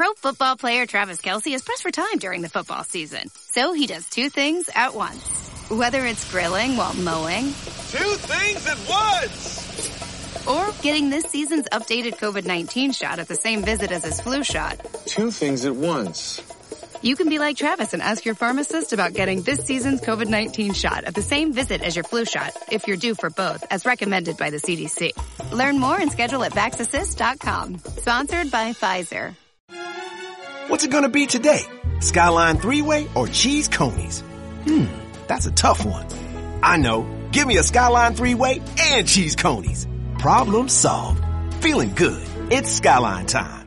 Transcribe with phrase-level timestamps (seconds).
[0.00, 3.28] Pro football player Travis Kelce is pressed for time during the football season.
[3.50, 5.22] So he does two things at once.
[5.68, 10.46] Whether it's grilling while mowing, Two things at once!
[10.46, 14.42] or getting this season's updated COVID 19 shot at the same visit as his flu
[14.42, 14.80] shot.
[15.04, 16.40] Two things at once.
[17.02, 20.72] You can be like Travis and ask your pharmacist about getting this season's COVID 19
[20.72, 23.84] shot at the same visit as your flu shot if you're due for both, as
[23.84, 25.10] recommended by the CDC.
[25.52, 27.76] Learn more and schedule at vaxassist.com.
[27.98, 29.34] Sponsored by Pfizer.
[30.70, 31.62] What's it gonna be today?
[31.98, 34.20] Skyline three way or cheese conies?
[34.64, 34.86] Hmm,
[35.26, 36.06] that's a tough one.
[36.62, 37.08] I know.
[37.32, 39.88] Give me a Skyline three way and cheese conies.
[40.20, 41.24] Problem solved.
[41.54, 42.22] Feeling good.
[42.52, 43.59] It's Skyline time.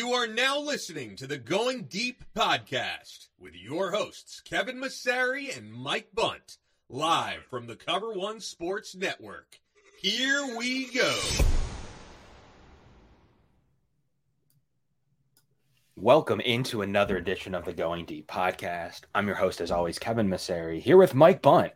[0.00, 5.70] You are now listening to the Going Deep podcast with your hosts, Kevin Massari and
[5.70, 6.56] Mike Bunt,
[6.88, 9.60] live from the Cover One Sports Network.
[10.00, 11.14] Here we go.
[15.96, 19.02] Welcome into another edition of the Going Deep podcast.
[19.14, 21.72] I'm your host, as always, Kevin Massari, here with Mike Bunt.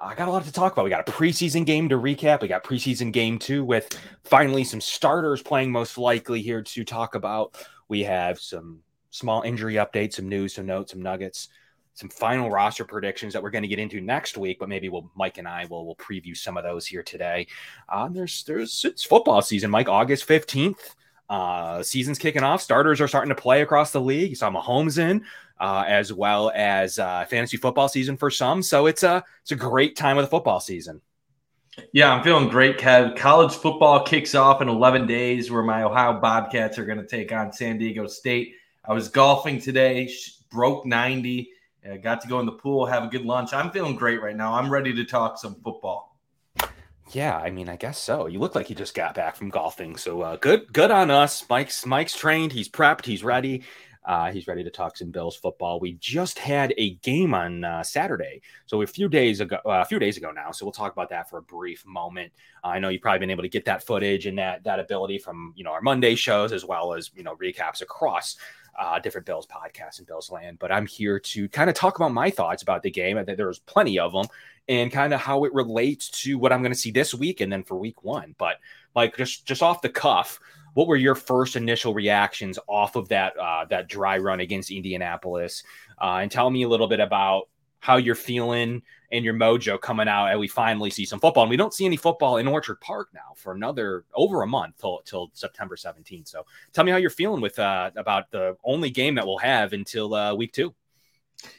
[0.00, 0.84] I got a lot to talk about.
[0.84, 2.40] We got a preseason game to recap.
[2.40, 7.14] We got preseason game two with finally some starters playing most likely here to talk
[7.16, 7.56] about.
[7.88, 11.48] We have some small injury updates, some news, some notes, some nuggets,
[11.94, 14.58] some final roster predictions that we're going to get into next week.
[14.60, 17.48] But maybe we'll Mike and I will will preview some of those here today.
[17.88, 19.88] Um, there's there's it's football season, Mike.
[19.88, 20.94] August fifteenth.
[21.28, 22.62] Uh, season's kicking off.
[22.62, 24.30] Starters are starting to play across the league.
[24.30, 25.26] You saw Mahomes in,
[25.60, 28.62] uh, as well as uh, fantasy football season for some.
[28.62, 31.00] So it's a it's a great time of the football season.
[31.92, 33.16] Yeah, I'm feeling great, Kev.
[33.16, 37.32] College football kicks off in 11 days, where my Ohio Bobcats are going to take
[37.32, 38.54] on San Diego State.
[38.84, 40.10] I was golfing today,
[40.50, 41.50] broke 90,
[41.88, 43.52] uh, got to go in the pool, have a good lunch.
[43.52, 44.54] I'm feeling great right now.
[44.54, 46.16] I'm ready to talk some football.
[47.12, 48.26] Yeah, I mean, I guess so.
[48.26, 51.44] You look like you just got back from golfing, so uh, good, good on us.
[51.48, 52.52] Mike's Mike's trained.
[52.52, 53.06] He's prepped.
[53.06, 53.62] He's ready.
[54.08, 55.78] Uh, he's ready to talk some Bills football.
[55.78, 59.84] We just had a game on uh, Saturday, so a few days ago, uh, a
[59.84, 60.50] few days ago now.
[60.50, 62.32] So we'll talk about that for a brief moment.
[62.64, 65.52] I know you've probably been able to get that footage and that that ability from
[65.56, 68.38] you know our Monday shows as well as you know recaps across
[68.78, 70.58] uh, different Bills podcasts and Bills land.
[70.58, 73.18] But I'm here to kind of talk about my thoughts about the game.
[73.18, 74.24] I think there's plenty of them,
[74.68, 77.52] and kind of how it relates to what I'm going to see this week and
[77.52, 78.34] then for week one.
[78.38, 78.56] But
[78.96, 80.40] like just just off the cuff,
[80.78, 85.64] what were your first initial reactions off of that uh, that dry run against Indianapolis?
[86.00, 87.48] Uh, and tell me a little bit about
[87.80, 88.80] how you're feeling
[89.10, 91.42] and your mojo coming out and we finally see some football.
[91.42, 94.76] And we don't see any football in Orchard Park now for another over a month
[94.80, 96.28] till, till September 17th.
[96.28, 99.72] So tell me how you're feeling with uh, about the only game that we'll have
[99.72, 100.72] until uh, week two.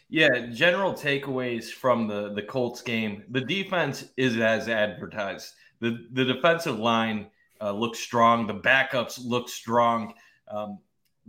[0.08, 3.26] Yeah, general takeaways from the the Colts game.
[3.32, 5.56] The defense is as advertised.
[5.82, 7.28] The the defensive line
[7.60, 8.48] uh, strong.
[8.48, 10.14] The backups look strong.
[10.48, 10.80] Um,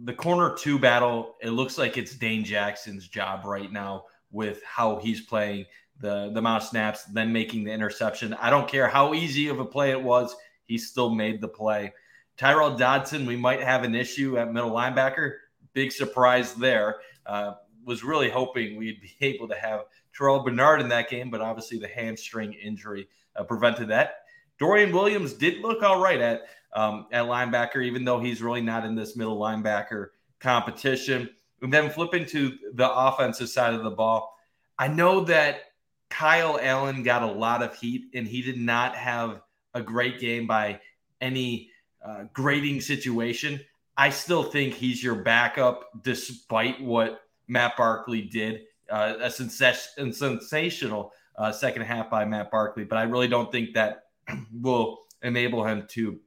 [0.04, 1.36] the corner two battle.
[1.42, 5.66] It looks like it's Dane Jackson's job right now with how he's playing
[6.00, 8.34] the the amount of snaps, then making the interception.
[8.34, 10.34] I don't care how easy of a play it was.
[10.64, 11.92] He still made the play.
[12.38, 15.34] Tyrel Dodson, we might have an issue at middle linebacker.
[15.74, 16.96] Big surprise there.
[17.26, 17.52] Uh,
[17.84, 19.82] was really hoping we'd be able to have
[20.16, 24.19] Terrel Bernard in that game, but obviously the hamstring injury uh, prevented that.
[24.60, 28.84] Dorian Williams did look all right at um, at linebacker, even though he's really not
[28.84, 31.28] in this middle linebacker competition.
[31.62, 34.36] And then flipping to the offensive side of the ball,
[34.78, 35.62] I know that
[36.10, 39.40] Kyle Allen got a lot of heat, and he did not have
[39.74, 40.80] a great game by
[41.20, 41.70] any
[42.04, 43.60] uh, grading situation.
[43.96, 48.62] I still think he's your backup, despite what Matt Barkley did.
[48.90, 53.74] Uh, a sens- sensational uh, second half by Matt Barkley, but I really don't think
[53.74, 54.04] that
[54.60, 56.18] will enable him to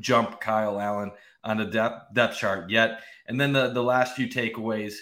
[0.00, 1.10] jump Kyle Allen
[1.44, 3.00] on the depth, depth chart yet.
[3.26, 4.94] And then the, the last few takeaways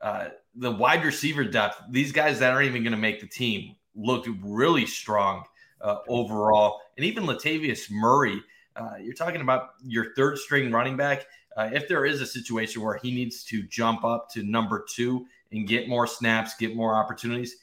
[0.00, 3.76] uh, the wide receiver depth, these guys that aren't even going to make the team
[3.94, 5.44] looked really strong
[5.80, 6.80] uh, overall.
[6.96, 8.40] And even Latavius Murray,
[8.74, 11.26] uh, you're talking about your third string running back.
[11.56, 15.26] Uh, if there is a situation where he needs to jump up to number two
[15.52, 17.56] and get more snaps, get more opportunities,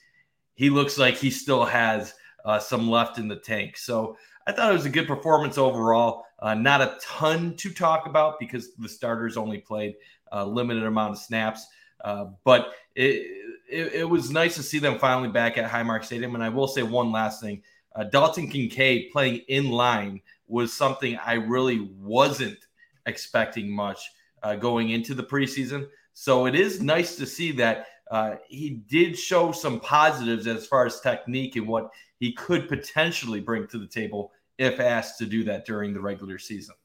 [0.55, 2.13] he looks like he still has
[2.45, 3.77] uh, some left in the tank.
[3.77, 4.17] So
[4.47, 6.25] I thought it was a good performance overall.
[6.39, 9.95] Uh, not a ton to talk about because the starters only played
[10.31, 11.65] a limited amount of snaps.
[12.03, 13.25] Uh, but it,
[13.69, 16.35] it, it, was nice to see them finally back at Highmark Stadium.
[16.35, 17.61] And I will say one last thing.
[17.95, 22.57] uh, Dalton Kincaid playing in line was something I really wasn't
[23.05, 24.11] expecting much
[24.41, 25.87] uh, going into the preseason.
[26.13, 30.85] So it is nice to see that uh, he did show some positives as far
[30.85, 31.89] as technique and what
[32.19, 36.37] he could potentially bring to the table if asked to do that during the regular
[36.37, 36.75] season.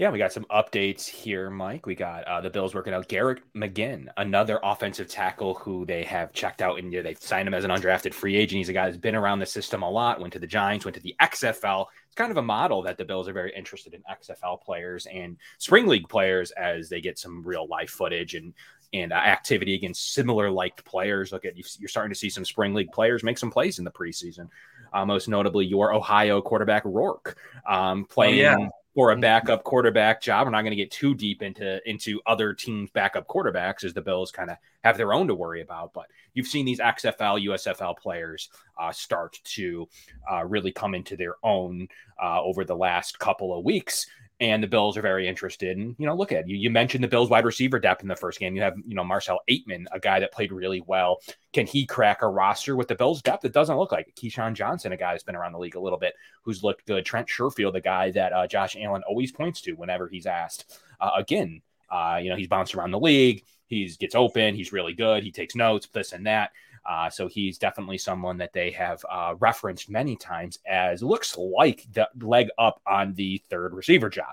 [0.00, 1.84] Yeah, we got some updates here, Mike.
[1.84, 6.32] We got uh, the Bills working out Garrett McGhin, another offensive tackle who they have
[6.32, 8.56] checked out and they've signed him as an undrafted free agent.
[8.56, 10.94] He's a guy who's been around the system a lot, went to the Giants, went
[10.94, 11.84] to the XFL.
[12.06, 15.36] It's kind of a model that the Bills are very interested in XFL players and
[15.58, 18.54] spring league players as they get some real life footage and
[18.92, 21.32] and uh, activity against similar liked players.
[21.32, 23.90] Look at you're starting to see some spring league players make some plays in the
[23.90, 24.48] preseason.
[24.92, 27.38] Uh, most notably, your Ohio quarterback Rourke
[27.68, 29.20] um, playing oh, yeah for a mm-hmm.
[29.20, 30.46] backup quarterback job.
[30.46, 34.00] We're not going to get too deep into into other teams' backup quarterbacks as the
[34.00, 35.92] Bills kind of have their own to worry about.
[35.92, 39.88] But you've seen these XFL, USFL players uh, start to
[40.30, 41.88] uh, really come into their own
[42.22, 44.06] uh, over the last couple of weeks
[44.40, 45.76] and the Bills are very interested.
[45.76, 46.56] And you know, look at you.
[46.56, 48.56] You mentioned the Bills wide receiver depth in the first game.
[48.56, 51.20] You have you know Marcell Ateman, a guy that played really well.
[51.52, 53.44] Can he crack a roster with the Bills depth?
[53.44, 54.14] It doesn't look like.
[54.16, 57.04] KeeSean Johnson, a guy who's been around the league a little bit, who's looked good.
[57.04, 60.80] Trent Sherfield, the guy that uh, Josh Allen always points to whenever he's asked.
[61.00, 61.60] Uh, again,
[61.90, 63.44] uh, you know, he's bounced around the league.
[63.66, 64.54] He gets open.
[64.54, 65.22] He's really good.
[65.22, 66.50] He takes notes, this and that.
[66.88, 71.86] Uh, so he's definitely someone that they have uh, referenced many times as looks like
[71.92, 74.32] the leg up on the third receiver job.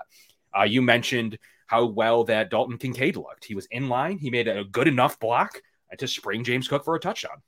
[0.58, 3.44] Uh, you mentioned how well that Dalton Kincaid looked.
[3.44, 4.18] He was in line.
[4.18, 5.60] He made a good enough block
[5.96, 7.42] to spring James Cook for a touchdown.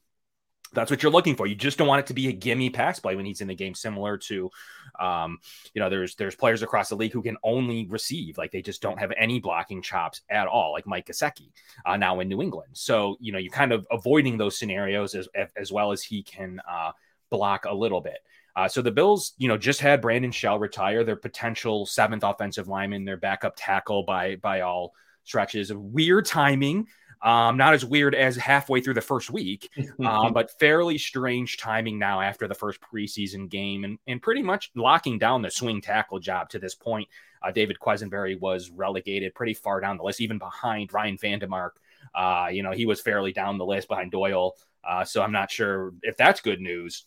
[0.72, 1.46] That's what you're looking for.
[1.46, 3.54] You just don't want it to be a gimme pass play when he's in the
[3.54, 4.50] game, similar to,
[5.00, 5.38] um,
[5.74, 8.80] you know, there's there's players across the league who can only receive, like they just
[8.80, 11.50] don't have any blocking chops at all, like Mike Gesicki
[11.84, 12.70] uh, now in New England.
[12.74, 16.60] So you know, you're kind of avoiding those scenarios as as well as he can
[16.70, 16.92] uh,
[17.30, 18.18] block a little bit.
[18.56, 22.68] Uh, so the Bills, you know, just had Brandon Shell retire, their potential seventh offensive
[22.68, 24.92] lineman, their backup tackle by by all
[25.24, 25.70] stretches.
[25.70, 26.88] Of weird timing.
[27.22, 29.70] Um, not as weird as halfway through the first week,
[30.04, 34.70] um, but fairly strange timing now after the first preseason game and, and pretty much
[34.74, 37.08] locking down the swing tackle job to this point.
[37.42, 41.70] Uh, David Quessenberry was relegated pretty far down the list, even behind Ryan Van Demark.
[42.14, 44.54] Uh, you know, he was fairly down the list behind Doyle.
[44.82, 47.04] Uh, so I'm not sure if that's good news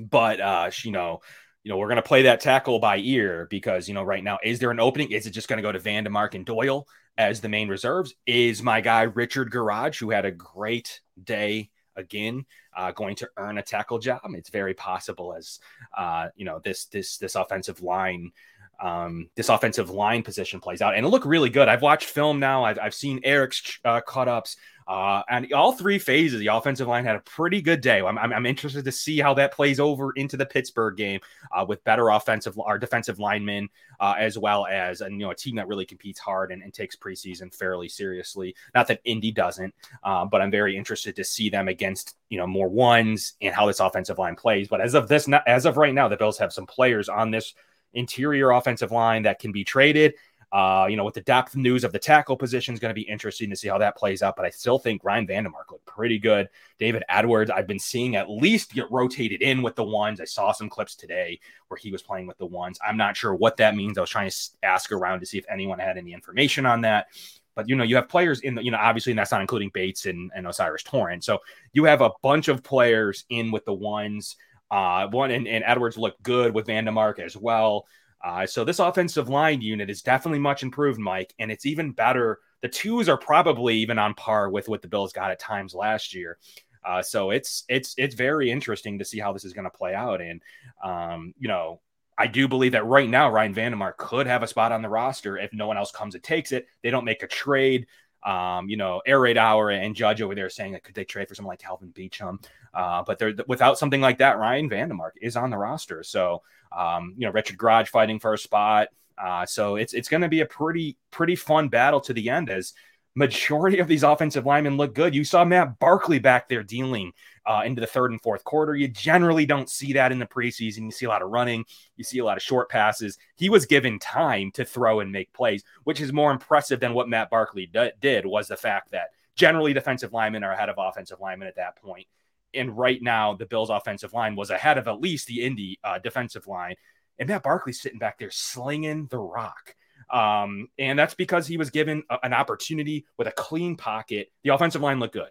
[0.00, 1.20] but uh, you know,
[1.62, 4.38] you know, we're going to play that tackle by ear because, you know, right now,
[4.42, 5.10] is there an opening?
[5.10, 8.14] Is it just going to go to Van Demark and Doyle as the main reserves?
[8.26, 12.44] Is my guy Richard Gouraige, who had a great day again,
[12.76, 14.20] uh, going to earn a tackle job?
[14.30, 15.60] It's very possible as,
[15.96, 18.32] uh, you know, this this this offensive line.
[18.80, 21.68] Um, this offensive line position plays out and it looked really good.
[21.68, 22.64] I've watched film now.
[22.64, 24.56] I've, I've seen Eric's uh, cut ups.
[24.86, 28.00] Uh, and all three phases, the offensive line had a pretty good day.
[28.00, 31.20] I'm, I'm, I'm interested to see how that plays over into the Pittsburgh game
[31.52, 33.68] uh, with better offensive or defensive linemen,
[33.98, 36.74] uh, as well as and you know a team that really competes hard and, and
[36.74, 38.54] takes preseason fairly seriously.
[38.74, 42.46] Not that Indy doesn't, uh, but I'm very interested to see them against you know
[42.46, 44.68] more ones and how this offensive line plays.
[44.68, 47.54] But as of this, as of right now, the Bills have some players on this
[47.94, 50.14] interior offensive line that can be traded
[50.54, 53.02] uh, you know, with the depth news of the tackle position is going to be
[53.02, 54.36] interesting to see how that plays out.
[54.36, 56.48] But I still think Ryan Van Demark looked pretty good.
[56.78, 60.20] David Edwards, I've been seeing at least get rotated in with the ones.
[60.20, 62.78] I saw some clips today where he was playing with the ones.
[62.86, 63.98] I'm not sure what that means.
[63.98, 67.08] I was trying to ask around to see if anyone had any information on that.
[67.56, 69.72] But you know, you have players in the, you know, obviously, and that's not including
[69.74, 71.26] Bates and, and O'Cyrus Torrence.
[71.26, 71.40] So
[71.72, 74.36] you have a bunch of players in with the ones.
[74.74, 77.86] Uh, one and, and Edwards looked good with Van Demark as well.
[78.24, 82.40] Uh, so this offensive line unit is definitely much improved, Mike, and it's even better.
[82.60, 86.12] The twos are probably even on par with what the Bills got at times last
[86.12, 86.38] year.
[86.84, 89.94] Uh, so it's it's it's very interesting to see how this is going to play
[89.94, 90.20] out.
[90.20, 90.42] And
[90.82, 91.80] um, you know,
[92.18, 94.88] I do believe that right now Ryan Van Demark could have a spot on the
[94.88, 96.66] roster if no one else comes and takes it.
[96.82, 97.86] They don't make a trade.
[98.24, 101.28] Um, you know, Air Raid Hour and Judge over there saying that could they trade
[101.28, 102.44] for someone like Kelvin Beachum?
[102.74, 106.02] Uh, but they're without something like that, Ryan Van Demark is on the roster.
[106.02, 106.42] So
[106.76, 108.88] um, you know, Richard Gouraige fighting for a spot.
[109.16, 112.50] Uh, so it's it's going to be a pretty pretty fun battle to the end
[112.50, 112.72] as
[113.14, 115.14] majority of these offensive linemen look good.
[115.14, 117.12] You saw Matt Barkley back there dealing
[117.46, 118.74] uh, into the third and fourth quarter.
[118.74, 120.84] You generally don't see that in the preseason.
[120.84, 121.64] You see a lot of running,
[121.96, 123.16] you see a lot of short passes.
[123.36, 127.08] He was given time to throw and make plays, which is more impressive than what
[127.08, 128.26] Matt Barkley d- did.
[128.26, 132.08] Was the fact that generally defensive linemen are ahead of offensive linemen at that point
[132.54, 135.98] and right now the Bills' offensive line was ahead of at least the Indy uh,
[135.98, 136.74] defensive line.
[137.18, 139.74] And Matt Barkley's sitting back there slinging the rock.
[140.10, 144.30] Um, and that's because he was given a, an opportunity with a clean pocket.
[144.42, 145.30] The offensive line looked good.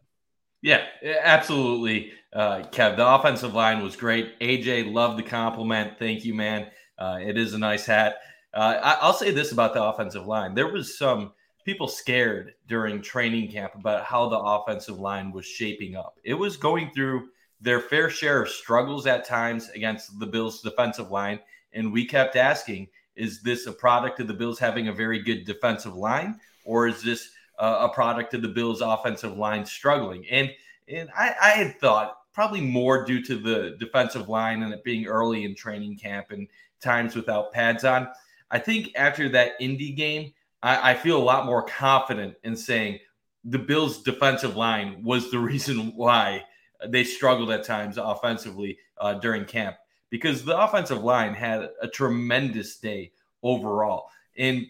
[0.61, 2.95] Yeah, absolutely, uh, Kev.
[2.95, 4.39] The offensive line was great.
[4.39, 5.99] AJ, loved the compliment.
[5.99, 6.67] Thank you, man.
[6.97, 8.15] Uh, it is a nice hat.
[8.53, 11.33] Uh, I, will say this about the offensive line: there was some
[11.65, 16.19] people scared during training camp about how the offensive line was shaping up.
[16.23, 17.29] It was going through
[17.61, 21.39] their fair share of struggles at times against the Bills' defensive line,
[21.71, 25.45] and we kept asking, "Is this a product of the Bills having a very good
[25.45, 27.29] defensive line, or is this?"
[27.59, 30.25] uh, a product of the Bills' offensive line struggling.
[30.29, 30.51] And
[30.87, 35.05] and I, I had thought probably more due to the defensive line and it being
[35.05, 36.47] early in training camp and
[36.81, 38.09] times without pads on.
[38.51, 42.99] I think after that Indy game, I, I feel a lot more confident in saying
[43.43, 46.43] the Bills' defensive line was the reason why
[46.87, 49.75] they struggled at times offensively uh, during camp
[50.09, 54.09] because the offensive line had a tremendous day overall.
[54.37, 54.65] And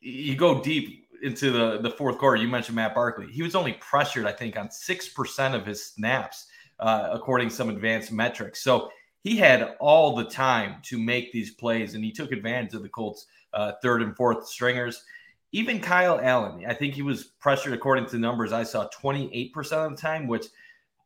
[0.00, 3.28] you go deep into the, the fourth quarter, you mentioned Matt Barkley.
[3.32, 6.46] He was only pressured, I think, on 6% of his snaps,
[6.80, 8.62] uh, according to some advanced metrics.
[8.62, 8.90] So
[9.22, 12.88] he had all the time to make these plays, and he took advantage of the
[12.88, 15.04] Colts' uh, third and fourth stringers.
[15.52, 19.90] Even Kyle Allen, I think he was pressured, according to numbers I saw, 28% of
[19.90, 20.46] the time, which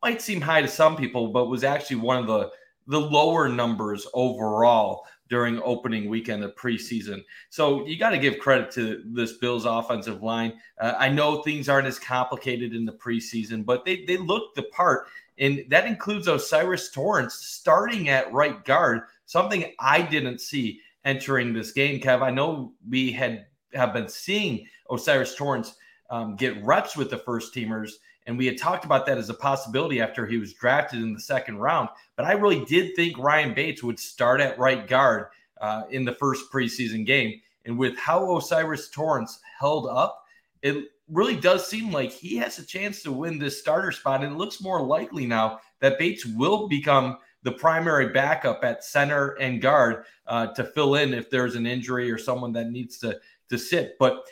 [0.01, 2.49] might seem high to some people, but was actually one of the,
[2.87, 7.23] the lower numbers overall during opening weekend of preseason.
[7.49, 10.53] So you got to give credit to this Bills offensive line.
[10.79, 14.63] Uh, I know things aren't as complicated in the preseason, but they they look the
[14.63, 21.53] part, and that includes O'Cyrus Torrence starting at right guard, something I didn't see entering
[21.53, 21.99] this game.
[21.99, 25.75] Kev, I know we had have been seeing O'Cyrus Torrence
[26.09, 27.93] um, get reps with the first teamers
[28.27, 31.19] and we had talked about that as a possibility after he was drafted in the
[31.19, 31.87] second round.
[32.17, 35.27] But I really did think Ryan Bates would start at right guard
[35.61, 37.39] uh, in the first preseason game.
[37.65, 40.25] And with how O'Cyrus Torrence held up,
[40.61, 44.23] it really does seem like he has a chance to win this starter spot.
[44.23, 49.29] And it looks more likely now that Bates will become the primary backup at center
[49.39, 53.19] and guard uh, to fill in if there's an injury or someone that needs to
[53.49, 53.95] to sit.
[53.99, 54.25] But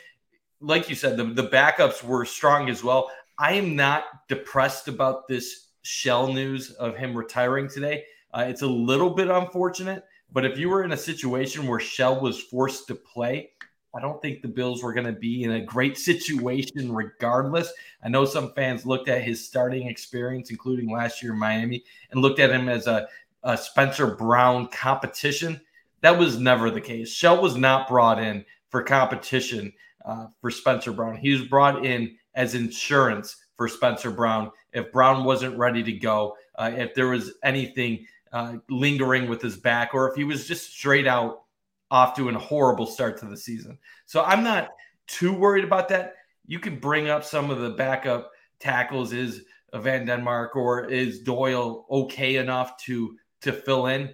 [0.60, 3.10] like you said, the, the backups were strong as well.
[3.38, 8.04] I am not depressed about this shell news of him retiring today.
[8.34, 12.20] Uh, it's a little bit unfortunate, but if you were in a situation where Shell
[12.20, 13.50] was forced to play,
[13.94, 17.72] I don't think the Bills were going to be in a great situation regardless.
[18.02, 22.20] I know some fans looked at his starting experience, including last year in Miami, and
[22.20, 23.08] looked at him as a,
[23.42, 25.60] a Spencer Brown competition.
[26.02, 27.10] That was never the case.
[27.10, 29.72] Shell was not brought in for competition
[30.04, 31.16] uh, for Spencer Brown.
[31.16, 36.36] He was brought in as insurance for Spencer Brown if Brown wasn't ready to go,
[36.56, 40.70] uh, if there was anything uh, lingering with his back, or if he was just
[40.70, 41.44] straight out
[41.90, 43.78] off to a horrible start to the season.
[44.06, 44.70] So I'm not
[45.06, 46.14] too worried about that.
[46.46, 49.12] You can bring up some of the backup tackles.
[49.12, 54.10] Is Van Demark or is Doyle okay enough to to fill in?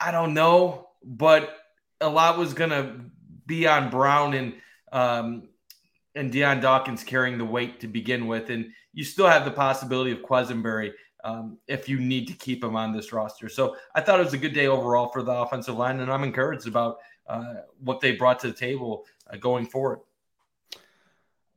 [0.00, 1.56] I don't know, but
[2.00, 3.00] a lot was to
[3.46, 4.54] be on Brown and
[4.92, 5.48] um,
[6.14, 8.50] and Dion Dawkins carrying the weight to begin with.
[8.50, 10.92] And you still have the possibility of Quessenberry
[11.24, 13.48] um, if you need to keep him on this roster.
[13.48, 16.22] So I thought it was a good day overall for the offensive line, and I'm
[16.22, 20.00] encouraged about uh, what they brought to the table uh, going forward.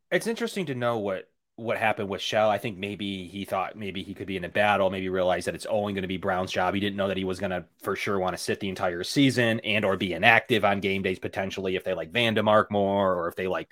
[0.10, 2.52] It's interesting to know what what happened with Shell.
[2.52, 5.56] I think maybe he thought maybe he could be in a battle, maybe realized that
[5.56, 6.74] it's only going to be Brown's job.
[6.74, 9.04] He didn't know that he was going to for sure want to sit the entire
[9.04, 13.14] season and or be inactive on game days potentially if they like Van Demark more
[13.16, 13.70] or if they like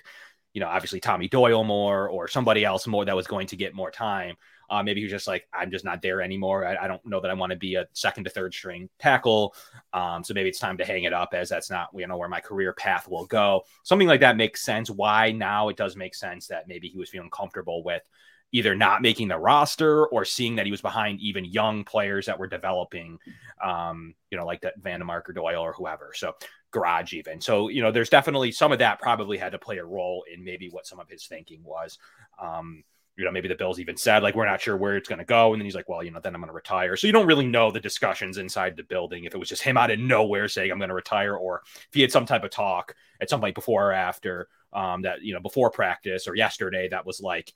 [0.56, 3.74] you know, obviously Tommy Doyle more or somebody else more that was going to get
[3.74, 4.36] more time.
[4.70, 6.66] Uh, maybe he was just like, I'm just not there anymore.
[6.66, 9.54] I, I don't know that I want to be a second to third string tackle.
[9.92, 12.30] Um, so maybe it's time to hang it up as that's not, you know, where
[12.30, 13.64] my career path will go.
[13.82, 14.88] Something like that makes sense.
[14.88, 18.02] Why now it does make sense that maybe he was feeling comfortable with
[18.52, 22.38] either not making the roster or seeing that he was behind even young players that
[22.38, 23.18] were developing,
[23.62, 26.12] um, you know, like that Van Demark or Doyle or whoever.
[26.14, 26.32] So
[26.72, 27.40] Gouraige even.
[27.40, 30.44] So, you know, there's definitely some of that probably had to play a role in
[30.44, 31.98] maybe what some of his thinking was.
[32.40, 32.84] Um,
[33.16, 35.24] you know, maybe the Bills even said, like, we're not sure where it's going to
[35.24, 35.52] go.
[35.52, 36.96] And then he's like, well, you know, then I'm going to retire.
[36.96, 39.78] So you don't really know the discussions inside the building if it was just him
[39.78, 42.50] out of nowhere saying, I'm going to retire, or if he had some type of
[42.50, 46.88] talk at some point before or after um, that, you know, before practice or yesterday
[46.90, 47.54] that was like,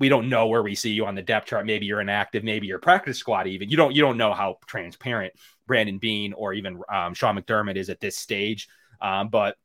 [0.00, 1.66] we don't know where we see you on the depth chart.
[1.66, 3.68] Maybe you're inactive, maybe you're practice squad even.
[3.68, 5.34] You don't you don't know how transparent
[5.66, 8.68] Brandon Beane or even um, Sean McDermott is at this stage.
[9.00, 9.56] Um, but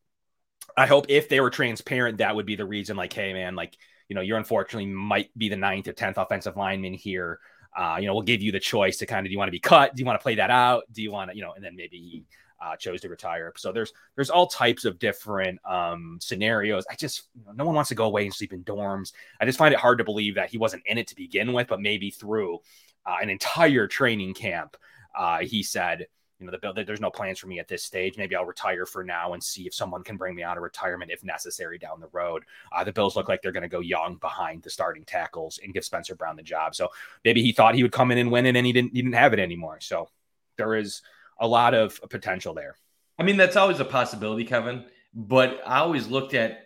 [0.78, 2.98] I hope if they were transparent, that would be the reason.
[2.98, 3.76] Like, hey, man, like
[4.10, 7.40] you know, you're unfortunately might be the ninth or tenth offensive lineman here.
[7.76, 9.54] Uh, you know, we'll give you the choice to kind of do you want to
[9.54, 9.96] be cut?
[9.96, 10.84] Do you want to play that out?
[10.92, 12.24] Do you want to, you know, and then maybe he
[12.60, 13.54] uh, chose to retire.
[13.58, 16.86] So there's there's all types of different um, scenarios.
[16.90, 19.14] I just you know, no one wants to go away and sleep in dorms.
[19.40, 21.68] I just find it hard to believe that he wasn't in it to begin with,
[21.68, 22.60] but maybe through
[23.06, 24.78] uh, an entire training camp,
[25.18, 26.08] uh, he said,
[26.40, 28.18] you know, the bill there's no plans for me at this stage.
[28.18, 31.12] Maybe I'll retire for now and see if someone can bring me out of retirement
[31.12, 32.44] if necessary down the road.
[32.72, 35.74] Uh, the Bills look like they're going to go young behind the starting tackles and
[35.74, 36.76] give Spencer Brown the job.
[36.76, 36.90] So
[37.24, 38.94] maybe he thought he would come in and win it, and he didn't.
[38.94, 39.80] He didn't have it anymore.
[39.80, 40.10] So
[40.58, 41.02] there is
[41.40, 42.76] a lot of potential there.
[43.18, 44.86] I mean, that's always a possibility, Kevin.
[45.14, 46.60] But I always looked at.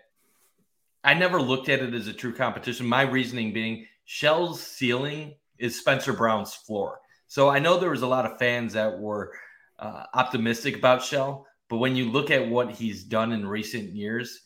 [1.04, 2.86] I never looked at it as a true competition.
[2.86, 7.00] My reasoning being Shell's ceiling is Spencer Brown's floor.
[7.28, 9.34] So I know there was a lot of fans that were
[9.78, 14.42] uh, optimistic about Shell, but when you look at what he's done in recent years,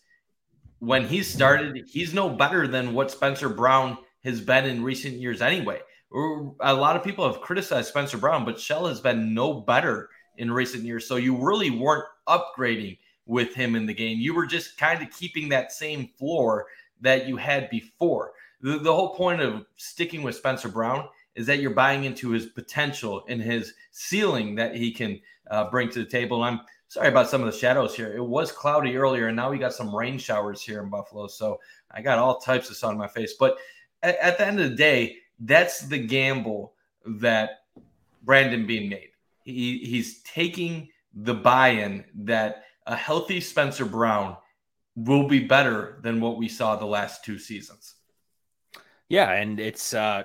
[0.80, 5.42] when he started, he's no better than what Spencer Brown has been in recent years
[5.42, 5.80] anyway.
[6.60, 10.52] A lot of people have criticized Spencer Brown, but Shell has been no better in
[10.52, 11.08] recent years.
[11.08, 14.20] So you really weren't upgrading with him in the game.
[14.20, 16.66] You were just kind of keeping that same floor
[17.02, 18.34] that you had before.
[18.62, 22.48] The, the whole point of sticking with Spencer Brown is that you're buying into his
[22.48, 26.44] potential and his ceiling that he can uh, bring to the table.
[26.44, 28.16] And I'm sorry about some of the shadows here.
[28.16, 31.28] It was cloudy earlier, and now we got some rain showers here in Buffalo.
[31.28, 31.60] So
[31.92, 33.34] I got all types of sun on my face.
[33.34, 33.58] But
[34.04, 36.74] at, at the end of the day, that's the gamble
[37.06, 37.64] that
[38.24, 39.10] Brandon Beane made.
[39.44, 44.38] He, he's taking the buy-in that a healthy Spencer Brown
[44.96, 47.96] will be better than what we saw the last two seasons.
[49.10, 50.24] Yeah, and it's uh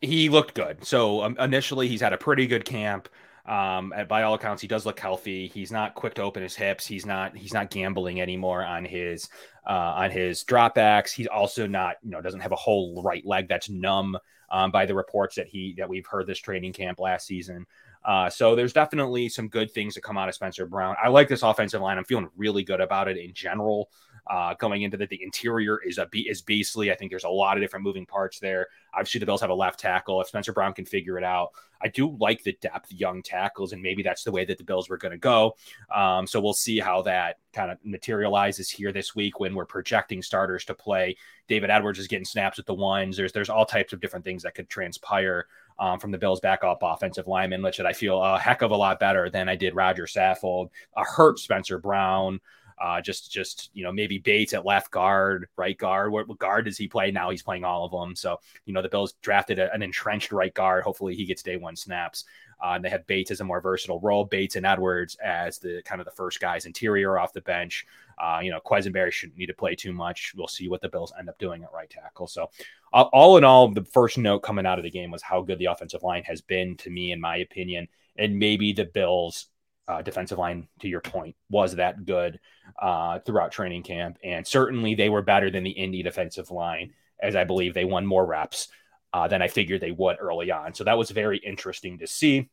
[0.00, 0.84] he looked good.
[0.84, 3.08] So um, initially, he's had a pretty good camp.
[3.46, 5.48] Um, at, by all accounts, he does look healthy.
[5.48, 6.86] He's not quick to open his hips.
[6.86, 9.28] He's not he's not gambling anymore on his
[9.66, 11.10] uh, on his dropbacks.
[11.10, 14.18] He's also not you know doesn't have a whole right leg that's numb
[14.50, 17.66] um, by the reports that he that we've heard this training camp last season.
[18.04, 20.96] Uh, so there's definitely some good things to come out of Spencer Brown.
[21.02, 21.98] I like this offensive line.
[21.98, 23.90] I'm feeling really good about it in general.
[24.28, 26.92] Uh, going into that, the interior is a is beastly.
[26.92, 28.66] I think there's a lot of different moving parts there.
[28.92, 30.20] Obviously, the Bills have a left tackle.
[30.20, 33.80] If Spencer Brown can figure it out, I do like the depth, young tackles, and
[33.80, 35.56] maybe that's the way that the Bills were going to go.
[35.94, 40.20] Um, so we'll see how that kind of materializes here this week when we're projecting
[40.20, 41.16] starters to play.
[41.48, 43.16] David Edwards is getting snaps at the ones.
[43.16, 45.46] There's there's all types of different things that could transpire
[45.78, 48.98] um, from the Bills' backup offensive lineman, which I feel a heck of a lot
[48.98, 52.40] better than I did Roger Saffold, a hurt Spencer Brown.
[52.80, 56.12] Uh, just, just you know, maybe Bates at left guard, right guard.
[56.12, 57.28] What, what, guard does he play now?
[57.30, 58.14] He's playing all of them.
[58.14, 60.84] So you know, the Bills drafted a, an entrenched right guard.
[60.84, 62.24] Hopefully, he gets day one snaps.
[62.62, 64.24] Uh, and they have Bates as a more versatile role.
[64.24, 67.86] Bates and Edwards as the kind of the first guys interior off the bench.
[68.20, 70.32] Uh, you know, Quessenberry shouldn't need to play too much.
[70.36, 72.26] We'll see what the Bills end up doing at right tackle.
[72.26, 72.50] So,
[72.92, 75.58] uh, all in all, the first note coming out of the game was how good
[75.58, 77.88] the offensive line has been to me, in my opinion.
[78.16, 79.46] And maybe the Bills'
[79.86, 82.40] uh, defensive line, to your point, was that good
[82.80, 84.18] uh, throughout training camp.
[84.24, 88.06] And certainly they were better than the Indy defensive line, as I believe they won
[88.06, 88.68] more reps
[89.12, 90.74] uh, than I figured they would early on.
[90.74, 92.50] So that was very interesting to see.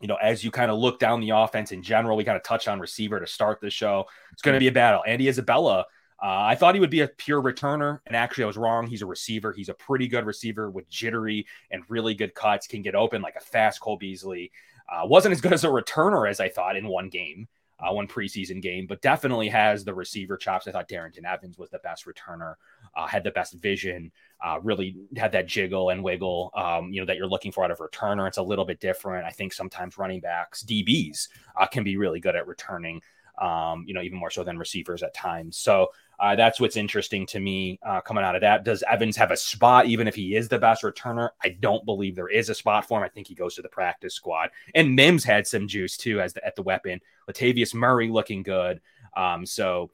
[0.00, 2.42] You know, as you kind of look down the offense in general, we kind of
[2.42, 4.04] touch on receiver to start the show.
[4.32, 5.02] It's going to be a battle.
[5.06, 5.86] Andy Isabella,
[6.22, 8.86] uh, I thought he would be a pure returner, and actually, I was wrong.
[8.86, 9.52] He's a receiver.
[9.52, 13.36] He's a pretty good receiver with jittery and really good cuts, can get open like
[13.36, 14.50] a fast Cole Beasley.
[14.90, 18.08] Uh, wasn't as good as a returner as I thought in one game, uh, one
[18.08, 20.66] preseason game, but definitely has the receiver chops.
[20.66, 22.54] I thought Darrynton Evans was the best returner,
[22.94, 24.10] uh, had the best vision,
[24.44, 27.70] uh, really had that jiggle and wiggle, um, you know, that you're looking for out
[27.70, 28.26] of returner.
[28.26, 29.26] It's a little bit different.
[29.26, 31.28] I think sometimes running backs, DBs,
[31.60, 33.02] uh, can be really good at returning.
[33.38, 35.58] Um, you know, even more so than receivers at times.
[35.58, 38.64] So uh, that's what's interesting to me uh, coming out of that.
[38.64, 41.30] Does Evans have a spot, even if he is the best returner?
[41.44, 43.04] I don't believe there is a spot for him.
[43.04, 44.50] I think he goes to the practice squad.
[44.74, 47.00] And Mims had some juice too as the, at the weapon.
[47.30, 48.80] Latavius Murray looking good.
[49.14, 49.90] Um, so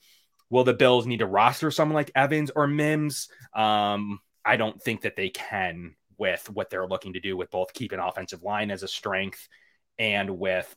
[0.50, 3.28] will the Bills need to roster someone like Evans or Mims?
[3.54, 7.72] Um, I don't think that they can with what they're looking to do with both
[7.72, 9.48] keeping offensive line as a strength
[9.98, 10.74] and with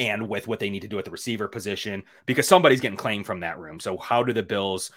[0.00, 3.26] and with what they need to do at the receiver position because somebody's getting claimed
[3.26, 3.78] from that room.
[3.78, 4.90] So how do the Bills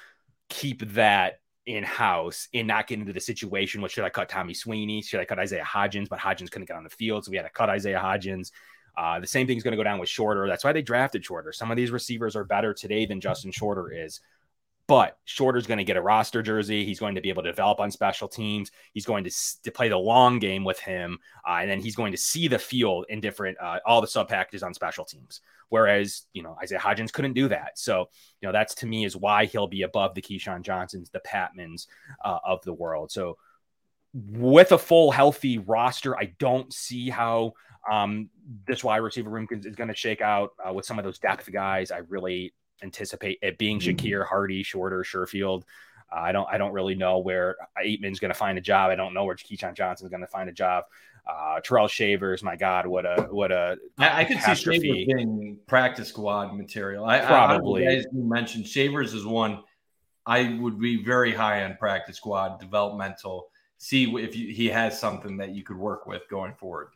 [0.50, 3.82] keep that in house and not get into the situation?
[3.82, 5.02] What should I cut Tommy Sweeney?
[5.02, 6.08] Should I cut Isaiah Hodgins?
[6.08, 8.52] But Hodgins couldn't get on the field, so we had to cut Isaiah Hodgins.
[8.98, 10.48] Uh, the same thing is going to go down with Shorter.
[10.48, 11.52] That's why they drafted Shorter.
[11.52, 14.22] Some of these receivers are better today than Justin Shorter is.
[14.88, 16.84] But Shorter's going to get a roster jersey.
[16.86, 18.70] He's going to be able to develop on special teams.
[18.94, 19.32] He's going to,
[19.64, 22.60] to play the long game with him, uh, and then he's going to see the
[22.60, 25.40] field in different uh, all the sub packages on special teams.
[25.70, 27.80] Whereas you know Isaiah Hodgins couldn't do that.
[27.80, 28.10] So
[28.42, 31.88] you know that's to me is why he'll be above the KeeSean Johnsons, the Patmons
[32.24, 33.12] uh, of the world.
[33.12, 33.38] So
[34.14, 37.54] with a full healthy roster, I don't see how
[37.90, 38.30] um,
[38.68, 41.52] this wide receiver room is going to shake out uh, with some of those depth
[41.52, 41.92] guys.
[41.92, 43.96] I really anticipate it being mm-hmm.
[43.96, 45.64] Shakir, Harty, Shorter, Sherfield.
[46.12, 48.92] Uh, I don't I don't really know where Ateman's going to find a job.
[48.92, 50.86] I don't know where KeeSean Johnson's going to find a job.
[51.26, 55.58] Uh, Terrell Shavers, my God, what a what a I, I could see Shavers being
[55.68, 57.06] practice squad material.
[57.06, 59.64] I probably I, I, you mentioned Shavers is one
[60.26, 63.48] I would be very high on practice squad developmental.
[63.78, 66.90] See if you, he has something that you could work with going forward.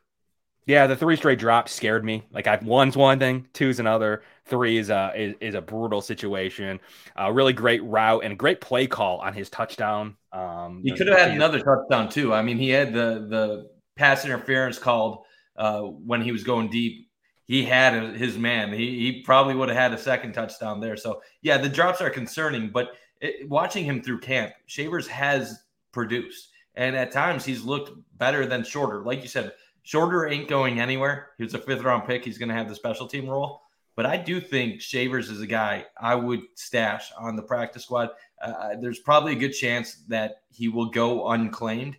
[0.67, 2.23] Yeah, the three straight drops scared me.
[2.31, 6.81] Like I've one's one thing, two's another, three is a is, is a brutal situation.
[7.15, 10.17] A really great route and a great play call on his touchdown.
[10.33, 12.33] Um, he could have had another touchdown too.
[12.33, 15.23] I mean, he had the the pass interference called
[15.55, 17.09] uh, when he was going deep.
[17.45, 18.73] He had his man.
[18.73, 20.97] He, he probably would have had a second touchdown there.
[20.97, 22.71] So yeah, the drops are concerning.
[22.71, 22.89] But
[23.21, 28.65] it, watching him through camp, Shavers has produced, and at times he's looked better than
[28.65, 29.01] Shorter.
[29.05, 29.53] Like you said
[29.87, 31.29] Shorter ain't going anywhere.
[31.37, 32.25] He was a fifth round pick.
[32.25, 33.61] He's going to have the special team role.
[33.95, 38.09] But I do think Shavers is a guy I would stash on the practice squad.
[38.41, 41.95] Uh, there's probably a good chance that he will go unclaimed.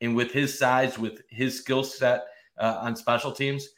[0.00, 2.24] And with his size, with his skill set
[2.58, 3.68] uh, on special teams,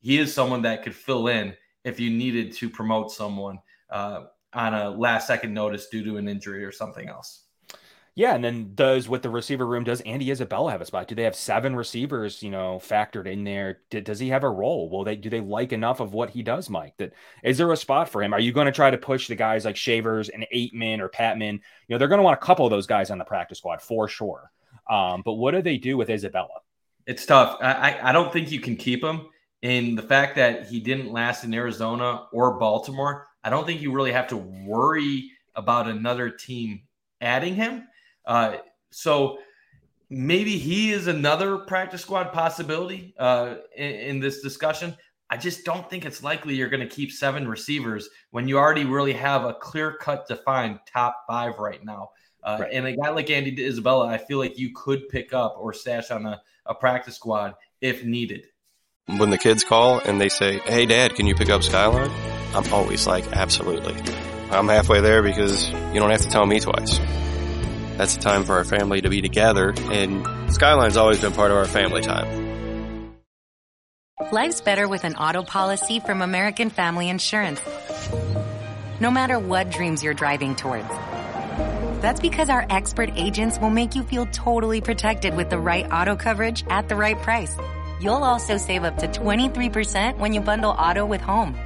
[0.00, 4.74] he is someone that could fill in if you needed to promote someone uh, on
[4.74, 7.44] a last second notice due to an injury or something else.
[8.18, 11.06] Yeah, and then does with the receiver room, does Andy Isabella have a spot?
[11.06, 13.78] Do they have seven receivers, you know, factored in there?
[13.90, 14.90] Does he have a role?
[14.90, 16.94] Will they do they like enough of what he does, Mike?
[16.96, 17.12] That
[17.44, 18.34] is there a spot for him?
[18.34, 21.52] Are you going to try to push the guys like Shavers and Ateman or Patmon?
[21.52, 23.80] You know, they're going to want a couple of those guys on the practice squad
[23.80, 24.50] for sure.
[24.90, 26.48] Um, but what do they do with Isabella?
[27.06, 27.58] It's tough.
[27.60, 29.28] I, I don't think you can keep him.
[29.62, 33.92] In the fact that he didn't last in Arizona or Baltimore, I don't think you
[33.92, 36.82] really have to worry about another team
[37.20, 37.84] adding him
[38.28, 38.58] uh,
[38.90, 39.38] so
[40.10, 44.96] maybe he is another practice squad possibility uh, in, in, this discussion.
[45.30, 48.84] I just don't think it's likely you're going to keep seven receivers when you already
[48.84, 52.10] really have a clear cut defined top five right now.
[52.42, 52.72] Uh, right.
[52.72, 56.10] And a guy like Andy Isabella, I feel like you could pick up or stash
[56.10, 58.46] on a, a practice squad if needed.
[59.06, 62.10] When the kids call and they say, Hey, dad, can you pick up Skyline?
[62.54, 63.96] I'm always like, Absolutely.
[64.50, 66.98] I'm halfway there because you don't have to tell me twice.
[67.98, 71.56] That's a time for our family to be together, and Skyline's always been part of
[71.56, 73.12] our family time.
[74.30, 77.60] Life's better with an auto policy from American Family Insurance.
[79.00, 80.88] No matter what dreams you're driving towards.
[82.00, 86.14] That's because our expert agents will make you feel totally protected with the right auto
[86.14, 87.56] coverage at the right price.
[88.00, 91.58] You'll also save up to 23% when you bundle auto with home.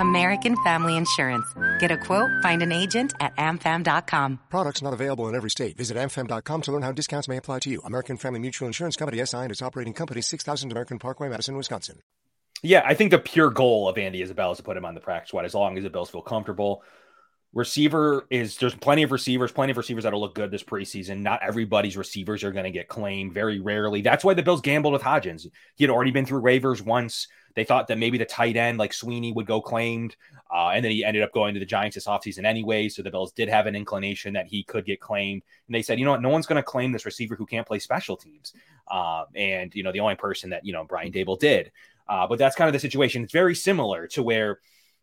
[0.00, 1.46] American Family Insurance.
[1.78, 4.40] Get a quote, find an agent at amfam.com.
[4.50, 5.76] Products not available in every state.
[5.76, 7.80] Visit amfam.com to learn how discounts may apply to you.
[7.84, 12.00] American Family Mutual Insurance Company SI and its operating company 6000 American Parkway, Madison, Wisconsin.
[12.62, 15.00] Yeah, I think the pure goal of Andy Isabella is to put him on the
[15.00, 16.82] practice squad as long as the Bills feel comfortable.
[17.52, 21.20] Receiver is there's plenty of receivers, plenty of receivers that'll look good this preseason.
[21.22, 24.02] Not everybody's receivers are going to get claimed very rarely.
[24.02, 25.48] That's why the Bills gambled with Hodgins.
[25.74, 27.26] He had already been through waivers once.
[27.56, 30.14] They thought that maybe the tight end like Sweeney would go claimed,
[30.54, 32.88] uh, and then he ended up going to the Giants this offseason anyway.
[32.88, 35.42] So the Bills did have an inclination that he could get claimed.
[35.66, 37.66] And they said, you know what, no one's going to claim this receiver who can't
[37.66, 38.52] play special teams.
[38.88, 41.72] Um, and, you know, the only person that, you know, Brian Daboll did.
[42.08, 43.24] Uh, but that's kind of the situation.
[43.24, 44.60] It's very similar to where,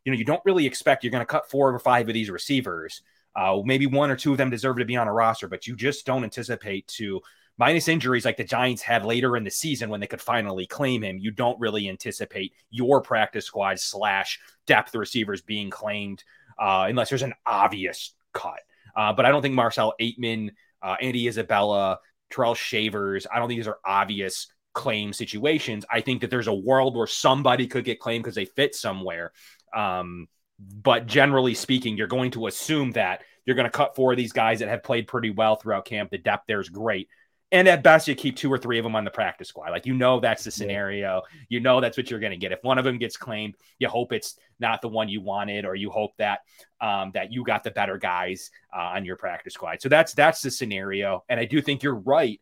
[0.07, 2.29] you know, you don't really expect you're going to cut four or five of these
[2.29, 3.01] receivers.
[3.35, 5.75] Uh, maybe one or two of them deserve to be on a roster, but you
[5.75, 7.19] just don't anticipate to
[7.57, 11.03] minus injuries like the Giants had later in the season when they could finally claim
[11.03, 16.23] him, you don't really anticipate your practice squad slash depth receivers being claimed
[16.57, 18.61] uh, unless there's an obvious cut.
[18.95, 21.99] Uh, but I don't think Marcell Ateman, uh, Andy Isabella,
[22.31, 25.85] Terrell Shavers, I don't think these are obvious claim situations.
[25.91, 29.31] I think that there's a world where somebody could get claimed because they fit somewhere.
[29.75, 30.27] Um,
[30.59, 34.33] but generally speaking, you're going to assume that you're going to cut four of these
[34.33, 36.09] guys that have played pretty well throughout camp.
[36.09, 37.07] The depth there is great.
[37.49, 39.69] And at best, you keep two or three of them on the practice squad.
[39.69, 41.21] Like, you know, that's the scenario.
[41.47, 42.51] You know, that's what you're going to get.
[42.51, 45.73] If one of them gets claimed, you hope it's not the one you wanted, or
[45.73, 46.41] you hope that
[46.81, 49.81] um, that you got the better guys uh, on your practice squad.
[49.81, 51.23] So that's that's the scenario.
[51.29, 52.41] And I do think you're right.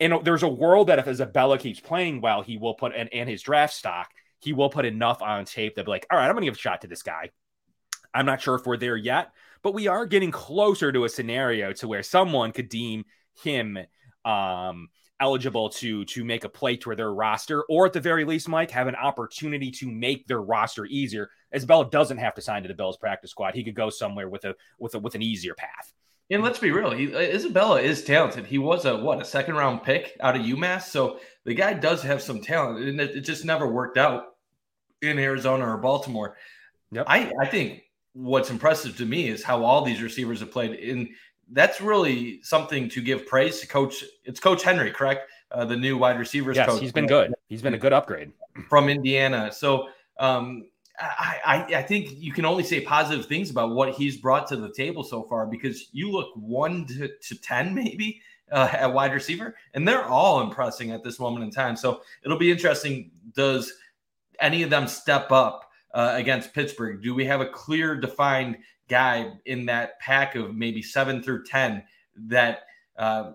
[0.00, 3.30] And there's a world that if Isabella keeps playing well, he will put and, and
[3.30, 4.10] his draft stock,
[4.46, 6.56] he will put enough on tape that be like, all right, I'm to give a
[6.56, 7.30] shot to this guy.
[8.14, 9.32] I'm not sure if we're there yet,
[9.64, 13.06] but we are getting closer to a scenario to where someone could deem
[13.42, 13.76] him
[14.24, 18.48] um, eligible to to make a play to their roster, or at the very least,
[18.48, 21.28] Mike, have an opportunity to make their roster easier.
[21.52, 23.56] Isabella doesn't have to sign to the Bills practice squad.
[23.56, 25.92] He could go somewhere with a with a with an easier path.
[26.30, 28.46] And let's be real, he, Isabella is talented.
[28.46, 32.02] He was a what a second round pick out of UMass, so the guy does
[32.02, 34.35] have some talent, and it, it just never worked out
[35.10, 36.36] in Arizona or Baltimore.
[36.92, 37.06] Yep.
[37.08, 40.72] I, I think what's impressive to me is how all these receivers have played.
[40.72, 41.08] And
[41.52, 44.04] that's really something to give praise to Coach.
[44.24, 45.30] It's Coach Henry, correct?
[45.50, 46.80] Uh, the new wide receivers yes, coach.
[46.80, 47.32] he's been good.
[47.48, 48.32] He's been a good upgrade
[48.68, 49.52] from Indiana.
[49.52, 49.88] So
[50.18, 50.66] um,
[50.98, 54.56] I, I, I think you can only say positive things about what he's brought to
[54.56, 59.12] the table so far because you look one to, to ten maybe uh, at wide
[59.12, 61.76] receiver, and they're all impressing at this moment in time.
[61.76, 63.10] So it'll be interesting.
[63.34, 63.72] Does
[64.40, 67.02] any of them step up uh, against Pittsburgh?
[67.02, 71.82] Do we have a clear, defined guy in that pack of maybe seven through 10
[72.28, 72.60] that
[72.98, 73.32] uh,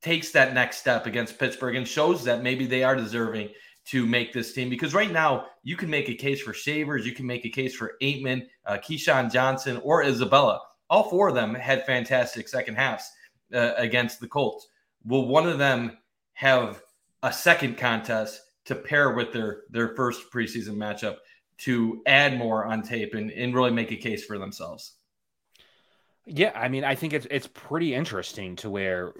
[0.00, 3.50] takes that next step against Pittsburgh and shows that maybe they are deserving
[3.86, 4.68] to make this team?
[4.68, 7.74] Because right now, you can make a case for Shavers, you can make a case
[7.74, 10.60] for Ateman, uh, KeeSean Johnson, or Isabella.
[10.90, 13.10] All four of them had fantastic second halves
[13.52, 14.68] uh, against the Colts.
[15.04, 15.98] Will one of them
[16.34, 16.82] have
[17.22, 21.16] a second contest to pair with their their first preseason matchup
[21.56, 24.96] to add more on tape and, and really make a case for themselves.
[26.26, 29.14] Yeah, I mean, I think it's it's pretty interesting to where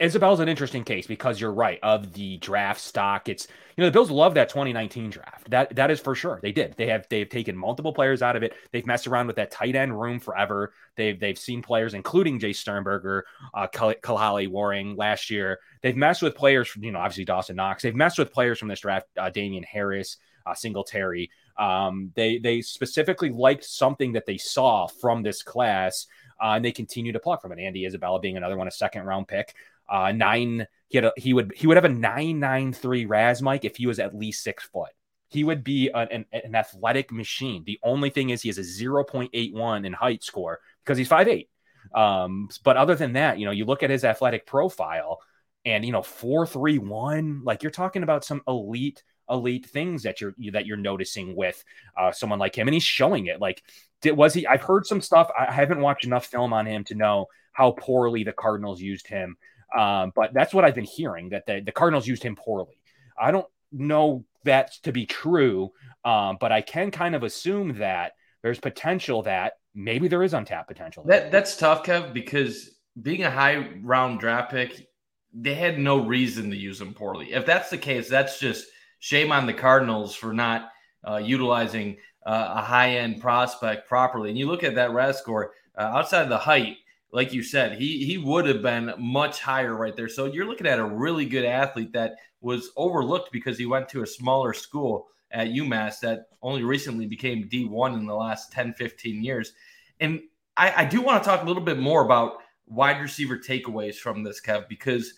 [0.00, 3.28] Isabel's an interesting case because you're right of the draft stock.
[3.28, 5.50] It's you know the Bills love that 2019 draft.
[5.50, 6.40] That that is for sure.
[6.42, 6.74] They did.
[6.76, 8.54] They have they've taken multiple players out of it.
[8.70, 10.74] They've messed around with that tight end room forever.
[10.96, 15.58] They've they've seen players, including Jace Sternberger, uh, Kahale Warring last year.
[15.80, 17.82] They've messed with players from you know obviously Dawson Knox.
[17.82, 21.30] They've messed with players from this draft, uh, Damien Harris, uh, Singletary.
[21.58, 26.06] Um, they they specifically liked something that they saw from this class
[26.42, 27.58] uh, and they continue to pluck from it.
[27.58, 29.54] Andy Isabella being another one, a second round pick.
[29.88, 33.40] Uh, nine, he had a, he would he would have a nine nine three RAS
[33.40, 34.90] Mike if he was at least six foot.
[35.28, 37.62] He would be an, an athletic machine.
[37.64, 41.46] The only thing is he has a 0.81 in height score because he's 5'8.
[41.94, 45.20] Um, but other than that, you know, you look at his athletic profile
[45.64, 50.66] and you know, 431, like you're talking about some elite elite things that you're that
[50.66, 51.64] you're noticing with
[51.96, 53.40] uh, someone like him, and he's showing it.
[53.40, 53.62] Like,
[54.02, 54.46] did, was he?
[54.46, 55.30] I've heard some stuff.
[55.38, 59.36] I haven't watched enough film on him to know how poorly the Cardinals used him,
[59.76, 62.78] um, but that's what I've been hearing that the, the Cardinals used him poorly.
[63.18, 65.72] I don't know that to be true,
[66.04, 68.12] um, but I can kind of assume that
[68.42, 71.04] there's potential that maybe there is untapped potential.
[71.06, 74.88] That that's tough, Kev, because being a high round draft pick,
[75.32, 77.32] they had no reason to use him poorly.
[77.32, 78.66] If that's the case, that's just
[78.98, 80.70] shame on the Cardinals for not
[81.08, 84.30] uh, utilizing uh, a high end prospect properly.
[84.30, 86.76] And you look at that RAS score uh, outside of the height,
[87.12, 90.08] like you said, he he would have been much higher right there.
[90.08, 94.02] So you're looking at a really good athlete that was overlooked because he went to
[94.02, 99.22] a smaller school at UMass that only recently became D1 in the last 10, 15
[99.22, 99.52] years.
[100.00, 100.20] And
[100.56, 104.22] I, I do want to talk a little bit more about wide receiver takeaways from
[104.22, 105.14] this, Kev, because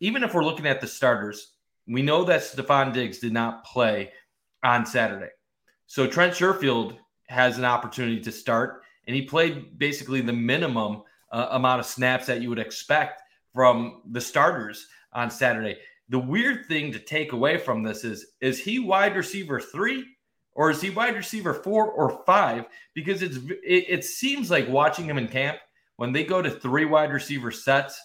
[0.00, 1.52] even if we're looking at the starters,
[1.86, 4.12] we know that Stefon Diggs did not play
[4.62, 5.30] on Saturday.
[5.92, 6.96] So Trent Sherfield
[7.28, 12.24] has an opportunity to start, and he played basically the minimum uh, amount of snaps
[12.28, 13.20] that you would expect
[13.52, 15.76] from the starters on Saturday.
[16.08, 20.02] The weird thing to take away from this is is he wide receiver 3
[20.54, 25.04] or is he wide receiver 4 or 5 because it's it, it seems like watching
[25.04, 25.58] him in camp
[25.96, 28.00] when they go to three wide receiver sets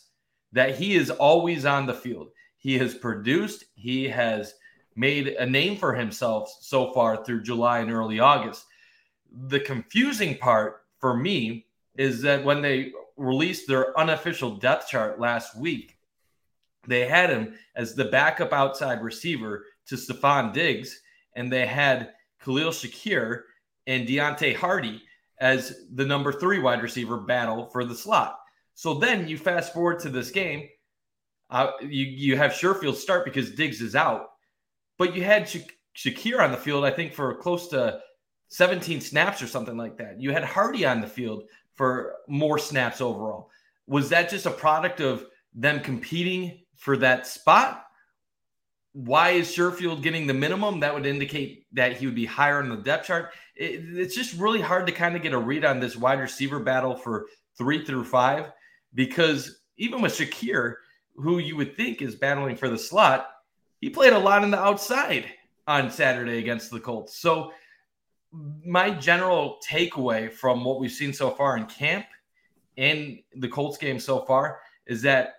[0.52, 2.32] that he is always on the field.
[2.58, 4.56] He has produced, he has
[4.98, 8.66] made a name for himself so far through July and early August.
[9.48, 15.56] The confusing part for me is that when they released their unofficial depth chart last
[15.56, 15.98] week,
[16.88, 21.02] they had him as the backup outside receiver to Stefon Diggs,
[21.36, 23.44] and they had Khalil Shakir
[23.86, 25.02] and Deonte Harty
[25.40, 28.40] as the number three wide receiver battle for the slot.
[28.74, 30.70] So then you fast forward to this game,
[31.50, 34.32] uh, you you have Sherfield start because Diggs is out,
[34.98, 35.60] but you had Sha-
[35.96, 38.00] Shakir on the field, I think, for close to
[38.50, 40.22] 17 snaps or something like that.
[40.22, 41.44] You had Harty on the field
[41.76, 43.50] for more snaps overall.
[43.88, 47.84] Was that just a product of them competing for that spot?
[48.94, 50.80] Why is Sherfield getting the minimum?
[50.80, 53.34] That would indicate that he would be higher on the depth chart.
[53.56, 56.60] It, it's just really hard to kind of get a read on this wide receiver
[56.60, 58.52] battle for three through five
[58.94, 60.76] because even with Shakir,
[61.16, 63.28] who you would think is battling for the slot,
[63.82, 65.26] he played a lot on the outside
[65.68, 67.20] on Saturday against the Colts.
[67.20, 67.52] So,
[68.66, 72.06] my general takeaway from what we've seen so far in camp
[72.78, 75.36] and the Colts game so far is that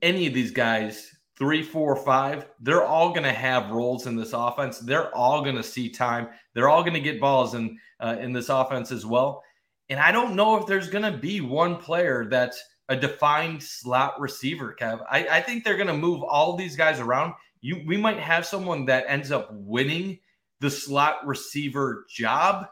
[0.00, 4.32] any of these guys, three, four, five, they're all going to have roles in this
[4.32, 4.78] offense.
[4.78, 6.28] They're all going to see time.
[6.54, 9.42] They're all going to get balls in uh, in this offense as well.
[9.88, 14.20] And I don't know if there's going to be one player that's a defined slot
[14.20, 15.04] receiver, Kev.
[15.08, 17.34] I, I think they're going to move all these guys around.
[17.62, 20.18] You, we might have someone that ends up winning
[20.60, 22.66] the slot receiver job,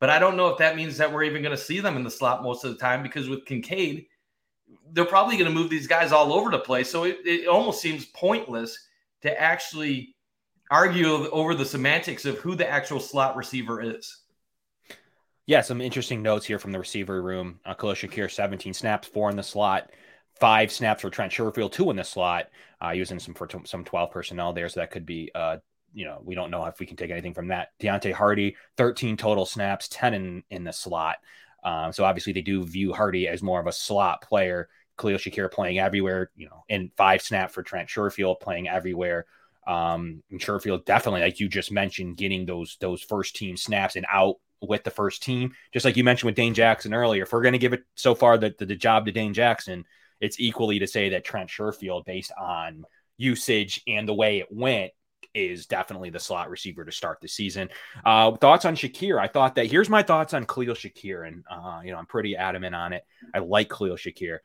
[0.00, 2.04] but I don't know if that means that we're even going to see them in
[2.04, 4.06] the slot most of the time because with Kincaid,
[4.92, 6.90] they're probably going to move these guys all over the place.
[6.90, 8.78] So it, it almost seems pointless
[9.22, 10.14] to actually
[10.70, 14.22] argue over the semantics of who the actual slot receiver is.
[15.46, 17.60] Yeah, some interesting notes here from the receiver room.
[17.64, 19.90] Uh, Khalil Shakir, 17 snaps, four in the slot,
[20.40, 22.50] five snaps for Trent Sherfield, two in the slot,
[22.82, 24.68] uh, using some for t- some 12 personnel there.
[24.68, 25.58] So that could be, uh,
[25.92, 27.68] you know, we don't know if we can take anything from that.
[27.80, 31.16] Deonte Harty, 13 total snaps, 10 in, in the slot.
[31.64, 34.68] Um, so obviously they do view Harty as more of a slot player.
[34.98, 39.26] Khalil Shakir playing everywhere, you know, and five snap for Trent Sherfield playing everywhere.
[39.66, 44.06] Um, and Sherfield definitely, like you just mentioned, getting those those first team snaps and
[44.10, 45.52] out with the first team.
[45.72, 48.14] Just like you mentioned with Dane Jackson earlier, if we're going to give it so
[48.14, 49.84] far the, the, the job to Dane Jackson,
[50.20, 52.84] it's equally to say that Trent Sherfield, based on
[53.16, 54.92] usage and the way it went,
[55.34, 57.68] is definitely the slot receiver to start the season.
[58.04, 59.20] Uh, thoughts on Shakir?
[59.20, 62.36] I thought that here's my thoughts on Khalil Shakir, and uh, you know I'm pretty
[62.36, 63.04] adamant on it.
[63.34, 64.38] I like Khalil Shakir.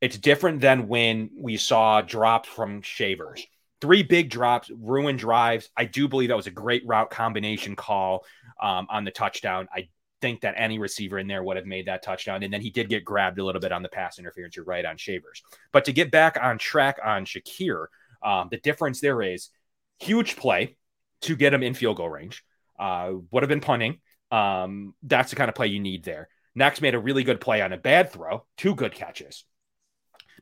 [0.00, 3.46] It's different than when we saw drops from Shavers.
[3.80, 5.70] Three big drops, ruined drives.
[5.76, 8.24] I do believe that was a great route combination call
[8.60, 9.68] um, on the touchdown.
[9.72, 9.88] I
[10.24, 12.42] think that any receiver in there would have made that touchdown.
[12.42, 14.56] And then he did get grabbed a little bit on the pass interference.
[14.56, 15.42] You're right on Shavers.
[15.70, 17.88] But to get back on track on Shakir,
[18.22, 19.50] um, the difference there is
[19.98, 20.76] huge play
[21.20, 22.42] to get him in field goal range.
[22.78, 24.00] Uh, would have been punting.
[24.30, 26.30] Um, that's the kind of play you need there.
[26.54, 29.44] Next made a really good play on a bad throw, two good catches.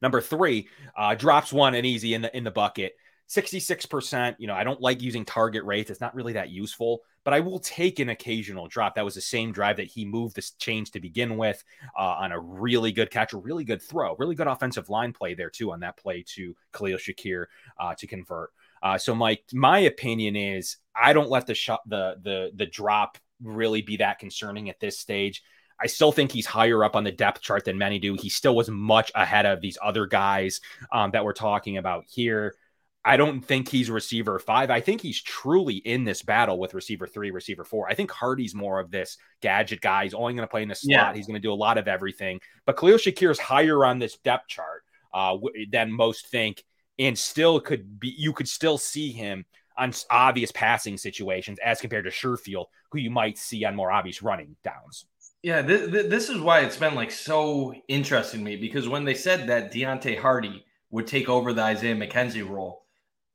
[0.01, 2.93] Number three, uh, drops one and easy in the in the bucket.
[3.33, 4.37] 66%.
[4.39, 5.91] You know, I don't like using target rates.
[5.91, 8.95] It's not really that useful, but I will take an occasional drop.
[8.95, 11.65] That was the same drive that he moved the change to begin with
[11.99, 15.33] uh, on a really good catch, a really good throw, really good offensive line play
[15.33, 17.47] there, too, on that play to Khalil Shakir
[17.81, 18.51] uh, to convert.
[18.83, 23.17] Uh, so, my my opinion is I don't let the shot the the the drop
[23.41, 25.43] really be that concerning at this stage.
[25.81, 28.15] I still think he's higher up on the depth chart than many do.
[28.15, 30.61] He still was much ahead of these other guys
[30.93, 32.55] um, that we're talking about here.
[33.05, 34.71] I don't think he's receiver five.
[34.71, 37.89] I think he's truly in this battle with receiver three, receiver four.
[37.89, 40.05] I think Harty's more of this gadget guy.
[40.05, 40.91] He's only going to play in the slot.
[40.91, 41.15] Yeah.
[41.15, 42.41] He's going to do a lot of everything.
[42.65, 45.37] But Khalil Shakir is higher on this depth chart uh,
[45.71, 46.63] than most think,
[46.99, 48.15] and still could be.
[48.17, 53.11] You could still see him on obvious passing situations as compared to Sherfield, who you
[53.11, 55.07] might see on more obvious running downs.
[55.43, 59.05] Yeah, th- th- this is why it's been like so interesting to me because when
[59.05, 62.82] they said that Deonte Harty would take over the Isaiah McKenzie role,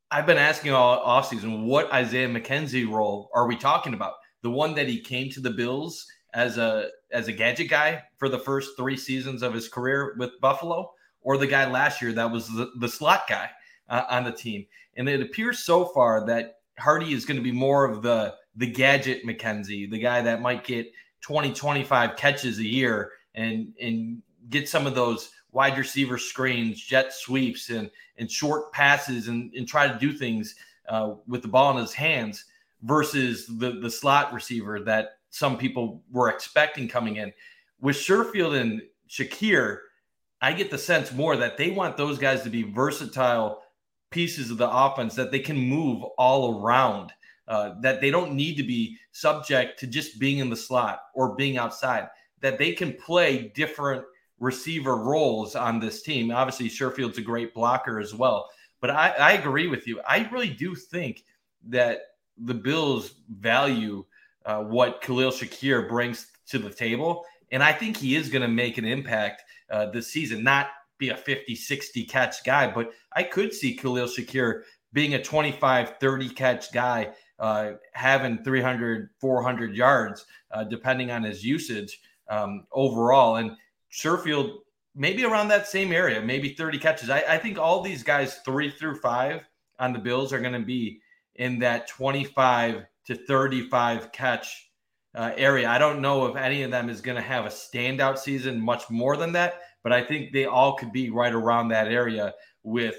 [0.09, 4.13] I've been asking all offseason, what Isaiah McKenzie role are we talking about?
[4.41, 8.29] The one that he came to the Bills as a as a gadget guy for
[8.29, 10.91] the first three seasons of his career with Buffalo,
[11.21, 13.49] or the guy last year that was the, the slot guy
[13.89, 14.65] uh, on the team.
[14.95, 18.67] And it appears so far that Harty is going to be more of the the
[18.67, 20.87] gadget McKenzie, the guy that might get
[21.21, 27.11] 20, 25 catches a year and and get some of those wide receiver screens, jet
[27.11, 27.89] sweeps, and
[28.19, 30.53] and short passes, and, and try to do things
[30.87, 32.45] uh, with the ball in his hands
[32.83, 37.33] versus the the slot receiver that some people were expecting coming in.
[37.81, 39.79] With Sherfield and Shakir,
[40.43, 43.63] I get the sense more that they want those guys to be versatile
[44.11, 47.11] pieces of the offense that they can move all around.
[47.47, 51.33] Uh, that they don't need to be subject to just being in the slot or
[51.33, 52.09] being outside.
[52.41, 54.03] That they can play different
[54.39, 56.31] receiver roles on this team.
[56.31, 58.49] Obviously, Sherfield's a great blocker as well.
[58.79, 59.99] But I, I agree with you.
[60.07, 61.23] I really do think
[61.67, 61.99] that
[62.37, 64.05] the Bills value
[64.45, 67.25] uh, what Khalil Shakir brings to the table.
[67.51, 71.09] And I think he is going to make an impact uh, this season, not be
[71.09, 76.29] a 50, 60 catch guy, but I could see Khalil Shakir being a 25, 30
[76.29, 83.35] catch guy, uh, having 300, 400 yards, uh, depending on his usage um, overall.
[83.35, 83.51] And
[83.97, 84.59] Sherfield,
[84.95, 87.09] maybe around that same area, maybe 30 catches.
[87.09, 89.41] I, I think all these guys, three through five
[89.79, 91.01] on the Bills, are going to be
[91.35, 94.69] in that 25 to 35 catch
[95.15, 95.67] uh, area.
[95.67, 98.89] I don't know if any of them is going to have a standout season much
[98.89, 102.33] more than that, but I think they all could be right around that area
[102.63, 102.97] with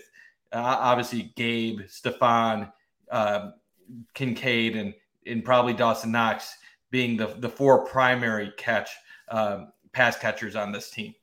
[0.53, 2.73] uh, obviously Gabe, Stefon,
[3.11, 3.51] uh,
[4.15, 4.95] Kincaid, and,
[5.27, 6.57] and probably Dawson Knox
[6.91, 8.91] being the, the four primary catch
[9.31, 11.15] um, pass catchers on this team.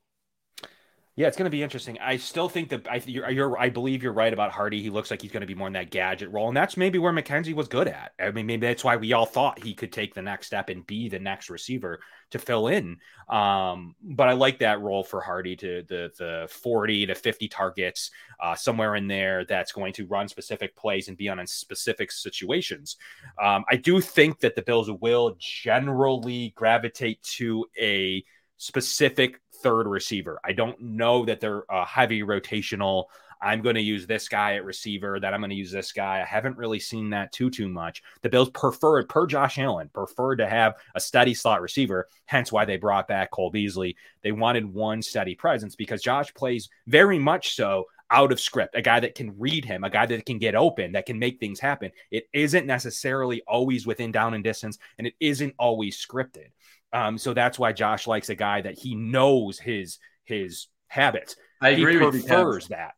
[1.18, 1.98] Yeah, it's going to be interesting.
[2.00, 4.82] I still think that I you're, you're, I believe you're right about Harty.
[4.82, 7.00] He looks like he's going to be more in that gadget role, and that's maybe
[7.00, 8.12] where McKenzie was good at.
[8.20, 10.86] I mean, maybe that's why we all thought he could take the next step and
[10.86, 12.02] be the next receiver
[12.32, 12.98] to fill in.
[13.30, 18.12] Um, but I like that role for Harty to the the 40 to 50 targets
[18.42, 22.12] uh, somewhere in there that's going to run specific plays and be on in specific
[22.12, 22.98] situations.
[23.42, 28.26] Um, I do think that the Bills will generally gravitate to a
[28.58, 30.40] specific third receiver.
[30.44, 33.06] I don't know that they're a heavy rotational.
[33.42, 36.22] I'm going to use this guy at receiver, that I'm going to use this guy.
[36.22, 38.02] I haven't really seen that too too much.
[38.22, 42.66] The Bills preferred per Josh Allen, preferred to have a steady slot receiver, hence why
[42.66, 43.98] they brought back Cole Beasley.
[44.24, 48.82] They wanted one steady presence because Josh plays very much so out of script, a
[48.82, 51.60] guy that can read him, a guy that can get open, that can make things
[51.60, 51.92] happen.
[52.12, 56.50] It isn't necessarily always within down and distance, and it isn't always scripted.
[56.96, 61.36] Um, so that's why Josh likes a guy that he knows his his habits.
[61.62, 62.22] I agree he with you,
[62.70, 62.94] that.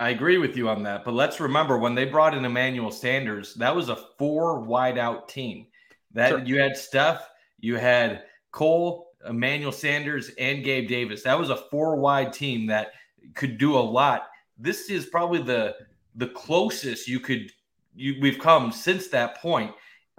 [0.00, 1.04] I agree with you on that.
[1.04, 5.28] But let's remember when they brought in Emmanuel Sanders, that was a four wide out
[5.28, 5.66] team.
[6.12, 6.38] That sure.
[6.40, 7.28] you had Steph,
[7.60, 11.22] you had Cole, Emmanuel Sanders, and Gabe Davis.
[11.22, 12.92] That was a four wide team that
[13.34, 14.28] could do a lot.
[14.58, 15.76] This is probably the
[16.14, 17.50] the closest you could
[17.94, 19.72] you we've come since that point.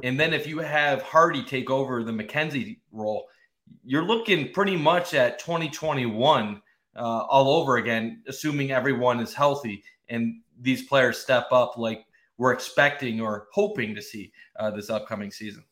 [0.04, 3.28] And then if you have Harty take over the McKenzie role,
[3.84, 6.62] you're looking pretty much at 2021
[6.96, 12.06] uh, all over again, assuming everyone is healthy and these players step up like
[12.38, 15.64] we're expecting or hoping to see uh, this upcoming season.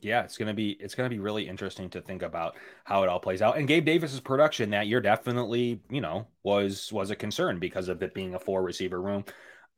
[0.00, 3.18] Yeah, it's gonna be it's gonna be really interesting to think about how it all
[3.18, 3.56] plays out.
[3.56, 8.02] And Gabe Davis's production that year definitely, you know, was was a concern because of
[8.02, 9.24] it being a four receiver room.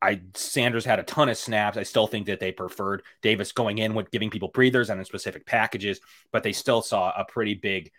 [0.00, 1.76] I Sanders had a ton of snaps.
[1.76, 5.04] I still think that they preferred Davis going in with giving people breathers and in
[5.04, 6.00] specific packages,
[6.32, 7.90] but they still saw a pretty big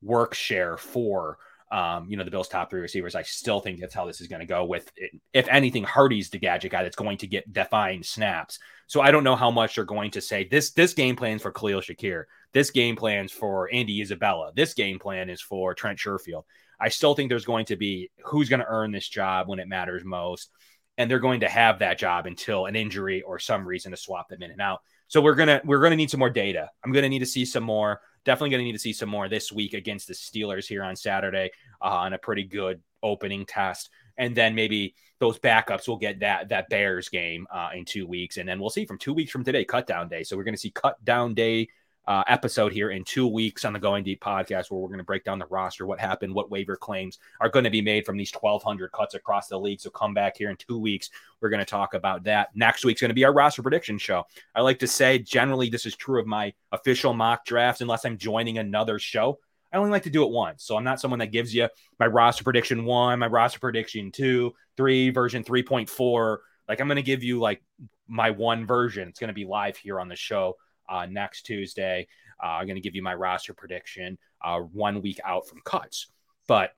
[0.00, 1.38] work share for
[1.70, 3.14] um, you know the Bills' top three receivers.
[3.14, 4.64] I still think that's how this is going to go.
[4.64, 4.90] With
[5.32, 8.58] if anything, Harty's the gadget guy that's going to get defined snaps.
[8.86, 10.70] So I don't know how much they're going to say this.
[10.70, 12.24] This game plans for Khalil Shakir.
[12.52, 14.52] This game plans for Andy Isabella.
[14.54, 16.44] This game plan is for Trent Sherfield.
[16.80, 19.68] I still think there's going to be who's going to earn this job when it
[19.68, 20.50] matters most
[20.98, 24.28] and they're going to have that job until an injury or some reason to swap
[24.28, 24.80] them in and out.
[25.06, 26.68] So we're gonna we're gonna need some more data.
[26.84, 28.02] I'm gonna need to see some more.
[28.26, 31.50] Definitely gonna need to see some more this week against the Steelers here on Saturday
[31.80, 33.88] uh, on a pretty good opening test,
[34.18, 38.36] and then maybe those backups will get that that Bears game uh, in two weeks,
[38.36, 40.24] and then we'll see from two weeks from today, cut down day.
[40.24, 41.68] So we're gonna see cut down day
[42.08, 45.04] uh, episode here in two weeks on the Going Deep podcast, where we're going to
[45.04, 48.16] break down the roster, what happened, what waiver claims are going to be made from
[48.16, 49.78] these 1,200 cuts across the league.
[49.78, 51.10] So come back here in two weeks.
[51.42, 52.48] We're going to talk about that.
[52.56, 54.24] Next week's going to be our roster prediction show.
[54.54, 58.16] I like to say, generally, this is true of my official mock drafts, unless I'm
[58.16, 59.38] joining another show.
[59.70, 60.64] I only like to do it once.
[60.64, 61.68] So I'm not someone that gives you
[62.00, 66.38] my roster prediction one, my roster prediction two, three, version 3.4.
[66.66, 67.62] Like I'm going to give you like
[68.06, 69.10] my one version.
[69.10, 70.56] It's going to be live here on the show
[70.88, 72.08] uh, next Tuesday.
[72.42, 76.08] Uh, I'm going to give you my roster prediction uh, one week out from cuts.
[76.46, 76.70] But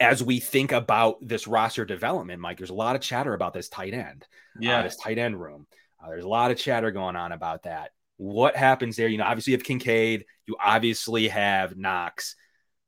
[0.00, 3.68] as we think about this roster development, Mike, there's a lot of chatter about this
[3.68, 4.26] tight end.
[4.56, 5.66] Uh, yeah, this tight end room.
[6.02, 7.90] Uh, there's a lot of chatter going on about that.
[8.16, 9.08] What happens there?
[9.08, 10.24] You know, obviously you have Kincaid.
[10.46, 12.36] You obviously have Knox.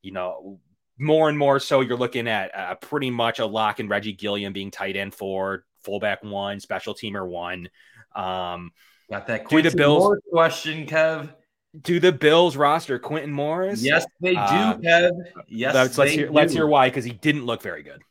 [0.03, 0.61] You know,
[0.99, 4.53] more and more so, you're looking at uh, pretty much a lock and Reggie Gilliam
[4.53, 7.69] being tight end for fullback one, special teamer one.
[8.15, 8.71] Um,
[9.11, 11.33] Got that Quintin the Bills Morris question, Kev.
[11.83, 13.83] Do the Bills roster Quintin Morris?
[13.83, 15.13] Yes, they do, um, Kev.
[15.49, 16.33] Yes, let's, let's hear, do.
[16.33, 18.03] let's hear why because he didn't look very good.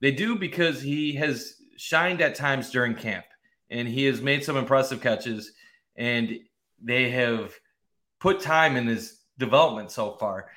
[0.00, 3.24] They do because he has shined at times during camp
[3.70, 5.52] and he has made some impressive catches
[5.96, 6.38] and
[6.82, 7.54] they have
[8.18, 10.50] put time in his development so far.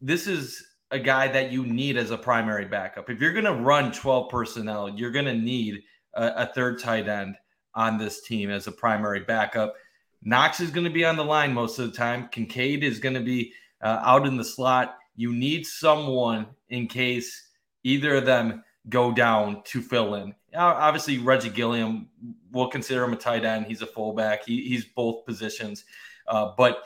[0.00, 3.10] This is a guy that you need as a primary backup.
[3.10, 5.82] If you're going to run 12 personnel, you're going to need
[6.14, 7.36] a, a third tight end
[7.76, 9.74] on this team as a primary backup.
[10.22, 12.28] Knox is going to be on the line most of the time.
[12.32, 14.96] Kincaid is going to be uh, out in the slot.
[15.14, 17.50] You need someone in case
[17.84, 20.34] either of them go down to fill in.
[20.54, 22.08] Obviously, Reggie Gilliam,
[22.50, 23.66] we'll consider him a tight end.
[23.66, 24.46] He's a fullback.
[24.46, 25.84] He, he's both positions,
[26.26, 26.84] uh, but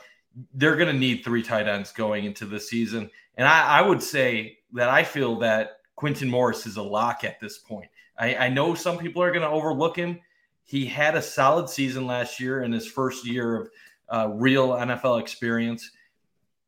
[0.53, 3.09] they're going to need three tight ends going into the season.
[3.37, 7.39] And I, I, would say that I feel that Quintin Morris is a lock at
[7.39, 7.89] this point.
[8.17, 10.19] I, I know some people are going to overlook him
[10.63, 13.69] he had a solid season last year in his first year of
[14.09, 15.89] uh, real NFL experience.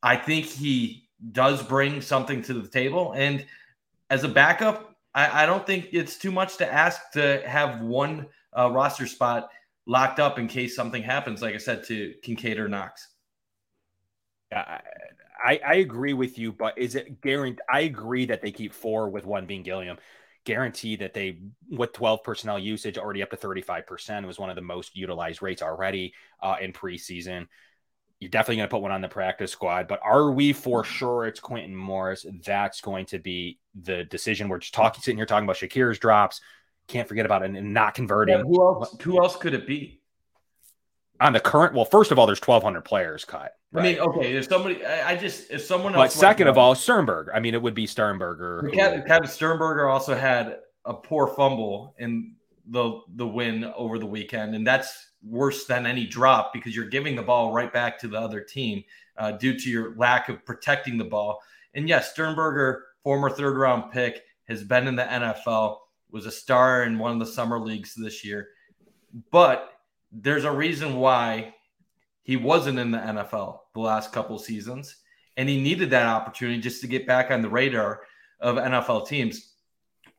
[0.02, 3.14] I think he does bring something to the table.
[3.14, 3.46] And
[4.10, 8.28] as a backup, I, I don't think it's too much to ask to have one
[8.58, 9.50] uh, roster spot
[9.86, 13.10] locked up in case something happens, like I said, to Kincaid or Knox.
[14.52, 17.62] I, I agree with you, but is it guaranteed?
[17.72, 19.98] I agree that they keep four with one being Gilliam.
[20.46, 21.40] Guarantee that they,
[21.70, 25.62] with 12 personnel usage already up to 35%, was one of the most utilized rates
[25.62, 27.48] already uh, in preseason.
[28.20, 31.26] You're definitely going to put one on the practice squad, but are we for sure
[31.26, 32.26] it's Quintin Morris?
[32.46, 34.50] That's going to be the decision.
[34.50, 36.42] We're just talking, sitting here talking about Shakir's drops.
[36.88, 38.38] Can't forget about it and not converting.
[38.38, 38.96] Yeah, who else?
[39.02, 40.02] Who else could it be?
[41.22, 43.56] On the current, well, first of all, there's 1,200 players cut.
[43.72, 43.82] Right?
[43.82, 46.14] I mean, okay, if somebody, I, I just, if someone else.
[46.14, 47.34] But second of all, Sternberger.
[47.34, 48.70] I mean, it would be Sternberger.
[48.74, 52.36] Kevin, Kevin Sternberger also had a poor fumble in
[52.68, 57.16] the the win over the weekend, and that's worse than any drop because you're giving
[57.16, 58.84] the ball right back to the other team
[59.18, 61.40] uh, due to your lack of protecting the ball.
[61.74, 65.78] And yes, Sternberger, former third round pick, has been in the NFL,
[66.12, 68.50] was a star in one of the summer leagues this year.
[69.32, 69.73] But
[70.14, 71.56] there's a reason why
[72.22, 74.96] he wasn't in the NFL the last couple seasons.
[75.36, 78.02] And he needed that opportunity just to get back on the radar
[78.40, 79.54] of NFL teams.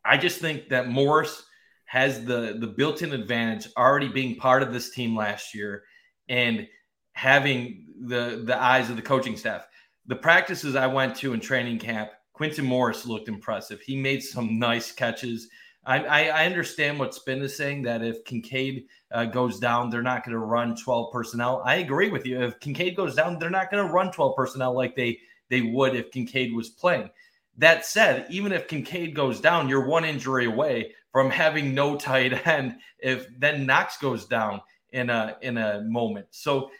[0.04, 1.44] I just think that Morris
[1.86, 5.84] has the the built-in advantage already being part of this team last year
[6.28, 6.66] and
[7.12, 9.66] having the the eyes of the coaching staff.
[10.06, 13.80] The practices I went to in training camp, Quintin Morris looked impressive.
[13.80, 15.48] He made some nice catches.
[15.86, 20.24] I, I, understand what Spin is saying that if Kincaid uh, goes down, they're not
[20.24, 21.62] going to run 12 personnel.
[21.64, 22.42] I agree with you.
[22.42, 25.18] If Kincaid goes down, they're not going to run 12 personnel like they
[25.50, 27.10] they would if Kincaid was playing.
[27.58, 32.46] That said, even if Kincaid goes down, you're one injury away from having no tight
[32.46, 34.62] end if then Knox goes down
[34.92, 36.26] in a in a moment.
[36.30, 36.70] So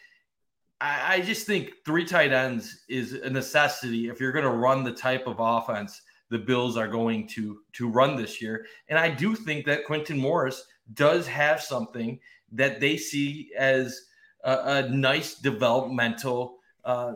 [0.81, 4.83] I, I just think three tight ends is a necessity if you're going to run
[4.83, 6.01] the type of offense
[6.35, 8.65] the Bills are going to to run this year.
[8.89, 12.19] And I do think that Quintin Morris does have something
[12.51, 14.07] that they see as
[14.43, 17.13] a, a nice developmental uh,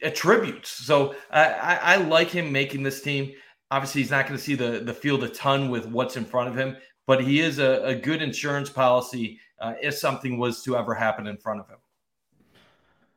[0.00, 0.70] attributes.
[0.70, 3.32] So I, I, I like him making this team.
[3.72, 6.50] Obviously, he's not going to see the, the field a ton with what's in front
[6.50, 6.76] of him,
[7.08, 11.26] but he is a, a good insurance policy uh, if something was to ever happen
[11.26, 11.78] in front of him.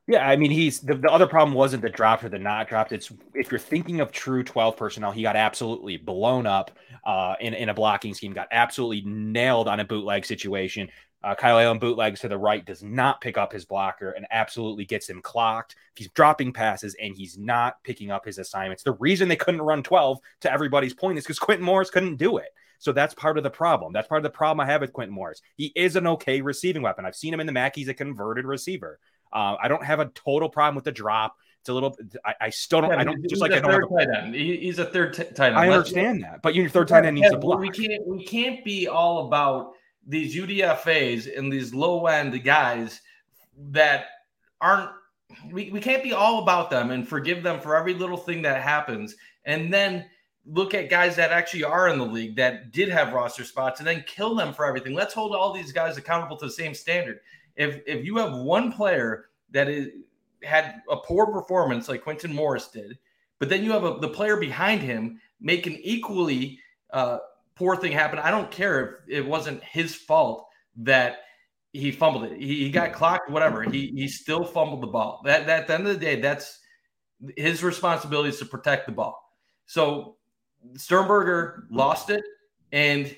[0.06, 2.92] Yeah, I mean, he's the, the other problem wasn't the dropped or the not dropped.
[2.92, 6.72] It's if you're thinking of true 12 personnel, he got absolutely blown up
[7.06, 10.90] uh, in, in a blocking scheme, got absolutely nailed on a bootleg situation.
[11.24, 14.84] Uh, Kyle Allen bootlegs to the right, does not pick up his blocker and absolutely
[14.84, 15.78] gets him clocked.
[15.96, 18.84] He's dropping passes and he's not picking up his assignments.
[18.84, 22.38] The reason they couldn't run 12 to everybody's point is because Quintin Morris couldn't do
[22.38, 22.50] it.
[22.78, 23.94] So that's part of the problem.
[23.94, 25.42] That's part of the problem I have with Quintin Morris.
[25.56, 27.06] He is an okay receiving weapon.
[27.06, 27.78] I've seen him in the MAC.
[27.78, 29.00] He's a converted receiver.
[29.34, 31.38] Uh, I don't have a total problem with the drop.
[31.60, 31.98] It's a little.
[32.26, 32.92] I, I still don't.
[32.92, 33.72] Yeah, I don't just like I don't.
[33.72, 34.36] Third tight end.
[34.36, 35.58] He's a third t- tight end.
[35.58, 37.60] I understand Let's, that, but your third tight end needs yeah, to block.
[37.60, 38.06] We can't.
[38.06, 39.72] We can't be all about
[40.06, 43.02] these UDFA's and these low end guys
[43.72, 44.08] that
[44.60, 44.90] aren't.
[45.52, 48.62] We, we can't be all about them and forgive them for every little thing that
[48.62, 49.16] happens,
[49.46, 50.06] and then
[50.46, 53.88] look at guys that actually are in the league that did have roster spots and
[53.88, 54.94] then kill them for everything.
[54.94, 57.22] Let's hold all these guys accountable to the same standard
[57.56, 59.90] if if you have one player that is
[60.44, 62.98] had a poor performance like Quintin Morris did,
[63.40, 66.60] but then you have a, the player behind him make an equally
[66.92, 67.20] uh,
[67.56, 68.20] poor thing happen.
[68.20, 70.48] I don't care if it wasn't his fault
[70.78, 71.18] that
[71.72, 72.40] he fumbled it.
[72.40, 73.64] He, he got clocked, whatever.
[73.64, 75.22] He he still fumbled the ball.
[75.26, 76.60] That, that at the end of the day, that's
[77.38, 79.20] his responsibility is to protect the ball.
[79.66, 80.18] So
[80.76, 82.24] Sternberger lost it,
[82.72, 83.16] and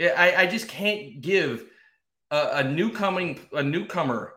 [0.00, 1.66] I, I just can't give
[2.34, 4.34] a, a newcoming a newcomer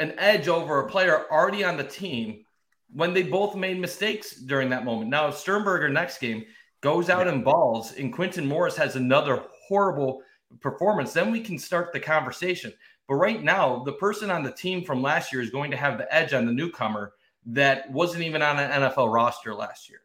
[0.00, 2.44] an edge over a player already on the team
[2.92, 5.10] when they both made mistakes during that moment.
[5.10, 6.44] Now Sternberger next game
[6.80, 10.22] goes out and balls, and Quintin Morris has another horrible
[10.60, 11.12] performance.
[11.12, 12.72] Then we can start the conversation.
[13.06, 15.98] But right now, the person on the team from last year is going to have
[15.98, 17.14] the edge on the newcomer
[17.46, 20.00] that wasn't even on an NFL roster last year.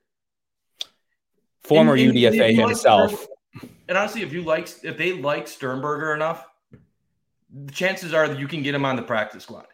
[1.64, 3.28] Former and, and UDFA himself.
[3.88, 6.46] And honestly, if you like, if they like Sternberger enough,
[7.72, 9.68] chances are that you can get him on the practice squad.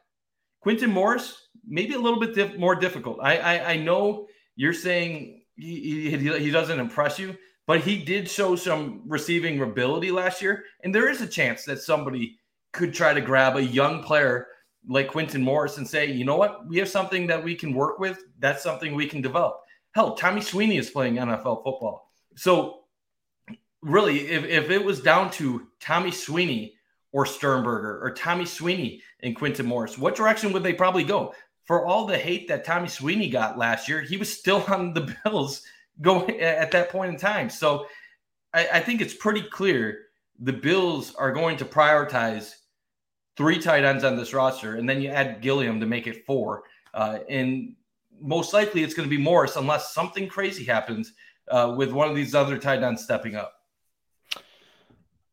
[0.61, 3.19] Quintin Morris, maybe a little bit more difficult.
[3.21, 8.29] I, I, I know you're saying he, he, he doesn't impress you, but he did
[8.29, 12.39] show some receiving ability last year, and there is a chance that somebody
[12.71, 14.47] could try to grab a young player
[14.87, 17.99] like Quintin Morris and say, you know what, we have something that we can work
[17.99, 18.19] with.
[18.39, 19.59] That's something we can develop.
[19.91, 22.11] Hell, Tommy Sweeney is playing NFL football.
[22.35, 22.81] So,
[23.81, 26.75] really, if, if it was down to Tommy Sweeney
[27.11, 29.97] or Sternberger or Tommy Sweeney and Quintin Morris?
[29.97, 31.33] What direction would they probably go?
[31.65, 35.15] For all the hate that Tommy Sweeney got last year, he was still on the
[35.23, 35.63] Bills
[36.01, 37.49] going at that point in time.
[37.49, 37.85] So
[38.53, 40.05] I, I think it's pretty clear
[40.39, 42.55] the Bills are going to prioritize
[43.35, 46.63] three tight ends on this roster, and then you add Gilliam to make it four.
[46.93, 47.75] Uh, and
[48.21, 51.13] most likely it's going to be Morris unless something crazy happens
[51.49, 53.53] uh, with one of these other tight ends stepping up.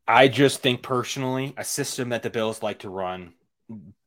[0.07, 3.33] I just think personally, a system that the Bills like to run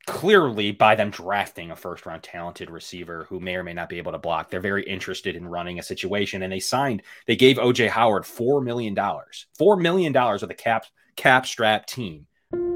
[0.07, 3.99] clearly by them drafting a first round talented receiver who may or may not be
[3.99, 4.51] able to block.
[4.51, 8.65] They're very interested in running a situation and they signed, they gave OJ Howard $4
[8.65, 10.87] million, $4 million with a cap,
[11.17, 12.27] cap strap team.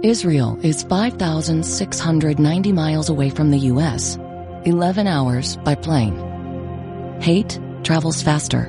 [0.03, 4.18] Israel is 5,690 miles away from the U.S.,
[4.64, 7.18] 11 hours by plane.
[7.20, 8.66] Hate travels faster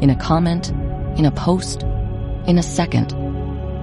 [0.00, 0.70] in a comment,
[1.18, 1.82] in a post,
[2.46, 3.27] in a second.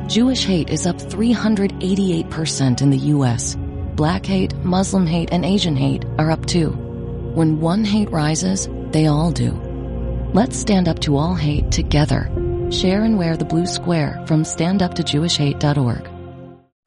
[0.07, 3.57] Jewish hate is up 388% in the U.S.
[3.95, 6.69] Black hate, Muslim hate, and Asian hate are up too.
[7.33, 9.51] When one hate rises, they all do.
[10.31, 12.31] Let's stand up to all hate together.
[12.69, 16.14] Share and wear the blue square from standuptojewishhate.org.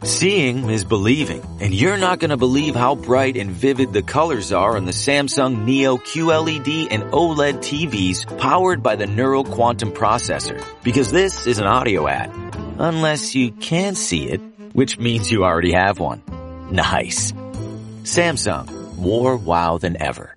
[0.05, 4.53] Seeing is believing, and you're not going to believe how bright and vivid the colors
[4.53, 10.64] are on the Samsung Neo QLED and OLED TVs powered by the Neural Quantum Processor.
[10.84, 12.30] Because this is an audio ad.
[12.78, 14.40] Unless you can see it,
[14.72, 16.22] which means you already have one.
[16.70, 17.32] Nice.
[18.05, 20.36] Samsung, more wow than ever.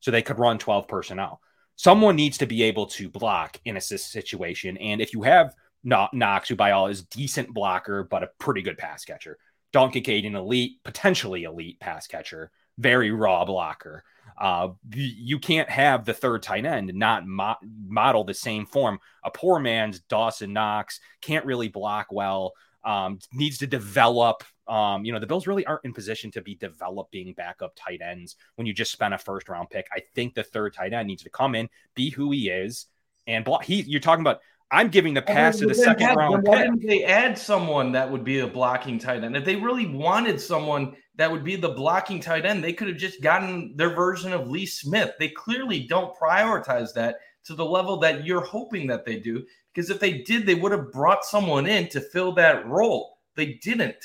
[0.00, 1.40] So they could run 12 personnel.
[1.76, 4.78] Someone needs to be able to block in a situation.
[4.78, 5.54] And if you have
[5.84, 9.38] Knox, who by all is decent blocker, but a pretty good pass catcher,
[9.72, 14.04] Dalton Kincaid, an elite, potentially elite pass catcher, very raw blocker.
[14.38, 17.56] Uh, you can't have the third tight end not mo-
[17.86, 18.98] model the same form.
[19.22, 22.52] A poor man's Dawson Knox can't really block well.
[22.82, 24.42] Um, needs to develop.
[24.66, 28.36] Um, you know, the Bills really aren't in position to be developing backup tight ends
[28.54, 29.86] when you just spent a first round pick.
[29.92, 32.86] I think the third tight end needs to come in, be who he is,
[33.26, 33.64] and block.
[33.64, 34.40] He, you're talking about
[34.72, 36.46] I'm giving the pass to the second had, round.
[36.46, 39.36] Why didn't they add someone that would be a blocking tight end?
[39.36, 42.96] If they really wanted someone that would be the blocking tight end, they could have
[42.96, 45.12] just gotten their version of Lee Smith.
[45.18, 49.44] They clearly don't prioritize that to the level that you're hoping that they do.
[49.74, 53.18] Because if they did, they would have brought someone in to fill that role.
[53.34, 54.04] They didn't.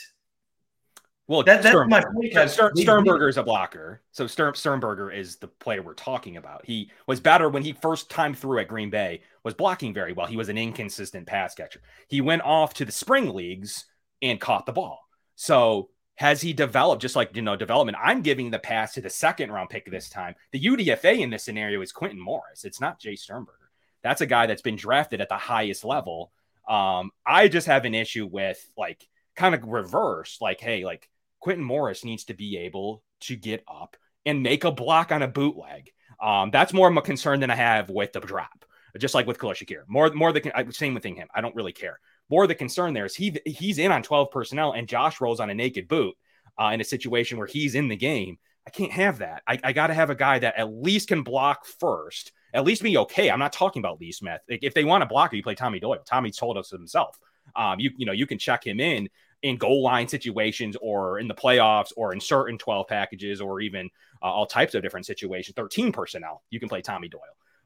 [1.27, 2.49] Well, that, that's my point.
[2.51, 6.63] Stern, Sternberger is a blocker, so Stern, Sternberger is the player we're talking about.
[6.63, 10.25] He was better when he first time through at Green Bay, was blocking very well.
[10.25, 11.79] He was an inconsistent pass catcher.
[12.09, 13.85] He went off to the spring leagues
[14.21, 15.07] and caught the ball.
[15.35, 17.97] So has he developed just like you know development?
[18.03, 20.35] I'm giving the pass to the second round pick this time.
[20.51, 22.65] The UDFA in this scenario is Quintin Morris.
[22.65, 23.69] It's not Jace Sternberger.
[24.01, 26.31] That's a guy that's been drafted at the highest level.
[26.67, 31.07] Um, I just have an issue with like kind of reverse, like hey, like
[31.39, 35.27] Quintin Morris needs to be able to get up and make a block on a
[35.27, 35.91] bootleg.
[36.19, 38.64] Um, that's more of a concern than I have with the drop.
[38.97, 39.55] Just like with Khalil
[39.87, 41.27] more more the same with him.
[41.33, 41.99] I don't really care.
[42.29, 45.49] More the concern there is he he's in on 12 personnel and Josh rolls on
[45.49, 46.15] a naked boot
[46.59, 48.37] uh, in a situation where he's in the game.
[48.67, 49.43] I can't have that.
[49.47, 52.81] I, I got to have a guy that at least can block first, at least
[52.81, 53.29] be okay.
[53.29, 54.41] I'm not talking about Lee Smith.
[54.47, 55.99] If they want to block you, play Tommy Doyle.
[56.03, 57.19] Tommy told us himself.
[57.55, 59.09] Um, you you know you can check him in
[59.41, 63.89] in goal line situations or in the playoffs or in certain 12 packages or even
[64.21, 67.21] uh, all types of different situations 13 personnel you can play tommy doyle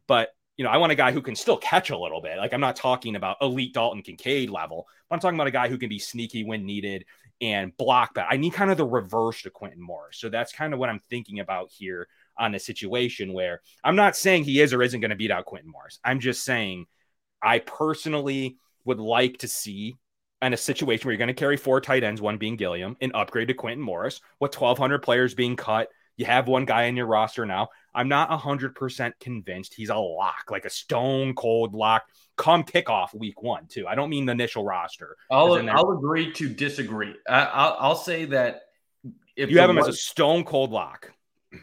[0.08, 2.54] but you know i want a guy who can still catch a little bit like
[2.54, 5.78] i'm not talking about elite dalton kincaid level but i'm talking about a guy who
[5.78, 7.06] can be sneaky when needed
[7.40, 10.74] and block that i need kind of the reverse to quintin morris so that's kind
[10.74, 14.74] of what i'm thinking about here on a situation where i'm not saying he is
[14.74, 16.86] or isn't going to beat out quintin morris i'm just saying
[17.42, 19.96] i personally would like to see
[20.42, 23.12] in a situation where you're going to carry four tight ends, one being Gilliam, and
[23.14, 25.90] upgrade to Quintin Morris, with 1,200 players being cut.
[26.16, 27.68] You have one guy in your roster now.
[27.94, 32.04] I'm not 100% convinced he's a lock, like a stone cold lock
[32.38, 33.88] come kickoff week one, too.
[33.88, 35.18] I don't mean the initial roster.
[35.30, 37.16] I'll, I'll agree to disagree.
[37.28, 38.62] I, will say that
[39.36, 41.12] if you have him as a stone cold lock.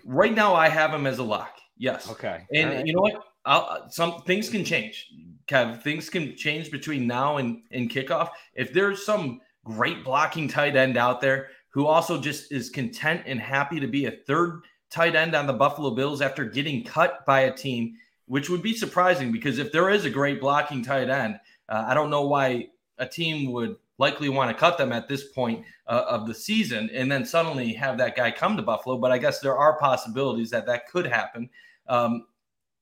[0.05, 1.57] Right now, I have him as a lock.
[1.79, 2.11] Yes.
[2.11, 2.45] Okay.
[2.53, 2.87] And right.
[2.87, 3.23] you know what?
[3.45, 5.09] I'll, some things can change.
[5.47, 8.31] Kev, things can change between now and, and kickoff.
[8.55, 13.41] If there's some great blocking tight end out there who also just is content and
[13.41, 17.41] happy to be a third tight end on the Buffalo Bills after getting cut by
[17.41, 21.39] a team, which would be surprising because if there is a great blocking tight end,
[21.69, 22.69] uh, I don't know why
[22.99, 26.91] a team would likely want to cut them at this point uh, of the season
[26.93, 28.99] and then suddenly have that guy come to Buffalo.
[28.99, 31.49] But I guess there are possibilities that that could happen.
[31.89, 32.27] Um,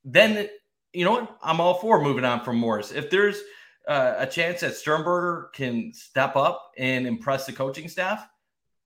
[0.05, 0.49] then
[0.93, 1.37] you know what?
[1.43, 2.93] I'm all for moving on from Morris.
[2.93, 3.41] If there's
[3.87, 8.27] uh, a chance that Sternberger can step up and impress the coaching staff,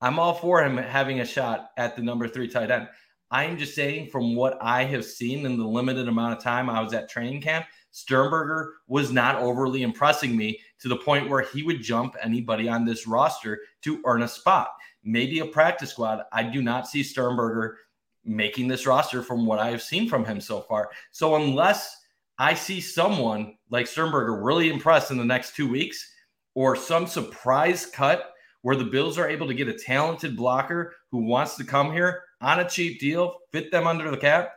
[0.01, 2.87] I'm all for him having a shot at the number three tight end.
[3.31, 6.81] I'm just saying, from what I have seen in the limited amount of time I
[6.81, 11.63] was at training camp, Sternberger was not overly impressing me to the point where he
[11.63, 14.69] would jump anybody on this roster to earn a spot.
[15.03, 16.23] Maybe a practice squad.
[16.31, 17.77] I do not see Sternberger
[18.25, 20.89] making this roster from what I have seen from him so far.
[21.11, 21.97] So unless
[22.37, 26.13] I see someone like Sternberger really impressed in the next two weeks
[26.55, 31.25] or some surprise cut where the Bills are able to get a talented blocker who
[31.25, 34.53] wants to come here on a cheap deal, fit them under the cap.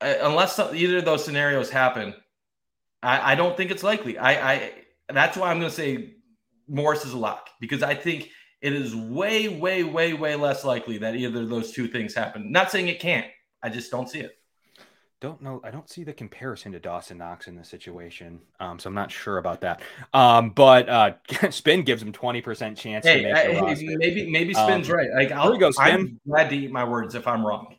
[0.00, 2.14] Uh, unless either of those scenarios happen,
[3.02, 4.18] I, I don't think it's likely.
[4.18, 4.72] I, I
[5.12, 6.14] that's why I'm going to say
[6.68, 8.30] Morris is a lock because I think
[8.62, 12.52] it is way, way, way, way less likely that either of those two things happen.
[12.52, 13.26] Not saying it can't.
[13.62, 14.32] I just don't see it.
[15.20, 15.60] Don't know.
[15.62, 19.10] I don't see the comparison to Dawson Knox in this situation, um, so I'm not
[19.10, 19.82] sure about that.
[20.14, 21.12] Um, but uh,
[21.50, 23.04] Spin gives him 20 percent chance.
[23.04, 25.08] Hey, hey maybe maybe Spin's um, right.
[25.14, 25.86] Like, I'll, go, Spin.
[25.86, 27.76] I'm glad to eat my words if I'm wrong.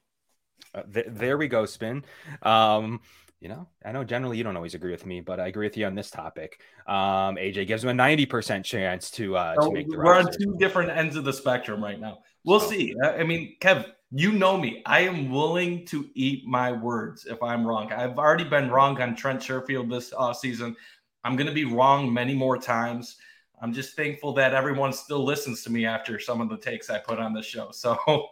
[0.76, 2.06] Uh, th- there we go, Spin.
[2.44, 3.02] Um,
[3.40, 5.76] you know, I know generally you don't always agree with me, but I agree with
[5.76, 6.62] you on this topic.
[6.86, 10.30] Um, AJ gives him a 90% chance to, uh, so to make the We're roster.
[10.30, 12.20] on two different ends of the spectrum right now.
[12.44, 12.70] We'll so.
[12.70, 12.94] see.
[13.04, 14.82] I mean, Kev, you know me.
[14.86, 17.92] I am willing to eat my words if I'm wrong.
[17.94, 20.76] I've already been wrong on Trent Sherfield this uh, season.
[21.24, 23.18] I'm going to be wrong many more times.
[23.62, 26.98] I'm just thankful that everyone still listens to me after some of the takes I
[26.98, 27.72] put on the show.
[27.72, 27.98] So,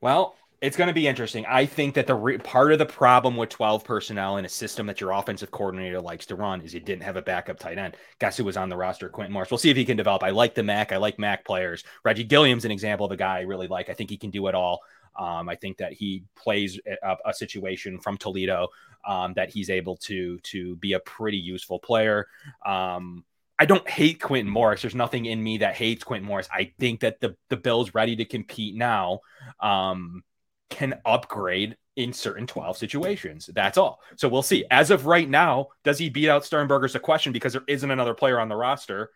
[0.00, 1.46] well, it's going to be interesting.
[1.46, 4.86] I think that the re- part of the problem with 12 personnel in a system
[4.86, 7.96] that your offensive coordinator likes to run is you didn't have a backup tight end.
[8.18, 9.08] Guess who was on the roster?
[9.08, 9.50] Quintin Morris.
[9.50, 10.24] We'll see if he can develop.
[10.24, 10.90] I like the MAC.
[10.90, 11.84] I like MAC players.
[12.04, 13.88] Reggie Gilliam's an example of a guy I really like.
[13.88, 14.80] I think he can do it all.
[15.16, 18.68] Um, I think that he plays a, a situation from Toledo
[19.06, 22.26] um, that he's able to to be a pretty useful player.
[22.64, 23.24] Um,
[23.60, 24.82] I don't hate Quintin Morris.
[24.82, 26.48] There's nothing in me that hates Quintin Morris.
[26.52, 29.20] I think that the the Bills ready to compete now.
[29.60, 30.22] Um,
[30.70, 33.50] can upgrade in certain 12 situations.
[33.52, 34.00] That's all.
[34.16, 34.64] So we'll see.
[34.70, 38.14] As of right now, does he beat out Sternberger's a question because there isn't another
[38.14, 39.10] player on the roster?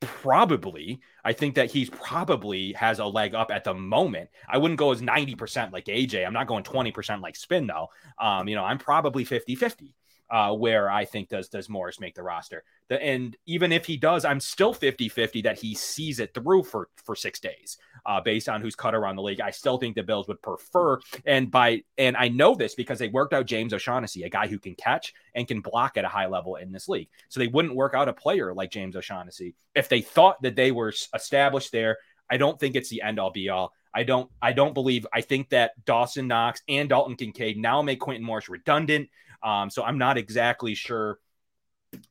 [0.00, 1.00] Probably.
[1.24, 4.28] I think that he's probably has a leg up at the moment.
[4.46, 6.26] I wouldn't go as 90% like AJ.
[6.26, 7.88] I'm not going 20% like spin though.
[8.20, 9.94] Um, you know, I'm probably 50 50
[10.30, 12.64] uh, where I think does does Morris make the roster.
[12.88, 16.88] The, and even if he does, I'm still 50-50 that he sees it through for
[16.96, 19.40] for six days, uh, based on who's cut around the league.
[19.40, 23.08] I still think the Bills would prefer, and by and I know this because they
[23.08, 26.26] worked out James O'Shaughnessy, a guy who can catch and can block at a high
[26.26, 27.08] level in this league.
[27.28, 30.72] So they wouldn't work out a player like James O'Shaughnessy if they thought that they
[30.72, 31.98] were established there.
[32.30, 33.72] I don't think it's the end all be all.
[33.94, 38.00] I don't I don't believe I think that Dawson Knox and Dalton Kincaid now make
[38.00, 39.08] Quintin Morris redundant.
[39.42, 41.18] Um, so I'm not exactly sure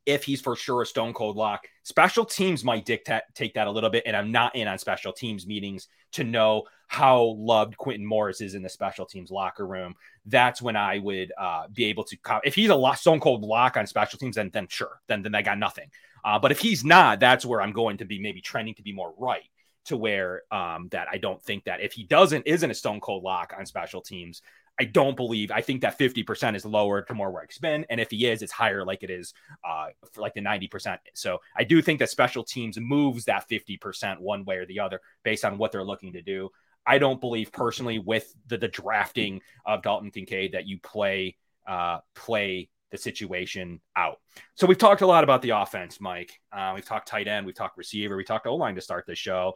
[0.06, 1.68] if he's for sure a stone cold lock.
[1.84, 5.14] Special teams might dictate take that a little bit, and I'm not in on special
[5.14, 9.96] teams meetings to know how loved Quintin Morris is in the special teams locker room.
[10.26, 12.18] That's when I would uh, be able to.
[12.44, 15.42] If he's a stone cold lock on special teams, then then sure, then then I
[15.42, 15.90] got nothing.
[16.24, 18.94] Uh, but if he's not, that's where I'm going to be maybe trending to be
[18.94, 19.44] more right
[19.86, 23.24] to where um, that I don't think that if he doesn't isn't a stone cold
[23.24, 24.42] lock on special teams,
[24.80, 25.52] I don't believe.
[25.52, 27.86] I think that 50% is lower to more where I spend.
[27.90, 30.98] And if he is, it's higher like it is uh, like the 90%.
[31.14, 35.02] So I do think that special teams moves that 50% one way or the other
[35.24, 36.50] based on what they're looking to do.
[36.86, 42.00] I don't believe personally with the, the drafting of Dalton Kincaid that you play uh,
[42.16, 44.20] play the situation out.
[44.56, 46.40] So we've talked a lot about the offense, Mike.
[46.52, 49.16] Uh, we've talked tight end, we've talked receiver, we talked O line to start the
[49.16, 49.54] show.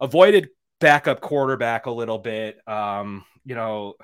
[0.00, 0.48] Avoided
[0.80, 2.58] backup quarterback a little bit.
[2.68, 3.94] Um, you know,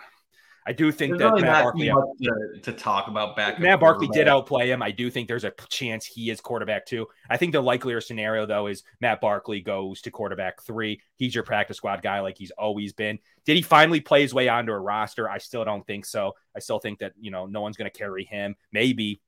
[0.71, 3.59] I do think there's that really Matt Barkley to, to, talk about back.
[3.59, 4.85] Matt Barkley did outplay him.
[4.85, 7.09] I do think there's a chance he is quarterback too.
[7.29, 11.01] I think the likelier scenario though is Matt Barkley goes to quarterback three.
[11.17, 13.19] He's your practice squad guy, like he's always been.
[13.45, 15.29] Did he finally play his way onto a roster?
[15.29, 16.37] I still don't think so.
[16.55, 18.55] I still think that you know no one's going to carry him.
[18.71, 19.21] Maybe.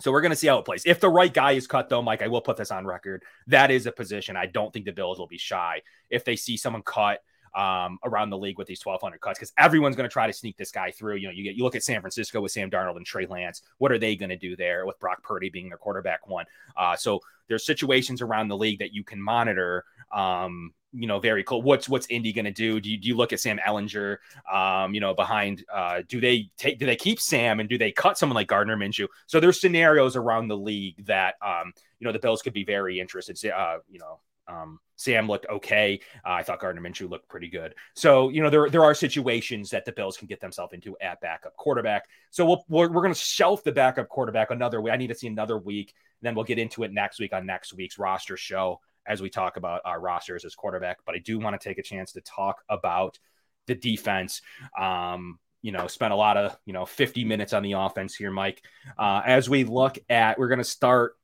[0.00, 0.82] So we're going to see how it plays.
[0.84, 3.22] If the right guy is cut, though, Mike, I will put this on record.
[3.46, 6.56] That is a position I don't think the Bills will be shy if they see
[6.56, 7.20] someone cut
[7.56, 10.56] um, around the league with these 1,200 cuts because everyone's going to try to sneak
[10.58, 11.16] this guy through.
[11.16, 13.62] You know, you get you look at San Francisco with Sam Darnold and Trey Lance.
[13.78, 16.44] What are they going to do there with Brock Purdy being their quarterback one?
[16.76, 19.84] Uh, so there's situations around the league that you can monitor.
[20.12, 21.62] Um, you know, very cool.
[21.62, 22.78] What's what's Indy going to do?
[22.80, 24.18] Do you, do you look at Sam Ehlinger?
[24.52, 26.78] Um, you know, behind, uh, do they take?
[26.78, 29.08] Do they keep Sam and do they cut someone like Gardner Minshew?
[29.26, 33.00] So there's scenarios around the league that um, you know the Bills could be very
[33.00, 33.42] interested.
[33.50, 36.00] Uh, you know, um, Sam looked okay.
[36.24, 37.74] Uh, I thought Gardner Minshew looked pretty good.
[37.94, 41.20] So you know there there are situations that the Bills can get themselves into at
[41.20, 42.08] backup quarterback.
[42.30, 44.90] So we'll, we're we're going to shelf the backup quarterback another way.
[44.90, 45.94] I need to see another week.
[46.22, 49.56] Then we'll get into it next week on next week's roster show as we talk
[49.56, 50.98] about our rosters as quarterback.
[51.04, 53.18] But I do want to take a chance to talk about
[53.66, 54.42] the defense.
[54.78, 58.30] Um, you know, spent a lot of, you know, 50 minutes on the offense here,
[58.30, 58.62] Mike.
[58.96, 61.16] Uh, as we look at, we're going to start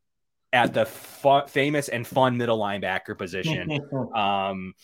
[0.52, 3.80] at the fu- famous and fun middle linebacker position.
[4.14, 4.74] um,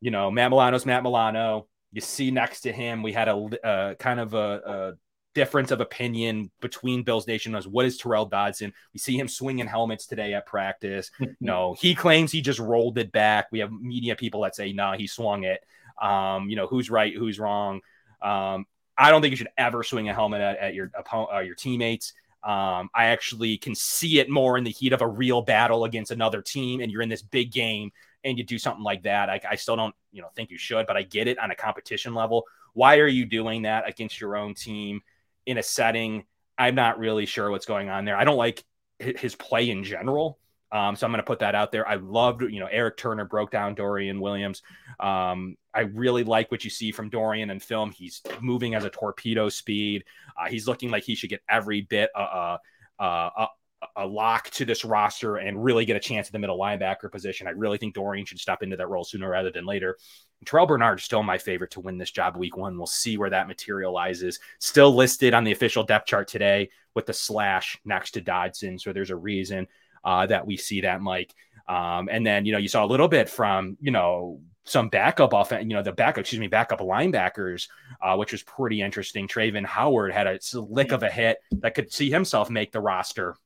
[0.00, 1.66] you know, Matt Milano's Matt Milano.
[1.92, 4.92] You see next to him, we had a uh, kind of a, a,
[5.34, 8.72] difference of opinion between Bills Nation as what is Tyrel Dodson.
[8.94, 11.10] We see him swinging helmets today at practice.
[11.40, 13.48] no, he claims he just rolled it back.
[13.52, 15.62] We have media people that say, no, nah, he swung it.
[16.00, 17.82] Um, you know, who's right, who's wrong.
[18.22, 18.64] Um,
[18.96, 21.54] I don't think you should ever swing a helmet at, at your opponent, uh, your
[21.54, 22.14] teammates.
[22.46, 26.12] Um, I actually can see it more in the heat of a real battle against
[26.12, 27.90] another team, and you're in this big game,
[28.22, 29.28] and you do something like that.
[29.28, 31.56] I, I still don't, you know, think you should, but I get it on a
[31.56, 32.44] competition level.
[32.72, 35.00] Why are you doing that against your own team
[35.44, 36.24] in a setting?
[36.56, 38.16] I'm not really sure what's going on there.
[38.16, 38.64] I don't like
[39.00, 40.38] his play in general.
[40.72, 41.88] Um, so I'm going to put that out there.
[41.88, 44.62] I loved, you know, Eric Turner broke down Dorian Williams.
[44.98, 47.92] Um, I really like what you see from Dorian in film.
[47.92, 50.04] He's moving as a torpedo speed.
[50.36, 52.56] Uh, he's looking like he should get every bit uh,
[52.98, 53.46] uh, uh,
[53.94, 57.46] a lock to this roster and really get a chance at the middle linebacker position.
[57.46, 59.98] I really think Dorian should step into that role sooner rather than later.
[60.44, 62.76] Terrel Bernard is still my favorite to win this job week one.
[62.76, 64.40] We'll see where that materializes.
[64.58, 68.78] Still listed on the official depth chart today with the slash next to Dodson.
[68.78, 69.66] So there's a reason
[70.06, 71.34] uh, that we see that, Mike.
[71.68, 75.32] Um, and then, you know, you saw a little bit from, you know, some backup
[75.32, 77.68] offense, you know, the backup, excuse me, backup linebackers,
[78.00, 79.28] uh, which was pretty interesting.
[79.28, 83.36] Travin Howard had a lick of a hit that could see himself make the roster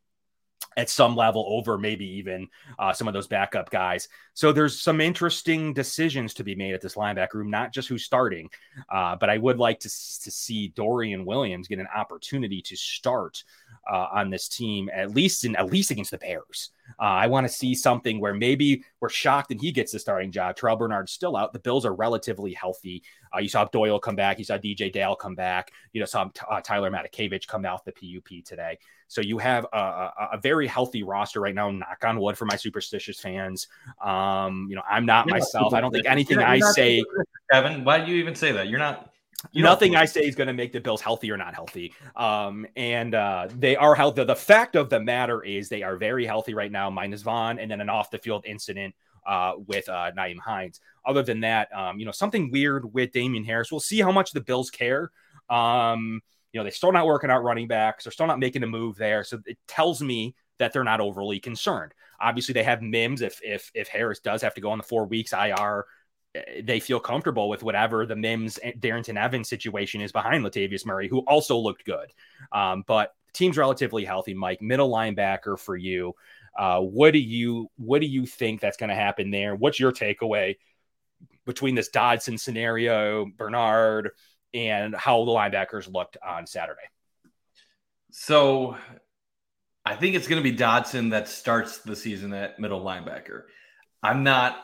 [0.76, 2.48] at some level over maybe even
[2.78, 4.08] uh, some of those backup guys.
[4.34, 8.04] So there's some interesting decisions to be made at this linebacker room, not just who's
[8.04, 8.50] starting,
[8.88, 13.42] uh, but I would like to, to see Dorian Williams get an opportunity to start
[13.90, 16.70] uh, on this team, at least in at least against the Bears.
[16.98, 20.30] Uh, I want to see something where maybe we're shocked and he gets the starting
[20.30, 20.56] job.
[20.56, 21.52] Terrel Bernard's still out.
[21.52, 23.02] The Bills are relatively healthy.
[23.34, 24.38] Uh, you saw Doyle come back.
[24.38, 25.72] You saw DJ Dale come back.
[25.92, 28.78] You know, saw uh, Tyler Matakevich come off the PUP today.
[29.08, 31.68] So you have a, a, a, very healthy roster right now.
[31.68, 33.66] Knock on wood for my superstitious fans.
[34.00, 35.72] Um, you know, I'm not you're myself.
[35.72, 37.02] Not I don't think anything I say.
[37.50, 38.68] Kevin, why do you even say that?
[38.68, 39.09] You're not.
[39.52, 41.94] You Nothing I say is going to make the Bills healthy or not healthy.
[42.14, 44.24] Um, and uh, they are healthy.
[44.24, 47.70] The fact of the matter is they are very healthy right now, minus Von, and
[47.70, 48.94] then an off the field incident
[49.26, 50.80] uh, with uh, Nyheim Hines.
[51.06, 53.70] Other than that, um, you know, something weird with Damien Harris.
[53.70, 55.10] We'll see how much the Bills care.
[55.48, 56.20] Um,
[56.52, 58.04] you know, they're still not working out running backs.
[58.04, 59.24] They're still not making a move there.
[59.24, 61.94] So it tells me that they're not overly concerned.
[62.20, 63.22] Obviously, they have Mims.
[63.22, 65.86] If if if Harris does have to go on the four weeks IR,
[66.62, 71.20] they feel comfortable with whatever the Mims Darrynton Evans situation is behind Latavius Murray, who
[71.20, 72.12] also looked good.
[72.52, 74.34] Um, but team's relatively healthy.
[74.34, 76.14] Mike, middle linebacker for you.
[76.56, 79.54] Uh, what do you what do you think that's going to happen there?
[79.54, 80.56] What's your takeaway
[81.46, 84.10] between this Dodson scenario, Bernard,
[84.52, 86.80] and how the linebackers looked on Saturday?
[88.12, 88.76] So
[89.84, 93.44] I think it's going to be Dodson that starts the season at middle linebacker.
[94.02, 94.56] I'm not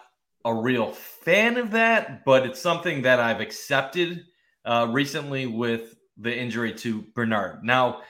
[0.47, 4.25] a real fan of that, but it's something that I've accepted
[4.65, 7.65] uh, recently with the injury to Bernard.
[7.65, 8.03] Now,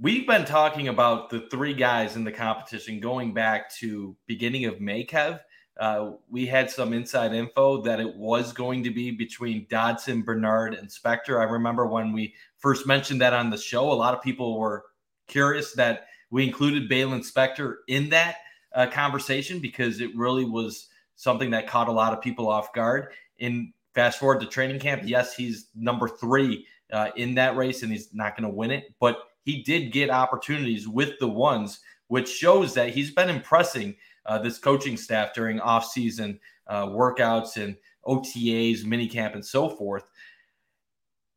[0.00, 4.80] we've been talking about the three guys in the competition going back to beginning of
[4.80, 5.40] May, Kev.
[5.80, 10.74] Uh, we had some inside info that it was going to be between Dodson, Bernard,
[10.74, 11.40] and Spector.
[11.40, 14.84] I remember when we first mentioned that on the show, a lot of people were
[15.26, 18.36] curious that we included Baylon Spector in that
[18.76, 20.87] uh, conversation because it really was
[21.18, 23.08] something that caught a lot of people off guard.
[23.38, 27.92] In fast forward to training camp, yes, he's number three uh, in that race and
[27.92, 32.28] he's not going to win it, but he did get opportunities with the ones, which
[32.28, 33.96] shows that he's been impressing
[34.26, 36.38] uh, this coaching staff during off-season
[36.68, 40.08] uh, workouts and OTAs, minicamp, and so forth.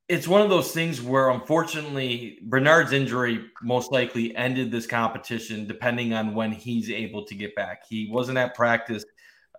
[0.08, 6.14] It's one of those things where, unfortunately, Bernard's injury most likely ended this competition, depending
[6.14, 7.88] on when he's able to get back.
[7.88, 9.06] He wasn't at practice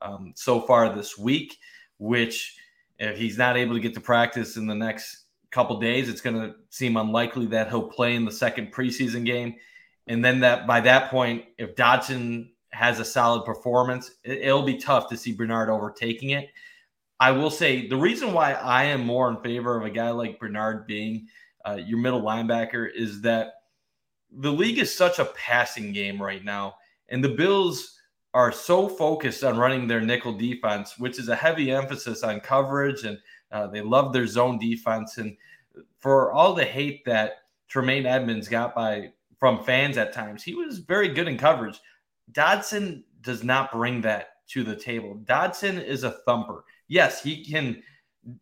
[0.03, 1.59] um, so far this week,
[1.99, 2.57] which,
[2.99, 6.37] if he's not able to get to practice in the next couple days, it's going
[6.37, 9.55] to seem unlikely that he'll play in the second preseason game.
[10.07, 15.09] And then that by that point, if Dodson has a solid performance, it'll be tough
[15.11, 16.49] to see Bernard overtaking it.
[17.21, 20.41] I will say the reason why I am more in favor of a guy like
[20.41, 21.29] Bernard being
[21.65, 23.55] uh, your middle linebacker is that
[24.33, 26.75] the league is such a passing game right now,
[27.11, 28.01] and the Bills
[28.35, 33.05] are so focused on running their nickel defense, which is a heavy emphasis on coverage,
[33.05, 33.19] and
[33.51, 35.19] uh, they love their zone defense.
[35.19, 35.37] And
[35.99, 40.79] for all the hate that Tremaine Edmunds got by from fans at times, he was
[40.79, 41.79] very good in coverage.
[42.31, 45.15] Dodson does not bring that to the table.
[45.25, 46.65] Dodson is a thumper.
[46.89, 47.83] Yes, he can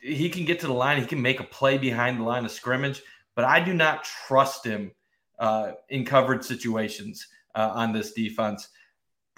[0.00, 1.00] he can get to the line.
[1.00, 3.02] He can make a play behind the line of scrimmage,
[3.34, 4.92] but I do not trust him
[5.38, 8.68] uh, in covered situations uh, on this defense.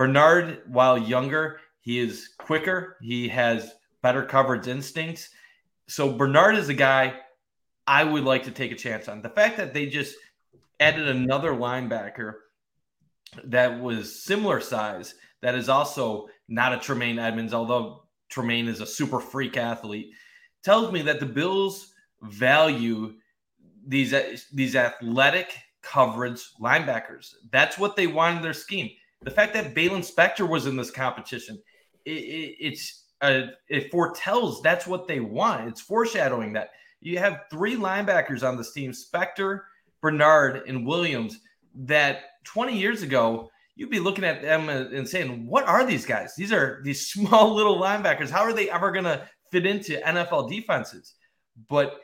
[0.03, 2.97] Bernard, while younger, he is quicker.
[3.03, 3.73] He has
[4.03, 5.31] better coverage instincts.
[5.87, 7.15] So Bernard is a guy
[7.87, 9.23] I would like to take a chance on.
[9.23, 10.17] The fact that they just
[10.81, 12.33] added another linebacker
[13.45, 18.87] that was similar size, that is also not a Tremaine Edmunds, although Tremaine is a
[18.87, 20.15] super freak athlete,
[20.65, 21.93] tells me that the Bills
[22.23, 23.15] value
[23.87, 24.13] these
[24.53, 27.35] these athletic coverage linebackers.
[27.53, 28.91] That's what they want in their scheme.
[29.23, 31.61] The fact that Baylon Spector was in this competition,
[32.05, 35.69] it, it, it's uh, it foretells that's what they want.
[35.69, 36.71] It's foreshadowing that
[37.01, 39.61] you have three linebackers on this team: Spector,
[40.01, 41.39] Bernard, and Williams.
[41.75, 46.35] That 20 years ago, you'd be looking at them and saying, "What are these guys?
[46.37, 48.31] These are these small little linebackers.
[48.31, 51.15] How are they ever going to fit into NFL defenses?"
[51.69, 52.01] But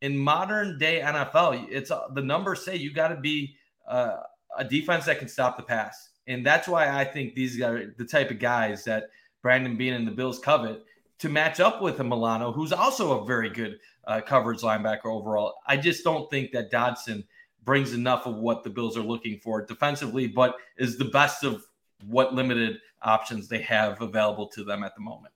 [0.00, 3.54] in modern day NFL, it's the numbers say you got to be
[3.88, 4.16] uh,
[4.58, 8.04] a defense that can stop the pass, and that's why I think these are the
[8.04, 9.10] type of guys that
[9.42, 10.84] Brandon Beane and the Bills covet
[11.18, 15.54] to match up with a Milano, who's also a very good uh, coverage linebacker overall.
[15.66, 17.24] I just don't think that Dodson
[17.64, 21.64] brings enough of what the Bills are looking for defensively, but is the best of
[22.06, 25.32] what limited options they have available to them at the moment.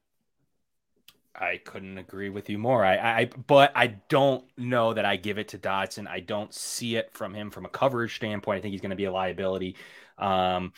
[1.39, 2.85] I couldn't agree with you more.
[2.85, 6.07] I, I, but I don't know that I give it to Dodson.
[6.07, 8.59] I don't see it from him from a coverage standpoint.
[8.59, 9.77] I think he's going to be a liability.
[10.19, 10.73] Um,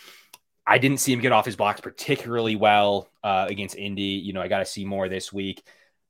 [0.67, 4.03] I didn't see him get off his blocks particularly well uh, against Indy.
[4.03, 5.63] You know, I got to see more this week.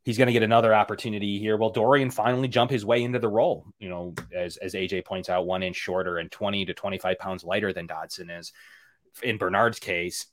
[0.05, 1.57] He's going to get another opportunity here.
[1.57, 3.67] Well, Dorian finally jump his way into the role.
[3.79, 7.19] You know, as as AJ points out, one inch shorter and twenty to twenty five
[7.19, 8.53] pounds lighter than Dodson is.
[9.23, 10.27] In Bernard's case,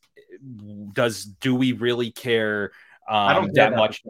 [0.93, 2.71] does do we really care?
[3.07, 4.01] Um, I don't that, that much.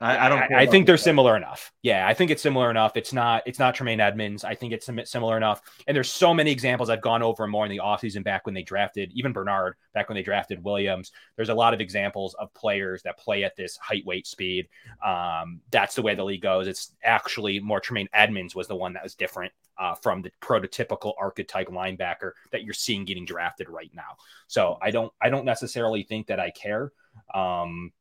[0.00, 0.52] I, I, don't.
[0.52, 1.72] I, I think they're similar enough.
[1.82, 2.96] Yeah, I think it's similar enough.
[2.96, 3.42] It's not.
[3.46, 4.44] It's not Tremaine Edmunds.
[4.44, 5.60] I think it's similar enough.
[5.86, 8.62] And there's so many examples I've gone over more in the offseason back when they
[8.62, 11.10] drafted even Bernard back when they drafted Williams.
[11.34, 14.68] There's a lot of examples of players that play at this height, weight, speed.
[15.04, 16.68] Um, that's the way the league goes.
[16.68, 21.14] It's actually more Tremaine Edmunds was the one that was different uh, from the prototypical
[21.18, 24.16] archetype linebacker that you're seeing getting drafted right now.
[24.46, 25.12] So I don't.
[25.20, 26.92] I don't necessarily think that I care.
[27.34, 27.92] Um,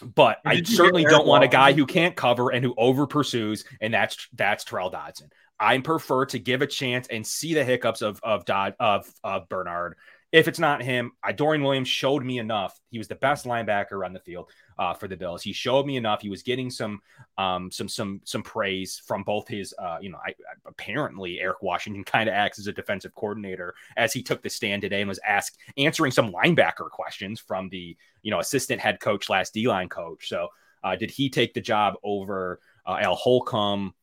[0.00, 3.92] but I certainly don't want a guy who can't cover and who over pursues, and
[3.92, 5.30] that's that's Tyrel Dodson.
[5.58, 9.48] I prefer to give a chance and see the hiccups of of Dodd of of
[9.48, 9.96] Bernard
[10.32, 12.78] if it's not him, I, Dorian Williams showed me enough.
[12.90, 14.50] He was the best linebacker on the field
[14.80, 15.42] uh, for the Bills.
[15.42, 16.22] He showed me enough.
[16.22, 17.00] He was getting some
[17.36, 19.74] um, some some some praise from both his.
[19.78, 20.34] Uh, you know, I,
[20.66, 24.80] apparently Eric Washington kind of acts as a defensive coordinator as he took the stand
[24.80, 29.28] today and was asked answering some linebacker questions from the you know assistant head coach
[29.28, 30.28] last D line coach.
[30.28, 30.48] So
[30.82, 33.94] uh, did he take the job over uh, Al Holcomb?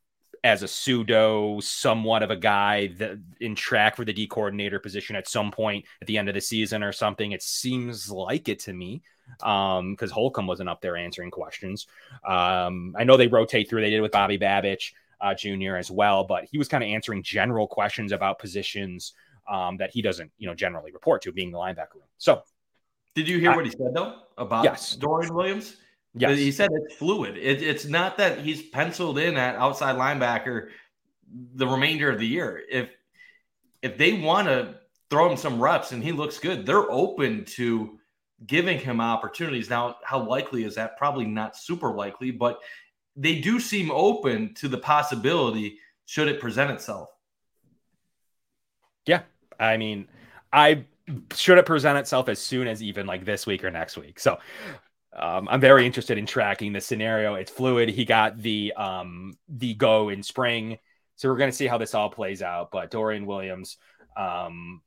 [0.44, 5.16] as a pseudo somewhat of a guy that in track for the D coordinator position
[5.16, 7.32] at some point at the end of the season or something.
[7.32, 9.02] It seems like it to me
[9.44, 11.88] um because Holcomb wasn't up there answering questions.
[12.28, 15.78] Um I know they rotate through they did with Bobby Babich uh, Jr.
[15.78, 19.14] as well, but he was kind of answering general questions about positions
[19.50, 22.04] um that he doesn't, you know, generally report to being the linebacker room.
[22.18, 22.44] So
[23.16, 24.96] did you hear I, what he said though about yes.
[24.96, 25.78] Dorian Williams?
[26.14, 26.38] Yes.
[26.38, 27.38] He said it's fluid.
[27.38, 30.70] It, it's not that he's penciled in at outside linebacker
[31.56, 32.62] the remainder of the year.
[32.70, 32.90] If
[33.82, 34.76] if they want to
[35.10, 38.00] throw him some reps and he looks good, they're open to
[38.46, 39.70] giving him opportunities.
[39.70, 40.98] Now, how likely is that?
[40.98, 42.60] Probably not super likely, but
[43.16, 47.10] they do seem open to the possibility should it present itself.
[49.06, 49.22] Yeah.
[49.60, 50.08] I mean,
[50.54, 50.86] I
[51.34, 54.20] should it present itself as soon as even like this week or next week.
[54.20, 54.38] So
[55.18, 57.36] um, I'm very interested in tracking the scenario.
[57.36, 57.90] It's fluid.
[57.90, 60.78] He got the um, the go in spring,
[61.16, 62.70] so we're going to see how this all plays out.
[62.72, 63.78] But Dorian Williams,
[64.16, 64.82] um,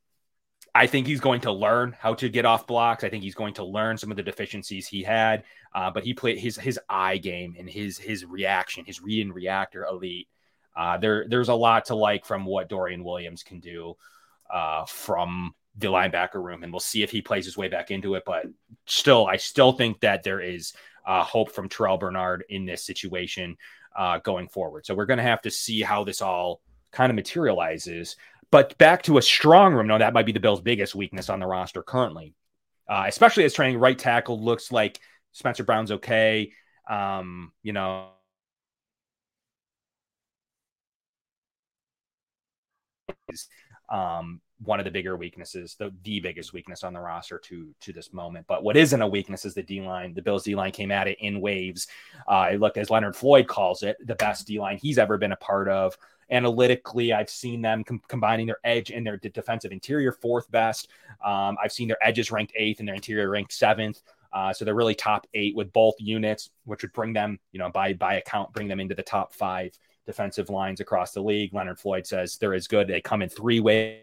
[0.75, 3.05] I think he's going to learn how to get off blocks.
[3.05, 5.45] I think he's going to learn some of the deficiencies he had.
[5.75, 9.35] Uh, but he played his his eye game and his his reaction, his read and
[9.35, 10.29] reactor elite.
[10.77, 13.97] Uh, there there's a lot to like from what Dorian Williams can do
[14.53, 18.15] uh, from the linebacker room, and we'll see if he plays his way back into
[18.15, 18.25] it.
[18.27, 18.47] But
[18.87, 20.73] still, I still think that there is
[21.07, 23.57] uh, hope from Terrel Bernard in this situation
[23.97, 24.87] uh, going forward.
[24.87, 26.61] So we're going to have to see how this all
[26.91, 28.17] kind of materializes.
[28.51, 31.39] But back to a strong room, no, that might be the Bills' biggest weakness on
[31.39, 32.35] the roster currently,
[32.89, 34.99] uh, especially as training right tackle looks like
[35.33, 36.53] Spencer Brown's okay.
[36.89, 38.09] Um, you know,
[43.89, 47.93] um, one of the bigger weaknesses, the, the biggest weakness on the roster to to
[47.93, 48.47] this moment.
[48.47, 50.13] But what isn't a weakness is the D line.
[50.13, 51.87] The Bills D line came at it in waves.
[52.29, 55.33] Uh, it looked, as Leonard Floyd calls it, the best D line he's ever been
[55.33, 55.97] a part of.
[56.31, 60.89] Analytically, I've seen them com- combining their edge and their d- defensive interior fourth best.
[61.25, 64.03] Um, I've seen their edges ranked eighth and their interior ranked seventh.
[64.33, 67.69] Uh, so they're really top eight with both units, which would bring them, you know,
[67.71, 69.77] by by account, bring them into the top five
[70.07, 71.53] defensive lines across the league.
[71.53, 72.87] Leonard Floyd says they're as good.
[72.87, 74.03] They come in three ways.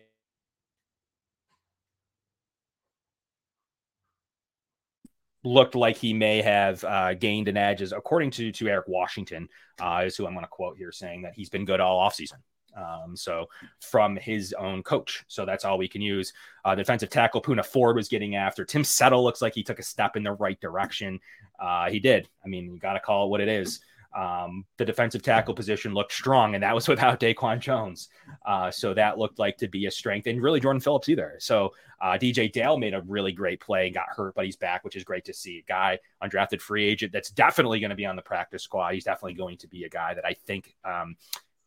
[5.47, 9.47] Looked like he may have uh, gained an edge, according to to Eric Washington,
[9.79, 12.39] uh, is who I'm going to quote here, saying that he's been good all offseason.
[12.75, 13.47] Um, so
[13.79, 15.23] from his own coach.
[15.27, 16.33] So that's all we can use.
[16.65, 18.65] Uh, defensive tackle Poona Ford was getting after.
[18.65, 21.19] Tim Settle looks like he took a step in the right direction.
[21.59, 22.27] Uh, he did.
[22.43, 23.79] I mean, you got to call it what it is.
[24.15, 28.09] Um, the defensive tackle position looked strong, and that was without Daquan Jones.
[28.45, 31.35] Uh, so that looked like to be a strength, and really Jordan Phillips either.
[31.39, 34.83] So uh, DJ Dale made a really great play and got hurt, but he's back,
[34.83, 35.59] which is great to see.
[35.59, 38.93] A guy, undrafted free agent, that's definitely going to be on the practice squad.
[38.93, 41.15] He's definitely going to be a guy that I think um,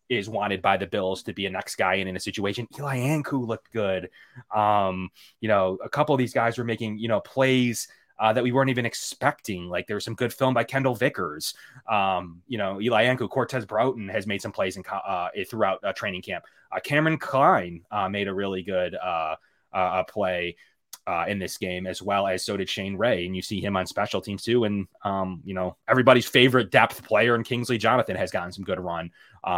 [0.09, 2.67] is wanted by the Bills to be a next guy in in a situation.
[2.79, 4.11] Eli Ankou looked good.
[4.55, 5.11] Um,
[5.41, 7.89] you know, a couple of these guys were making you know plays.
[8.21, 9.71] Uh, that we weren't even expecting.
[9.71, 11.55] Like there was some good film by Kendall Vickers.
[11.89, 15.95] Um, you know, Eli Ankou, Cortez Broughton has made some plays in uh, throughout uh,
[15.95, 16.45] training camp.
[16.71, 19.37] Uh, Kameron Cline uh, made a really good uh,
[20.07, 20.55] play
[21.29, 23.25] in this game, as well as so did Shane Ray.
[23.25, 24.65] And you see him on special teams too.
[24.65, 28.79] And, um, you know, everybody's favorite depth player in Kingsley Jonathan has gotten some good
[28.79, 29.11] run.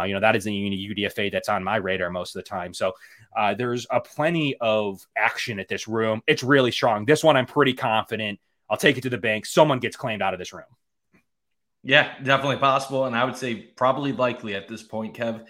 [0.05, 2.73] You know, that is the UDFA that's on my radar most of the time.
[2.73, 2.93] So
[3.57, 6.23] there's a plenty of action at this room.
[6.27, 7.05] It's really strong.
[7.05, 8.39] This one, I'm pretty confident.
[8.69, 9.45] I'll take it to the bank.
[9.45, 10.65] Someone gets claimed out of this room.
[11.83, 13.05] Yeah, definitely possible.
[13.05, 15.45] And I would say probably likely at this point, Kev.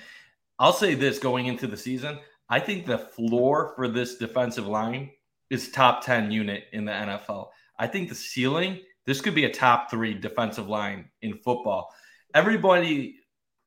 [0.59, 2.19] I'll say this going into the season.
[2.49, 5.11] I think the floor for this defensive line
[5.49, 7.49] is top 10 unit in the NFL.
[7.77, 11.93] I think the ceiling, this could be a top three defensive line in football.
[12.33, 13.17] Everybody,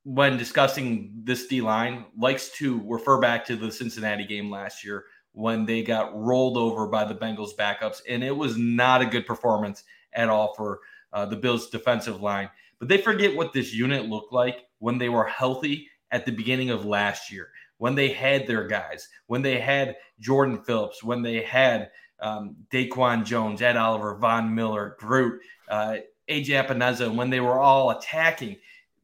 [0.04, 5.04] when discussing this D line, likes to refer back to the Cincinnati game last year
[5.36, 8.00] when they got rolled over by the Bengals backups.
[8.08, 10.80] And it was not a good performance at all for
[11.12, 12.50] uh, the Bills' defensive line.
[12.78, 16.70] But they forget what this unit looked like when they were healthy at the beginning
[16.70, 21.42] of last year when they had their guys, when they had Jordan Phillips, when they
[21.42, 25.96] had um, Daquan Jones, Ed Oliver, Von Miller, Groot, uh,
[26.28, 28.56] AJ Epenesa, when they were all attacking.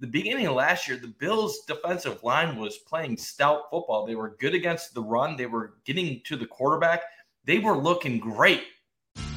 [0.03, 4.05] The beginning of last year, the Bills' defensive line was playing stout football.
[4.05, 5.37] They were good against the run.
[5.37, 7.03] They were getting to the quarterback.
[7.45, 8.65] They were looking great.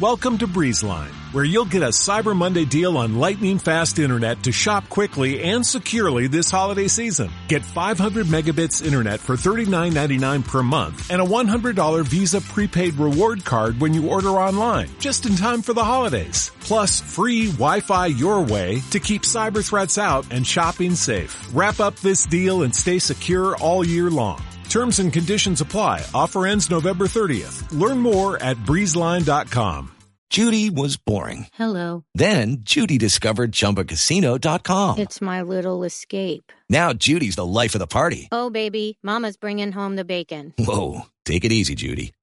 [0.02, 4.52] Welcome to BreezeLine, where you'll get a Cyber Monday deal on lightning fast internet to
[4.52, 7.32] shop quickly and securely this holiday season.
[7.48, 13.80] Get 500 megabits internet for $39.99 per month and a $100 Visa prepaid reward card
[13.80, 16.52] when you order online, just in time for the holidays.
[16.60, 21.50] Plus free Wi-Fi your way to keep cyber threats out and shopping safe.
[21.54, 24.42] Wrap up this deal and stay secure all year long.
[24.76, 26.06] Terms and conditions apply.
[26.14, 27.64] Offer ends November 30th.
[27.80, 29.90] Learn more at breezeline.com.
[30.30, 31.48] Judy was boring.
[31.54, 32.04] Hello.
[32.14, 34.98] Then Judy discovered chumbacasino.com.
[34.98, 36.52] It's my little escape.
[36.70, 38.28] Now Judy's the life of the party.
[38.34, 40.54] Oh, baby, Mama's bringing home the bacon.
[40.58, 41.06] Whoa.
[41.24, 42.14] Take it easy, Judy.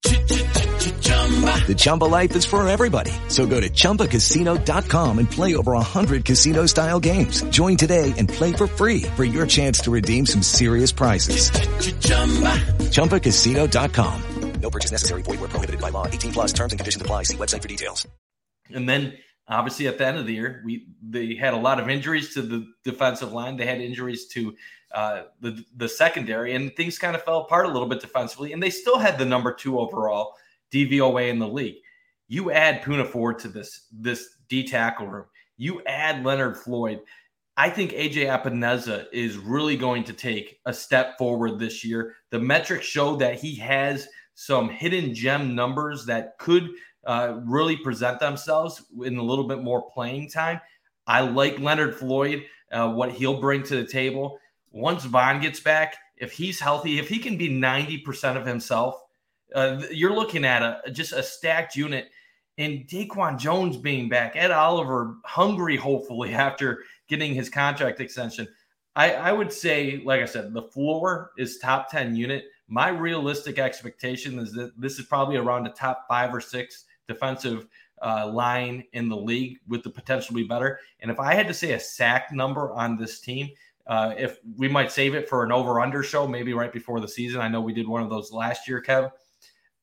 [1.22, 3.12] The Chumba life is for everybody.
[3.28, 7.42] So go to ChumbaCasino.com and play over 100 casino style games.
[7.44, 11.50] Join today and play for free for your chance to redeem some serious prizes.
[12.90, 14.22] ChumbaCasino.com.
[14.60, 15.22] No purchase necessary.
[15.22, 16.06] Void where prohibited by law.
[16.06, 17.24] 18 plus terms and conditions apply.
[17.24, 18.06] See website for details.
[18.70, 19.16] And then
[19.46, 22.42] obviously at the end of the year, we they had a lot of injuries to
[22.42, 23.56] the defensive line.
[23.56, 24.56] They had injuries to
[24.92, 28.52] uh, the the secondary, and things kind of fell apart a little bit defensively.
[28.52, 30.34] And they still had the number two overall
[30.72, 31.76] DVOA in the league.
[32.28, 35.26] You add Poona Ford to this this D tackle room.
[35.56, 37.00] You add Leonard Floyd.
[37.56, 42.14] I think AJ Epenesa is really going to take a step forward this year.
[42.30, 46.70] The metrics show that he has some hidden gem numbers that could
[47.06, 50.60] uh, really present themselves in a little bit more playing time.
[51.06, 54.38] I like Leonard Floyd, uh, what he'll bring to the table.
[54.70, 58.94] Once Von gets back, if he's healthy, if he can be 90% of himself,
[59.54, 62.10] uh, you're looking at a just a stacked unit.
[62.58, 68.46] And Daquan Jones being back, Ed Oliver hungry, hopefully, after getting his contract extension.
[68.94, 72.44] I, I would say, like I said, the floor is top 10 unit.
[72.68, 77.66] My realistic expectation is that this is probably around the top five or six defensive
[78.02, 80.78] uh, line in the league with the potential to be better.
[81.00, 83.48] And if I had to say a sack number on this team,
[83.86, 87.08] uh, if we might save it for an over under show, maybe right before the
[87.08, 87.40] season.
[87.40, 89.10] I know we did one of those last year, Kev.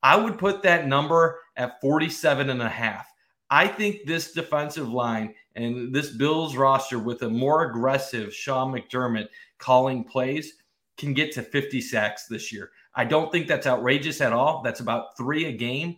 [0.02, 3.08] I would put that number at 47 and a half.
[3.50, 9.28] I think this defensive line and this Bills roster with a more aggressive Sean McDermott
[9.58, 10.54] calling plays
[10.98, 12.72] can get to 50 sacks this year.
[12.96, 14.62] I don't think that's outrageous at all.
[14.62, 15.98] That's about three a game.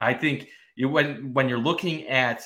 [0.00, 0.48] I think
[0.78, 2.42] when when you're looking at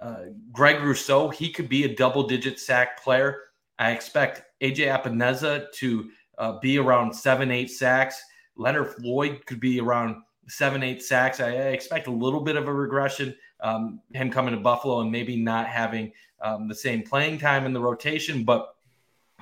[0.00, 3.42] uh, Greg Rousseau, he could be a double digit sack player.
[3.78, 8.20] I expect AJ Epenesa to uh, be around seven, eight sacks.
[8.56, 10.16] Leonard Floyd could be around
[10.50, 11.40] seven, eight sacks.
[11.40, 13.34] I, I expect a little bit of a regression.
[13.60, 17.72] Um, him coming to Buffalo and maybe not having um, the same playing time in
[17.72, 18.74] the rotation, but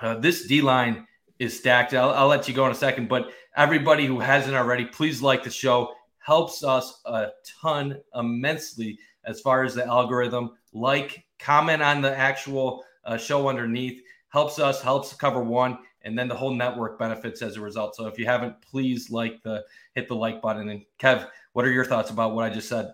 [0.01, 1.07] uh, this D line
[1.39, 1.95] is stacked.
[1.95, 5.45] I'll, I'll let you go in a second, but everybody who hasn't already, please like
[5.45, 5.93] the show.
[6.19, 7.29] Helps us a
[7.63, 10.51] ton immensely as far as the algorithm.
[10.73, 14.03] Like, comment on the actual uh, show underneath.
[14.29, 17.97] Helps us, helps cover one, and then the whole network benefits as a result.
[17.97, 19.65] So if you haven't, please like the
[19.99, 20.69] hit the like button.
[20.69, 22.93] And Kev, what are your thoughts about what I just said?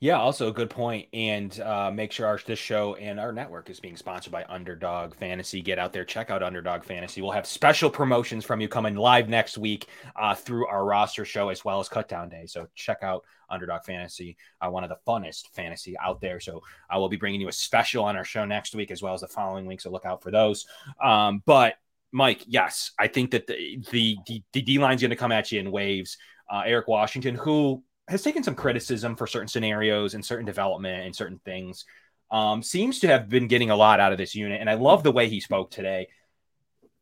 [0.00, 1.08] Yeah, also a good point.
[1.12, 5.14] And uh, make sure our this show and our network is being sponsored by Underdog
[5.14, 5.60] Fantasy.
[5.60, 7.20] Get out there, check out Underdog Fantasy.
[7.20, 11.48] We'll have special promotions from you coming live next week uh, through our roster show
[11.48, 12.46] as well as Cutdown Day.
[12.46, 16.38] So check out Underdog Fantasy, uh, one of the funnest fantasy out there.
[16.38, 19.14] So I will be bringing you a special on our show next week as well
[19.14, 19.80] as the following week.
[19.80, 20.64] So look out for those.
[21.02, 21.74] Um, but
[22.12, 25.52] Mike, yes, I think that the the the D line is going to come at
[25.52, 26.18] you in waves.
[26.50, 31.14] Uh, Eric Washington, who has taken some criticism for certain scenarios and certain development and
[31.14, 31.84] certain things.
[32.30, 35.02] Um, seems to have been getting a lot out of this unit, and I love
[35.02, 36.08] the way he spoke today.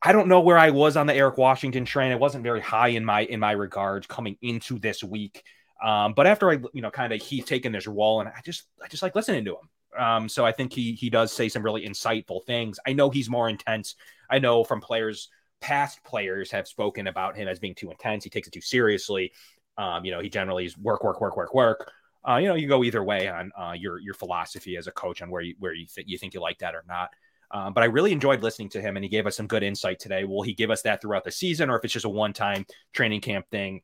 [0.03, 2.13] I don't know where I was on the Eric Washington train.
[2.13, 5.43] It wasn't very high in my in my regards coming into this week.
[5.83, 8.65] Um, but after I, you know, kind of he's taken this role, and I just
[8.83, 9.69] I just like listening to him.
[9.99, 12.79] Um, so I think he he does say some really insightful things.
[12.87, 13.95] I know he's more intense.
[14.31, 15.29] I know from players,
[15.61, 18.25] past players have spoken about him as being too intense.
[18.25, 19.33] He takes it too seriously.
[19.79, 21.93] Um, you know, he generally is work, work, work, work, work.
[22.29, 25.23] Uh, you know, you go either way on uh, your your philosophy as a coach
[25.23, 27.11] on where you where you think you think you like that or not.
[27.53, 30.01] Um, but I really enjoyed listening to him, and he gave us some good insight
[30.01, 30.25] today.
[30.25, 32.67] Will he give us that throughout the season, or if it's just a one time
[32.93, 33.83] training camp thing?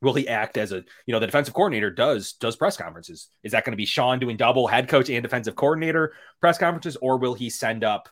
[0.00, 3.28] Will he act as a you know the defensive coordinator does does press conferences?
[3.42, 6.96] Is that going to be Sean doing double head coach and defensive coordinator press conferences,
[7.00, 8.08] or will he send up?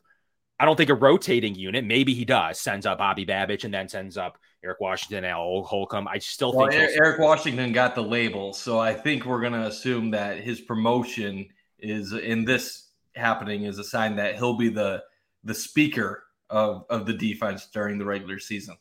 [0.59, 1.85] I don't think a rotating unit.
[1.85, 6.09] Maybe he does sends up Bobby Babich and then sends up Eric Washington, Al Holcomb.
[6.09, 9.67] I still well, think Eric Washington got the label, so I think we're going to
[9.67, 11.47] assume that his promotion
[11.79, 15.03] is in this happening is a sign that he'll be the
[15.45, 18.77] the speaker of of the defense during the regular season.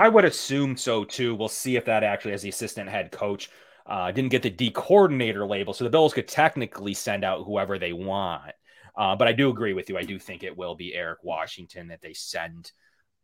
[0.00, 1.34] I would assume so too.
[1.34, 3.50] We'll see if that actually as the assistant head coach.
[3.86, 7.78] Uh, didn't get the D coordinator label, so the Bills could technically send out whoever
[7.78, 8.52] they want.
[8.94, 9.96] Uh, but I do agree with you.
[9.96, 12.72] I do think it will be Eric Washington that they send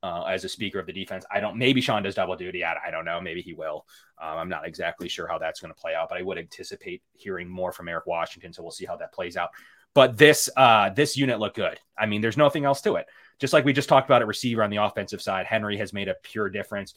[0.03, 1.25] uh, as a speaker of the defense.
[1.31, 1.57] I don't.
[1.59, 2.65] Maybe Sean does double duty.
[2.65, 3.21] I, I don't know.
[3.21, 3.85] Maybe he will.
[4.21, 7.03] Um, I'm not exactly sure how that's going to play out, but I would anticipate
[7.13, 8.53] hearing more from Eric Washington.
[8.53, 9.51] So we'll see how that plays out.
[9.95, 11.79] But this uh, this unit looked good.
[11.97, 13.07] I mean, there's nothing else to it.
[13.39, 16.09] Just like we just talked about at receiver on the offensive side, Henry has made
[16.09, 16.95] a pure difference.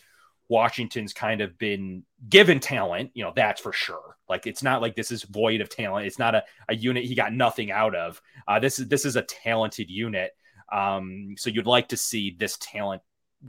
[0.50, 4.18] Washington's kind of been given talent, you know, that's for sure.
[4.30, 6.08] Like it's not like this is void of talent.
[6.08, 8.22] It's not a, a unit he got nothing out of.
[8.48, 10.32] Uh, this is this is a talented unit.
[10.72, 13.02] Um, so you'd like to see this talent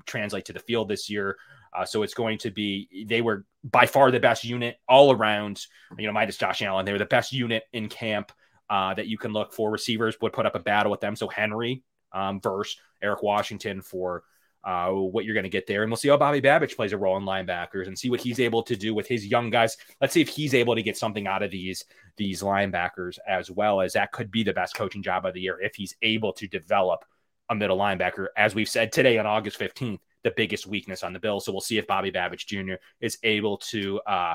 [0.06, 1.36] translate to the field this year.
[1.76, 5.66] Uh, so it's going to be they were by far the best unit all around.
[5.96, 8.32] You know, minus Josh Allen, they were the best unit in camp
[8.70, 9.70] uh, that you can look for.
[9.70, 11.14] Receivers would put up a battle with them.
[11.14, 11.82] So Henry
[12.12, 14.24] um, versus Eric Washington for
[14.64, 16.98] uh, what you're going to get there, and we'll see how Bobby Babich plays a
[16.98, 19.76] role in linebackers and see what he's able to do with his young guys.
[20.00, 21.84] Let's see if he's able to get something out of these
[22.16, 25.60] these linebackers as well as that could be the best coaching job of the year
[25.60, 27.04] if he's able to develop
[27.48, 28.26] a middle linebacker.
[28.36, 31.40] As we've said today on August 15th, the biggest weakness on the bill.
[31.40, 32.74] So we'll see if Bobby Babich Jr.
[33.00, 34.34] is able to uh,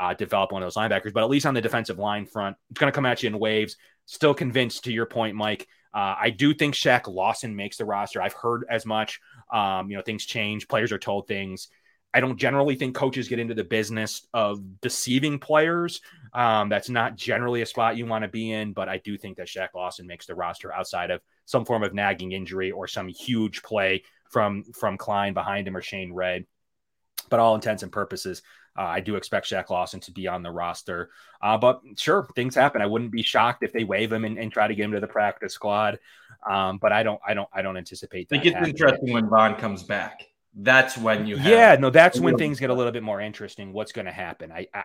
[0.00, 1.12] uh, develop one of those linebackers.
[1.12, 3.38] But at least on the defensive line front, it's going to come at you in
[3.38, 3.76] waves.
[4.06, 5.66] Still convinced to your point, Mike.
[5.94, 8.20] Uh, I do think Shaq Lawson makes the roster.
[8.20, 9.20] I've heard as much.
[9.52, 10.66] Um, you know, things change.
[10.66, 11.68] Players are told things.
[12.12, 16.00] I don't generally think coaches get into the business of deceiving players.
[16.32, 19.36] Um, that's not generally a spot you want to be in, but I do think
[19.36, 23.08] that Shaq Lawson makes the roster outside of some form of nagging injury or some
[23.08, 26.46] huge play from from Cline behind him or Shane Ray.
[27.30, 28.42] But all intents and purposes,
[28.76, 31.10] uh, I do expect Shaq Lawson to be on the roster.
[31.40, 32.82] Uh, but sure, things happen.
[32.82, 35.00] I wouldn't be shocked if they waive him and, and try to get him to
[35.00, 35.98] the practice squad.
[36.48, 38.28] Um, but I don't, I don't, I don't anticipate.
[38.30, 38.70] I think it's happening.
[38.70, 40.28] interesting when Von comes back
[40.58, 43.90] that's when you yeah no that's when things get a little bit more interesting what's
[43.90, 44.84] going to happen I, I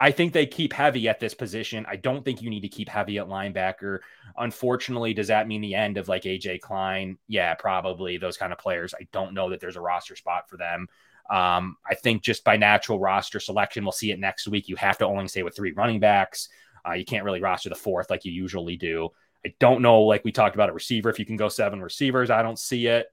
[0.00, 1.84] I think they keep heavy at this position.
[1.88, 3.98] I don't think you need to keep heavy at linebacker.
[4.36, 7.18] Unfortunately, does that mean the end of like AJ Klein?
[7.26, 8.94] Yeah, probably those kind of players.
[8.94, 10.88] I don't know that there's a roster spot for them.
[11.30, 14.68] Um, I think just by natural roster selection, we'll see it next week.
[14.68, 16.48] You have to only stay with three running backs.
[16.86, 19.10] Uh, you can't really roster the fourth like you usually do.
[19.44, 22.30] I don't know, like we talked about a receiver, if you can go seven receivers.
[22.30, 23.06] I don't see it.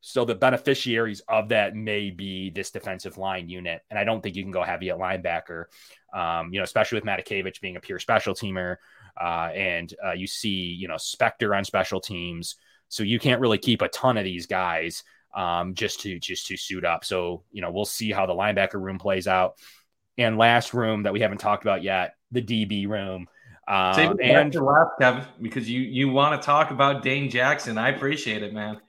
[0.00, 4.36] So the beneficiaries of that may be this defensive line unit, and I don't think
[4.36, 5.64] you can go heavy at linebacker.
[6.12, 8.76] Um, you know, especially with Matakevich being a pure special teamer,
[9.18, 12.56] uh, and uh, you see you know Spector on special teams,
[12.88, 15.04] so you can't really keep a ton of these guys
[15.34, 17.04] um, just to just to suit up.
[17.04, 19.54] So you know we'll see how the linebacker room plays out.
[20.16, 23.26] And last room that we haven't talked about yet, the DB room.
[23.66, 27.78] Um, Save and last, Kevin, because you you want to talk about Dane Jackson.
[27.78, 28.80] I appreciate it, man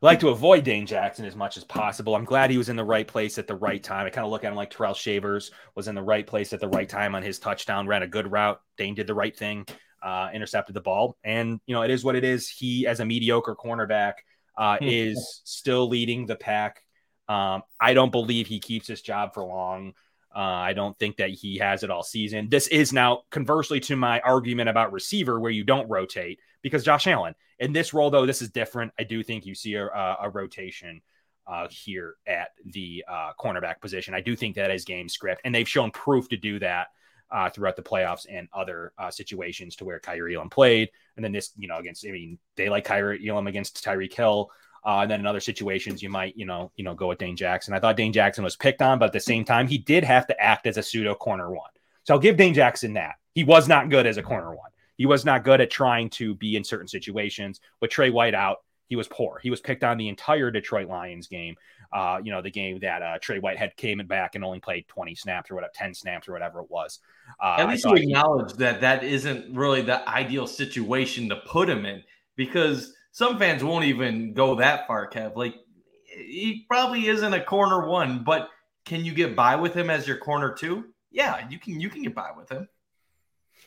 [0.00, 2.14] like to avoid Dane Jackson as much as possible.
[2.14, 4.06] I'm glad he was in the right place at the right time.
[4.06, 6.60] I kind of look at him like Tyrell Shavers was in the right place at
[6.60, 8.60] the right time on his touchdown, ran a good route.
[8.76, 9.66] Dane did the right thing,
[10.02, 11.16] uh, intercepted the ball.
[11.24, 12.48] And, you know, it is what it is.
[12.48, 14.14] He, as a mediocre cornerback,
[14.58, 14.84] uh, hmm.
[14.84, 16.82] is still leading the pack.
[17.28, 19.94] Um, I don't believe he keeps his job for long.
[20.34, 22.48] Uh, I don't think that he has it all season.
[22.48, 27.06] This is now conversely to my argument about receiver, where you don't rotate because Josh
[27.06, 28.92] Allen in this role, though, this is different.
[28.98, 31.00] I do think you see a, a rotation
[31.46, 34.14] uh, here at the uh, cornerback position.
[34.14, 36.88] I do think that is game script, and they've shown proof to do that
[37.30, 40.90] uh, throughout the playoffs and other uh, situations to where Kaiir Elam played.
[41.16, 44.50] And then this, you know, against, I mean, they like Kaiir Elam against Tyreek Hill.
[44.84, 47.36] Uh, and then in other situations, you might, you know, you know, go with Dane
[47.36, 47.74] Jackson.
[47.74, 50.26] I thought Dane Jackson was picked on, but at the same time, he did have
[50.28, 51.70] to act as a pseudo corner one.
[52.04, 53.16] So I'll give Dane Jackson that.
[53.34, 54.70] He was not good as a corner one.
[54.96, 57.60] He was not good at trying to be in certain situations.
[57.80, 59.38] With Trey White out, he was poor.
[59.42, 61.56] He was picked on the entire Detroit Lions game.
[61.92, 65.14] Uh, you know, the game that uh, Trey Whitehead came back and only played 20
[65.14, 66.98] snaps or whatever, 10 snaps or whatever it was.
[67.42, 71.68] Uh, At least you acknowledge he, that that isn't really the ideal situation to put
[71.68, 72.02] him in
[72.36, 75.34] because some fans won't even go that far, Kev.
[75.34, 75.54] Like,
[76.04, 78.50] he probably isn't a corner one, but
[78.84, 80.84] can you get by with him as your corner two?
[81.10, 81.80] Yeah, you can.
[81.80, 82.68] You can get by with him.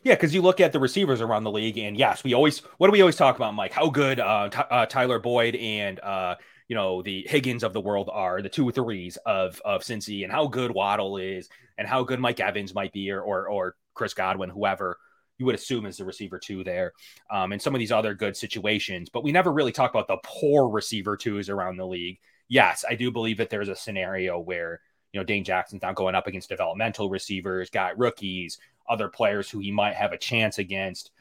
[0.04, 2.88] Yeah, because you look at the receivers around the league, and yes, we always what
[2.88, 3.72] do we always talk about, Mike?
[3.72, 6.36] How good uh, T- uh, Tyler Boyd and uh,
[6.72, 10.32] you know the Higgins of the world are, the two threes of of Cincy, and
[10.32, 14.14] how good Waddle is, and how good Mike Evans might be, or or, or Chris
[14.14, 14.98] Godwin, whoever
[15.38, 16.94] you would assume is the receiver two there,
[17.30, 19.10] um, and some of these other good situations.
[19.10, 22.20] But we never really talk about the poor receiver twos around the league.
[22.48, 24.80] Yes, I do believe that there's a scenario where
[25.12, 29.60] you know Dane Jackson's not going up against developmental receivers, got rookies, other players who
[29.60, 31.12] he might have a chance against.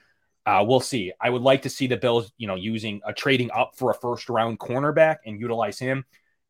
[0.51, 1.13] Uh, we'll see.
[1.21, 3.95] I would like to see the Bills, you know, using a trading up for a
[3.95, 6.05] first round cornerback and utilize him.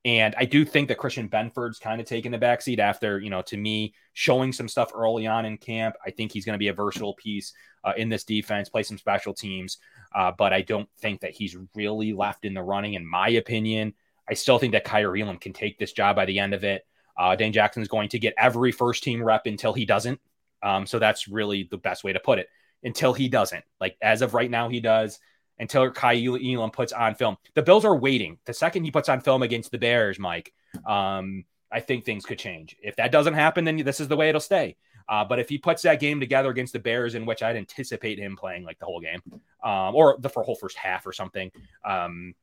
[0.06, 3.42] And I do think that Christian Benford's kind of taking the backseat after, you know,
[3.42, 5.96] to me, showing some stuff early on in camp.
[6.02, 7.52] I think he's going to be a versatile piece
[7.84, 9.76] uh, in this defense, play some special teams.
[10.14, 13.92] Uh, but I don't think that he's really left in the running, in my opinion.
[14.26, 16.86] I still think that Kaiir Elam can take this job by the end of it.
[17.18, 20.18] Uh, Dane Jackson is going to get every first team rep until he doesn't.
[20.62, 22.48] Um, so that's really the best way to put it.
[22.82, 25.18] Until he doesn't, like as of right now, he does.
[25.58, 28.38] Until Kaiir Elam puts on film, the Bills are waiting.
[28.46, 30.54] The second he puts on film against the Bears, Mike,
[30.86, 32.76] um, I think things could change.
[32.82, 34.76] If that doesn't happen, then this is the way it'll stay.
[35.08, 38.18] Uh, but if he puts that game together against the Bears, in which I'd anticipate
[38.18, 39.20] him playing like the whole game,
[39.62, 41.50] um, or the for whole first half or something,
[41.84, 42.34] um,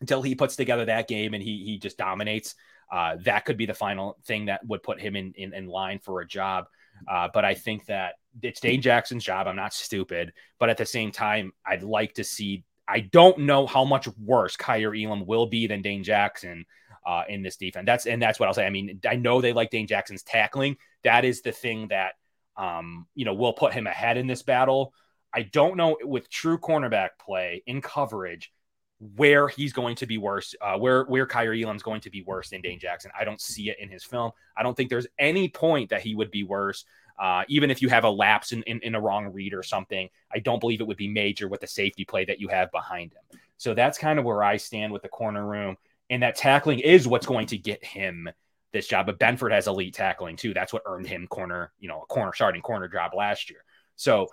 [0.00, 2.54] until he puts together that game and he he just dominates,
[2.92, 5.98] uh, that could be the final thing that would put him in in, in line
[5.98, 6.66] for a job.
[7.08, 9.46] Uh, but I think that it's Dane Jackson's job.
[9.46, 12.64] I'm not stupid, but at the same time, I'd like to see.
[12.88, 16.66] I don't know how much worse Kaiir Elam will be than Dane Jackson
[17.06, 17.86] uh, in this defense.
[17.86, 18.66] That's and that's what I'll say.
[18.66, 20.76] I mean, I know they like Dane Jackson's tackling.
[21.04, 22.14] That is the thing that
[22.56, 24.92] um, you know will put him ahead in this battle.
[25.32, 28.52] I don't know with true cornerback play in coverage
[28.98, 32.50] where he's going to be worse, uh, where where Kaiir Elam's going to be worse
[32.50, 33.10] than Dane Jackson.
[33.18, 34.32] I don't see it in his film.
[34.56, 36.84] I don't think there's any point that he would be worse.
[37.18, 40.08] Uh, even if you have a lapse in, in, in, a wrong read or something,
[40.30, 43.12] I don't believe it would be major with the safety play that you have behind
[43.12, 43.40] him.
[43.56, 45.78] So that's kind of where I stand with the corner room.
[46.10, 48.28] And that tackling is what's going to get him
[48.72, 49.06] this job.
[49.06, 50.52] But Benford has elite tackling too.
[50.52, 53.64] That's what earned him corner, you know, a corner starting corner job last year.
[53.96, 54.28] So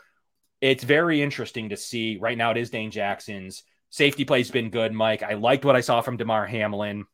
[0.60, 2.18] it's very interesting to see.
[2.19, 3.64] Right now, it is Dane Jackson's
[3.94, 5.22] Safety play's been good, Mike.
[5.22, 7.06] I liked what I saw from Damar Hamlin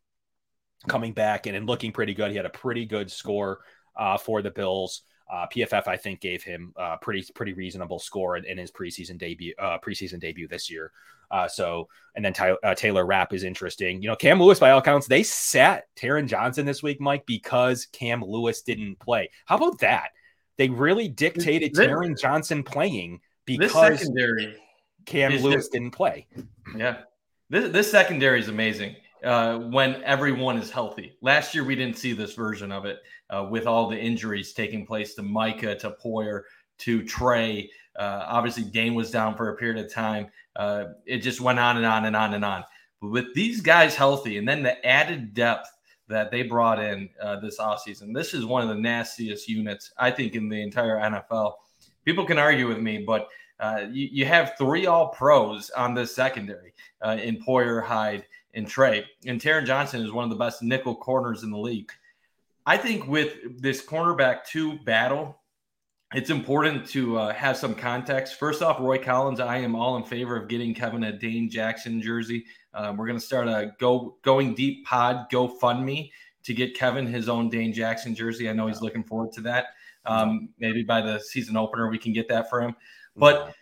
[0.88, 2.32] coming back and, and looking pretty good.
[2.32, 3.60] He had a pretty good score
[3.98, 5.02] uh, for the Bills.
[5.30, 9.18] Uh, PFF, I think, gave him a pretty pretty reasonable score in, in his preseason
[9.18, 10.94] debut uh, preseason debut this year.
[11.30, 14.02] Uh, so, and then Ty, uh, Taylor Rapp is interesting.
[14.02, 17.88] You know, Cam Lewis, by all accounts, they sat Taron Johnson this week, Mike, because
[17.88, 19.32] Cam Lewis didn't play.
[19.44, 20.12] How about that?
[20.56, 24.56] They really dictated Taron Johnson playing because this secondary
[25.10, 26.28] Cam Lewis just, didn't play.
[26.78, 27.00] Yeah.
[27.50, 31.18] This, this secondary is amazing uh, when everyone is healthy.
[31.22, 33.00] Last year, we didn't see this version of it
[33.32, 36.44] uh, with all the injuries taking place to Micah, to Poyer,
[36.80, 37.72] to Trey.
[37.98, 40.28] Uh, obviously, Dane was down for a period of time.
[40.56, 42.64] Uh, it just went on and on and on and on.
[43.02, 45.70] But with these guys healthy and then the added depth
[46.08, 50.12] that they brought in uh, this offseason, this is one of the nastiest units, I
[50.12, 51.54] think, in the entire NFL.
[52.06, 53.28] People can argue with me, but
[53.60, 58.68] uh, you, you, have three all pros on this secondary uh, in Poyer, Hyde, and
[58.68, 59.06] Trey.
[59.26, 61.92] And Taron Johnson is one of the best nickel corners in the league.
[62.66, 65.40] I think with this cornerback two battle,
[66.14, 68.36] it's important to uh, have some context.
[68.36, 72.02] First off, Roy Collins, I am all in favor of getting Kevin a Dane Jackson
[72.02, 72.46] jersey.
[72.74, 76.12] Um, we're going to start a go going deep pod GoFundMe
[76.44, 78.50] to get Kevin his own Dane Jackson jersey.
[78.50, 79.68] I know he's looking forward to that.
[80.06, 82.76] Um, maybe by the season opener, we can get that for him.
[83.16, 83.54] But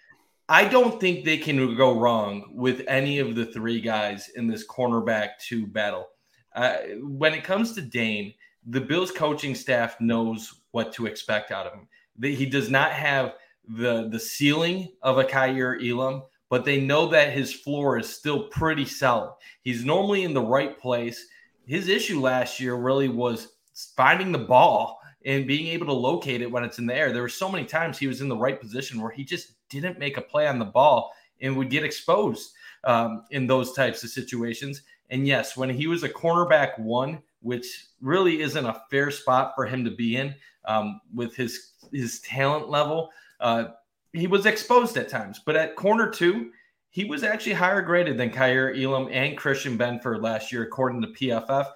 [0.49, 4.65] I don't think they can go wrong with any of the three guys in this
[4.65, 6.07] cornerback two battle.
[6.55, 8.33] Uh, when it comes to Dane,
[8.65, 11.87] the Bills coaching staff knows what to expect out of him
[12.21, 13.35] he does not have
[13.67, 18.43] the the ceiling of a Kaiir Elam, but they know that his floor is still
[18.47, 19.33] pretty solid.
[19.61, 21.27] He's normally in the right place.
[21.65, 23.49] His issue last year really was
[23.95, 27.11] finding the ball and being able to locate it when it's in the air.
[27.11, 29.99] There were so many times he was in the right position where he just didn't
[29.99, 31.11] make a play on the ball
[31.41, 32.53] and would get exposed
[32.84, 34.84] um, in those types of situations.
[35.10, 39.65] And yes, when he was a cornerback one, which really isn't a fair spot for
[39.65, 40.35] him to be in
[40.65, 43.10] um, with his his talent level.
[43.39, 43.65] Uh,
[44.14, 46.52] he was exposed at times, but at corner two,
[46.89, 51.07] he was actually higher graded than Kaiir Elam and Christian Benford last year, according to
[51.07, 51.68] PFF.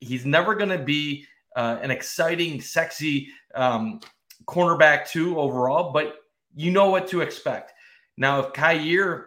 [0.00, 4.00] He's never going to be uh, an exciting, sexy um,
[4.46, 6.16] cornerback too overall, but
[6.54, 7.72] you know what to expect.
[8.16, 9.26] Now, if Kaiir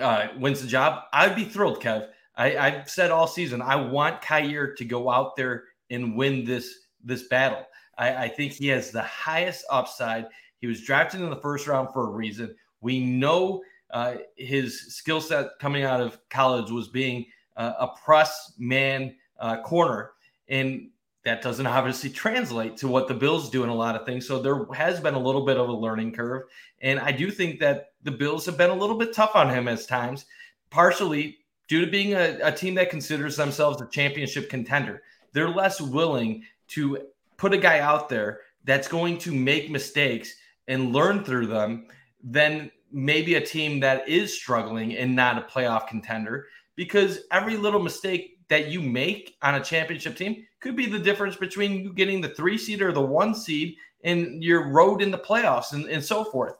[0.00, 2.08] uh, wins the job, I'd be thrilled, Kev.
[2.36, 6.86] I, have said all season I want Kaiir to go out there and win this
[7.04, 7.66] this battle.
[7.98, 10.26] I, I think he has the highest upside.
[10.60, 12.54] He was drafted in the first round for a reason.
[12.80, 17.26] We know uh, his skill set coming out of college was being
[17.56, 20.12] uh, a press man uh, corner,
[20.48, 20.88] and
[21.24, 24.26] that doesn't obviously translate to what the Bills do in a lot of things.
[24.26, 26.44] So there has been a little bit of a learning curve,
[26.80, 29.68] and I do think that the Bills have been a little bit tough on him
[29.68, 30.24] as times,
[30.70, 31.38] partially
[31.68, 35.02] due to being a, a team that considers themselves a championship contender.
[35.32, 36.98] They're less willing to
[37.36, 40.34] put a guy out there that's going to make mistakes
[40.68, 41.86] and learn through them
[42.22, 47.82] than maybe a team that is struggling and not a playoff contender because every little
[47.82, 52.20] mistake that you make on a championship team could be the difference between you getting
[52.20, 56.04] the three seed or the one seed in your road in the playoffs and, and
[56.04, 56.56] so forth.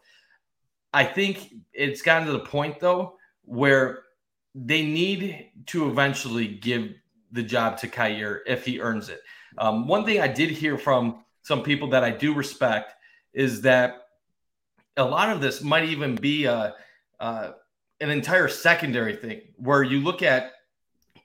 [0.94, 4.04] I think it's gotten to the point though where
[4.54, 6.94] they need to eventually give
[7.32, 9.20] the job to Kaiir if he earns it.
[9.58, 12.94] Um, one thing I did hear from some people that I do respect
[13.32, 14.06] is that
[14.96, 16.74] a lot of this might even be a,
[17.18, 17.52] uh,
[18.00, 20.52] an entire secondary thing where you look at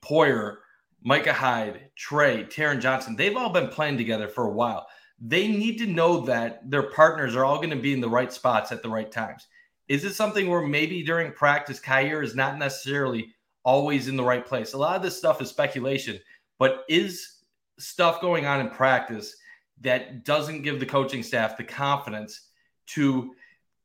[0.05, 0.57] Poyer,
[1.03, 4.87] Micah Hyde, Trey, Taron Johnson, they've all been playing together for a while.
[5.19, 8.31] They need to know that their partners are all going to be in the right
[8.31, 9.47] spots at the right times.
[9.87, 13.33] Is it something where maybe during practice, Kaiir is not necessarily
[13.63, 14.73] always in the right place?
[14.73, 16.19] A lot of this stuff is speculation,
[16.57, 17.37] but is
[17.77, 19.35] stuff going on in practice
[19.81, 22.49] that doesn't give the coaching staff the confidence
[22.87, 23.33] to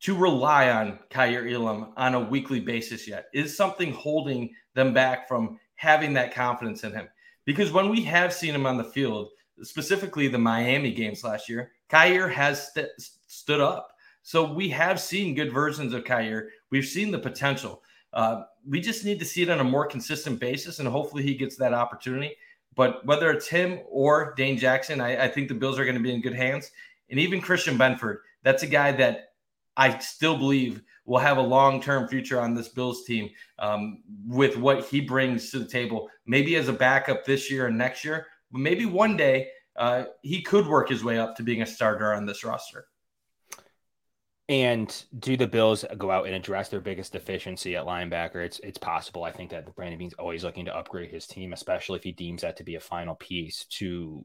[0.01, 3.27] to rely on Kaiir Elam on a weekly basis yet?
[3.35, 7.09] Is something holding them back from having that confidence in him?
[7.47, 9.31] Because when we have seen him on the field,
[9.63, 13.95] specifically the Miami games last year, Kaiir has st- stood up.
[14.23, 16.51] So we have seen good versions of Kaiir.
[16.69, 17.83] We've seen the potential.
[18.13, 21.35] Uh, we just need to see it on a more consistent basis, and hopefully he
[21.35, 22.37] gets that opportunity.
[22.77, 26.03] But whether it's him or Dane Jackson, I, I think the Bills are going to
[26.03, 26.73] be in good hands.
[27.09, 29.33] And even Christian Benford, that's a guy that
[29.79, 34.57] I still believe will have a long term future on this Bills team um, with
[34.57, 36.09] what he brings to the table.
[36.25, 40.41] Maybe as a backup this year and next year, but maybe one day uh, he
[40.41, 42.87] could work his way up to being a starter on this roster.
[44.49, 48.37] And do the Bills go out and address their biggest deficiency at linebacker?
[48.37, 49.25] It's it's possible.
[49.25, 52.43] I think that Brandon Beane's always looking to upgrade his team, especially if he deems
[52.43, 54.25] that to be a final piece to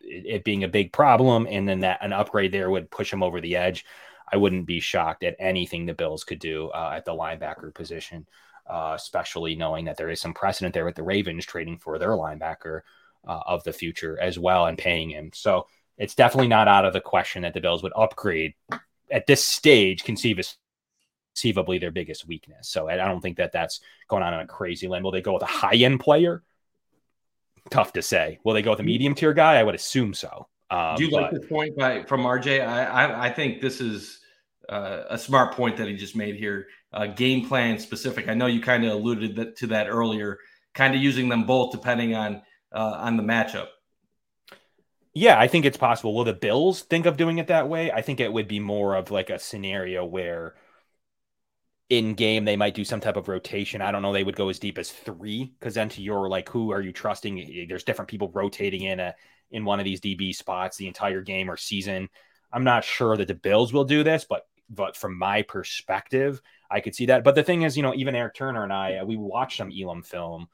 [0.00, 3.42] it being a big problem, and then that an upgrade there would push him over
[3.42, 3.84] the edge.
[4.30, 8.26] I wouldn't be shocked at anything the Bills could do uh, at the linebacker position,
[8.68, 12.10] uh, especially knowing that there is some precedent there with the Ravens trading for their
[12.10, 12.80] linebacker
[13.26, 15.30] uh, of the future as well and paying him.
[15.32, 15.66] So
[15.98, 18.54] it's definitely not out of the question that the Bills would upgrade
[19.10, 22.68] at this stage conceivably their biggest weakness.
[22.68, 25.02] So I don't think that that's going on on a crazy limb.
[25.02, 26.42] Will they go with a high end player?
[27.70, 28.38] Tough to say.
[28.44, 28.86] Will they go with a mm.
[28.86, 29.56] medium tier guy?
[29.56, 30.48] I would assume so.
[30.70, 31.22] Um, Do you but...
[31.22, 32.66] like the point by from RJ?
[32.66, 34.20] I, I, I think this is
[34.68, 36.66] uh, a smart point that he just made here.
[36.92, 38.28] Uh, game plan specific.
[38.28, 40.38] I know you kind of alluded that, to that earlier.
[40.74, 43.68] Kind of using them both depending on uh, on the matchup.
[45.14, 46.14] Yeah, I think it's possible.
[46.14, 47.90] Will the Bills think of doing it that way?
[47.90, 50.56] I think it would be more of like a scenario where
[51.88, 53.80] in game they might do some type of rotation.
[53.80, 54.12] I don't know.
[54.12, 56.92] They would go as deep as three because then to your like, who are you
[56.92, 57.66] trusting?
[57.68, 59.14] There's different people rotating in a
[59.50, 62.08] in one of these DB spots the entire game or season.
[62.52, 66.40] I'm not sure that the Bills will do this, but but from my perspective,
[66.70, 67.22] I could see that.
[67.22, 70.02] But the thing is, you know, even Eric Turner and I, we watched some Elam
[70.02, 70.48] film,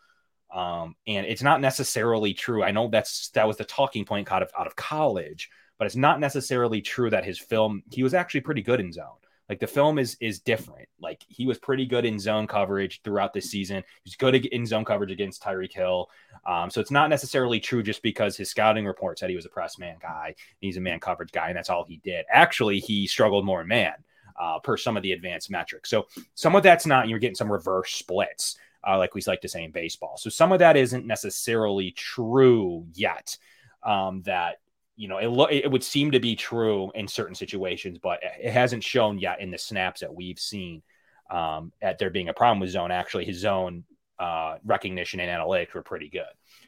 [0.53, 2.63] um, and it's not necessarily true.
[2.63, 5.49] I know that's that was the talking point out of out of college,
[5.79, 9.17] but it's not necessarily true that his film he was actually pretty good in zone.
[9.49, 10.89] Like the film is is different.
[11.01, 13.83] Like he was pretty good in zone coverage throughout this season.
[14.05, 16.09] He's good in zone coverage against Tyreek Hill.
[16.47, 19.51] Um, so it's not necessarily true just because his scouting report said he was a
[19.51, 20.35] press man guy.
[20.61, 22.25] He's a man coverage guy, and that's all he did.
[22.31, 23.95] Actually, he struggled more in man
[24.41, 25.91] uh, per some of the advanced metrics.
[25.91, 27.09] So some of that's not.
[27.09, 28.57] You're getting some reverse splits,
[28.87, 30.17] uh, like we like to say in baseball.
[30.17, 33.37] So some of that isn't necessarily true yet.
[33.83, 34.61] Um, that
[34.97, 38.53] you know, it, lo- it would seem to be true in certain situations, but it
[38.53, 40.83] hasn't shown yet in the snaps that we've seen
[41.31, 42.91] um, at there being a problem with zone.
[42.91, 43.85] Actually, his zone
[44.19, 46.25] uh, recognition and analytics were pretty good.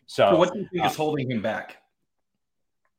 [0.07, 1.77] So, so what do you think uh, is holding him back?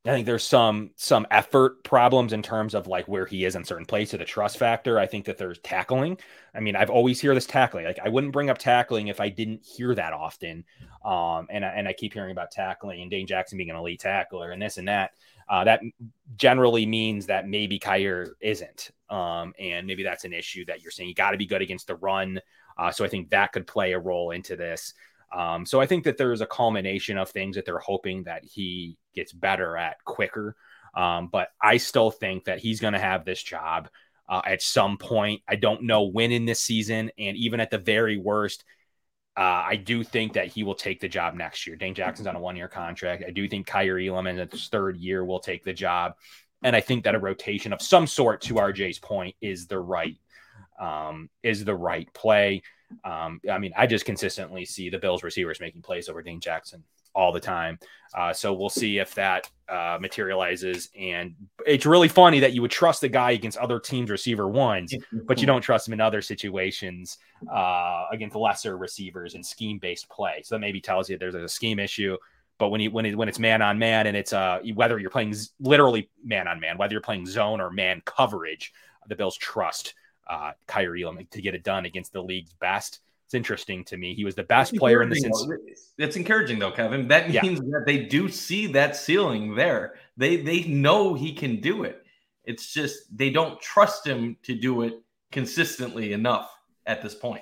[0.06, 3.64] I think there's some some effort problems in terms of like where he is in
[3.64, 5.00] certain places, the trust factor.
[5.00, 6.20] I think that there's tackling.
[6.54, 7.86] I mean, I've always hear this tackling.
[7.86, 10.64] Like I wouldn't bring up tackling if I didn't hear that often.
[11.04, 14.00] Um, and I, and I keep hearing about tackling and Dane Jackson being an elite
[14.00, 15.12] tackler and this and that.
[15.50, 15.82] Uh, that
[16.38, 18.92] generally means that maybe Kaiir isn't.
[19.10, 21.88] Um, and maybe that's an issue that you're saying you got to be good against
[21.88, 22.40] the run.
[22.78, 24.94] Uh, so I think that could play a role into this.
[25.34, 28.98] Um, so I think that there's a culmination of things that they're hoping that he
[29.14, 30.56] gets better at quicker.
[30.96, 33.90] Um, but I still think that he's going to have this job
[34.30, 35.42] uh, at some point.
[35.48, 38.64] I don't know when in this season, and even at the very worst,
[39.38, 41.76] uh, I do think that he will take the job next year.
[41.76, 43.24] Dane Jackson's on a one year contract.
[43.28, 46.14] I do think Kaiir Elam in his third year will take the job.
[46.64, 50.16] And I think that a rotation of some sort, to RJ's point, is the right
[50.80, 52.62] um, is the right play.
[53.04, 56.84] Um, I mean, I just consistently see the Bills receivers making plays over Dane Jackson
[57.16, 57.80] all the time.
[58.14, 60.90] Uh, so we'll see if that uh, materializes.
[61.00, 61.34] And
[61.66, 64.94] it's really funny that you would trust the guy against other teams' receiver ones,
[65.26, 67.18] but you don't trust him in other situations
[67.52, 70.42] uh, against lesser receivers and scheme based play.
[70.44, 72.18] So that maybe tells you there's a scheme issue.
[72.58, 75.10] But when you when it, when it's man on man and it's uh whether you're
[75.10, 78.72] playing literally man on man, whether you're playing zone or man coverage,
[79.08, 79.94] the Bills trust
[80.28, 83.00] uh, Elam to get it done against the league's best.
[83.26, 84.14] It's interesting to me.
[84.14, 85.48] He was the best player in the sense.
[85.98, 87.08] It's encouraging though, Kevin.
[87.08, 87.72] That means yeah.
[87.72, 89.96] that they do see that ceiling there.
[90.16, 92.04] They they know he can do it.
[92.44, 97.42] It's just they don't trust him to do it consistently enough at this point.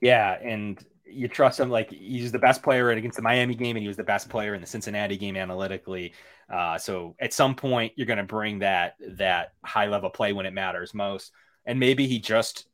[0.00, 3.82] Yeah, and you trust him like he's the best player against the Miami game, and
[3.82, 6.12] he was the best player in the Cincinnati game analytically.
[6.48, 10.46] Uh, so at some point, you're going to bring that that high level play when
[10.46, 11.32] it matters most
[11.66, 12.66] and maybe he just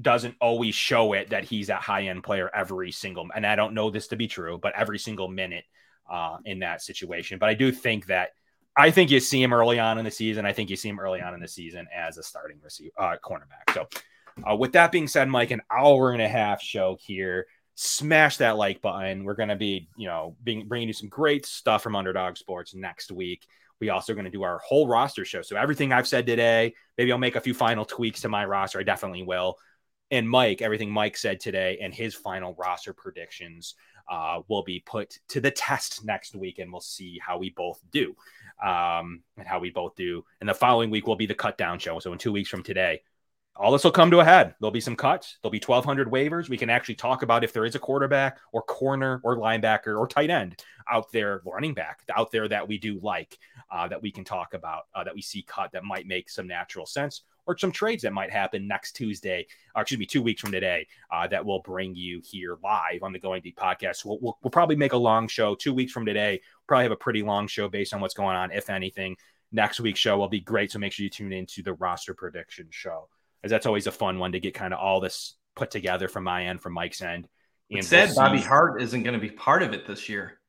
[0.00, 3.74] doesn't always show it that he's a high end player every single and I don't
[3.74, 5.64] know this to be true, but every single minute
[6.10, 7.38] uh, in that situation.
[7.38, 8.30] But I do think that
[8.76, 10.44] I think you see him early on in the season.
[10.44, 13.16] I think you see him early on in the season as a starting receiver uh,
[13.22, 13.72] cornerback.
[13.72, 13.86] So
[14.48, 17.46] uh, with that being said, Mike, an hour and a half show here.
[17.76, 19.24] Smash that like button.
[19.24, 22.72] We're going to be, you know, being bringing you some great stuff from Underdog Sports
[22.72, 23.46] next week.
[23.84, 25.42] We also going to do our whole roster show.
[25.42, 28.80] So everything I've said today, maybe I'll make a few final tweaks to my roster.
[28.80, 29.56] I definitely will.
[30.10, 33.74] And Mike, everything Mike said today and his final roster predictions
[34.10, 37.80] uh, will be put to the test next week, and we'll see how we both
[37.90, 38.14] do,
[38.64, 40.24] um, and how we both do.
[40.40, 41.98] And the following week will be the cut down show.
[41.98, 43.02] So in two weeks from today,
[43.56, 44.54] all this will come to a head.
[44.58, 45.38] There'll be some cuts.
[45.40, 46.48] There'll be 1,200 waivers.
[46.48, 50.08] We can actually talk about if there is a quarterback or corner or linebacker or
[50.08, 50.60] tight end
[50.90, 53.38] out there, running back out there that we do like,
[53.70, 56.48] uh, that we can talk about, uh, that we see cut that might make some
[56.48, 60.40] natural sense, or some trades that might happen next Tuesday, or excuse me, two weeks
[60.40, 64.04] from today, uh, that will bring you here live on the Going Deep podcast.
[64.04, 66.40] We'll, we'll, we'll probably make a long show two weeks from today.
[66.66, 69.16] Probably have a pretty long show based on what's going on, if anything.
[69.52, 70.72] Next week's show will be great.
[70.72, 73.08] So make sure you tune into the roster prediction show
[73.44, 76.24] as that's always a fun one to get kind of all this put together from
[76.24, 77.28] my end, from Mike's end.
[77.70, 80.40] And said Bobby Hart isn't going to be part of it this year.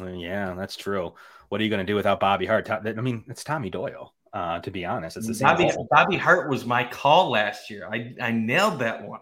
[0.00, 1.14] Yeah, that's true.
[1.48, 2.70] What are you going to do without Bobby Hart?
[2.70, 4.12] I mean, it's Tommy Doyle.
[4.32, 5.48] Uh, to be honest, it's the same.
[5.48, 7.88] Bobby, Bobby Hart was my call last year.
[7.90, 9.20] I, I nailed that one.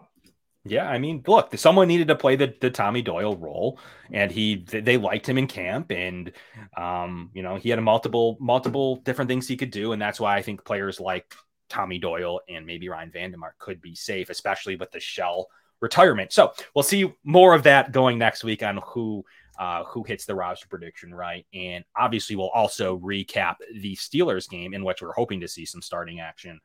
[0.67, 3.79] Yeah, I mean, look, someone needed to play the, the Tommy Doyle role,
[4.11, 6.31] and he they liked him in camp, and
[6.75, 10.19] um, you know, he had a multiple multiple different things he could do, and that's
[10.19, 11.35] why I think players like
[11.69, 15.47] Tommy Doyle and maybe Ryan Van Demark could be safe, especially with the shell
[15.79, 16.31] retirement.
[16.31, 19.23] So we'll see more of that going next week on who
[19.57, 21.45] uh, who hits the roster prediction right.
[21.53, 25.81] And obviously, we'll also recap the Steelers game in which we're hoping to see some
[25.81, 26.59] starting action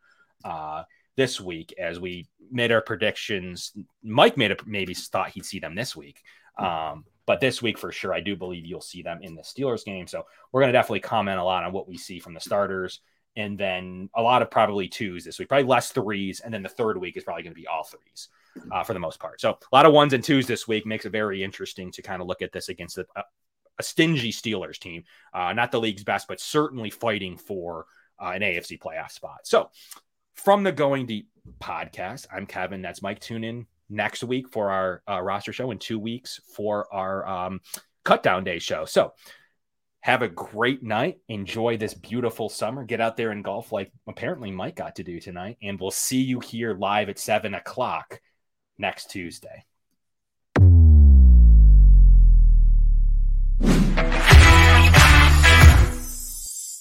[0.45, 0.83] uh,
[1.17, 3.73] this week as we made our predictions.
[4.03, 6.23] Mike made a maybe thought he'd see them this week.
[6.59, 9.85] Um, but this week for sure, I do believe you'll see them in the Steelers
[9.85, 10.09] game.
[10.09, 13.01] So we're going to definitely comment a lot on what we see from the starters
[13.41, 16.41] and then a lot of probably twos this week, probably less threes.
[16.41, 18.29] And then the third week is probably going to be all threes
[18.71, 19.41] uh, for the most part.
[19.41, 22.21] So a lot of ones and twos this week makes it very interesting to kind
[22.21, 26.29] of look at this against a, a stingy Steelers team, uh, not the league's best,
[26.29, 27.87] but certainly fighting for
[28.23, 29.41] uh, an AFC playoff spot.
[29.45, 29.71] So
[30.35, 31.29] from the Going Deep
[31.61, 32.83] podcast, I'm Kevin.
[32.83, 33.21] That's Mike.
[33.21, 37.61] Tune in next week for our uh, roster show in two weeks for our um,
[38.05, 38.85] cut down day show.
[38.85, 39.15] So
[40.01, 41.19] have a great night.
[41.29, 42.85] Enjoy this beautiful summer.
[42.85, 45.59] Get out there and golf like apparently Mike got to do tonight.
[45.63, 48.21] And we'll see you here live at seven o'clock
[48.79, 49.65] next Tuesday.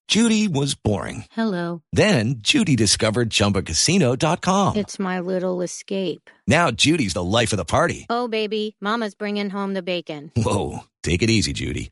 [0.07, 1.25] Judy was boring.
[1.31, 1.83] Hello.
[1.93, 4.75] Then Judy discovered ChumbaCasino.com.
[4.77, 6.31] It's my little escape.
[6.47, 8.07] Now Judy's the life of the party.
[8.09, 10.31] Oh, baby, Mama's bringing home the bacon.
[10.35, 11.91] Whoa, take it easy, Judy.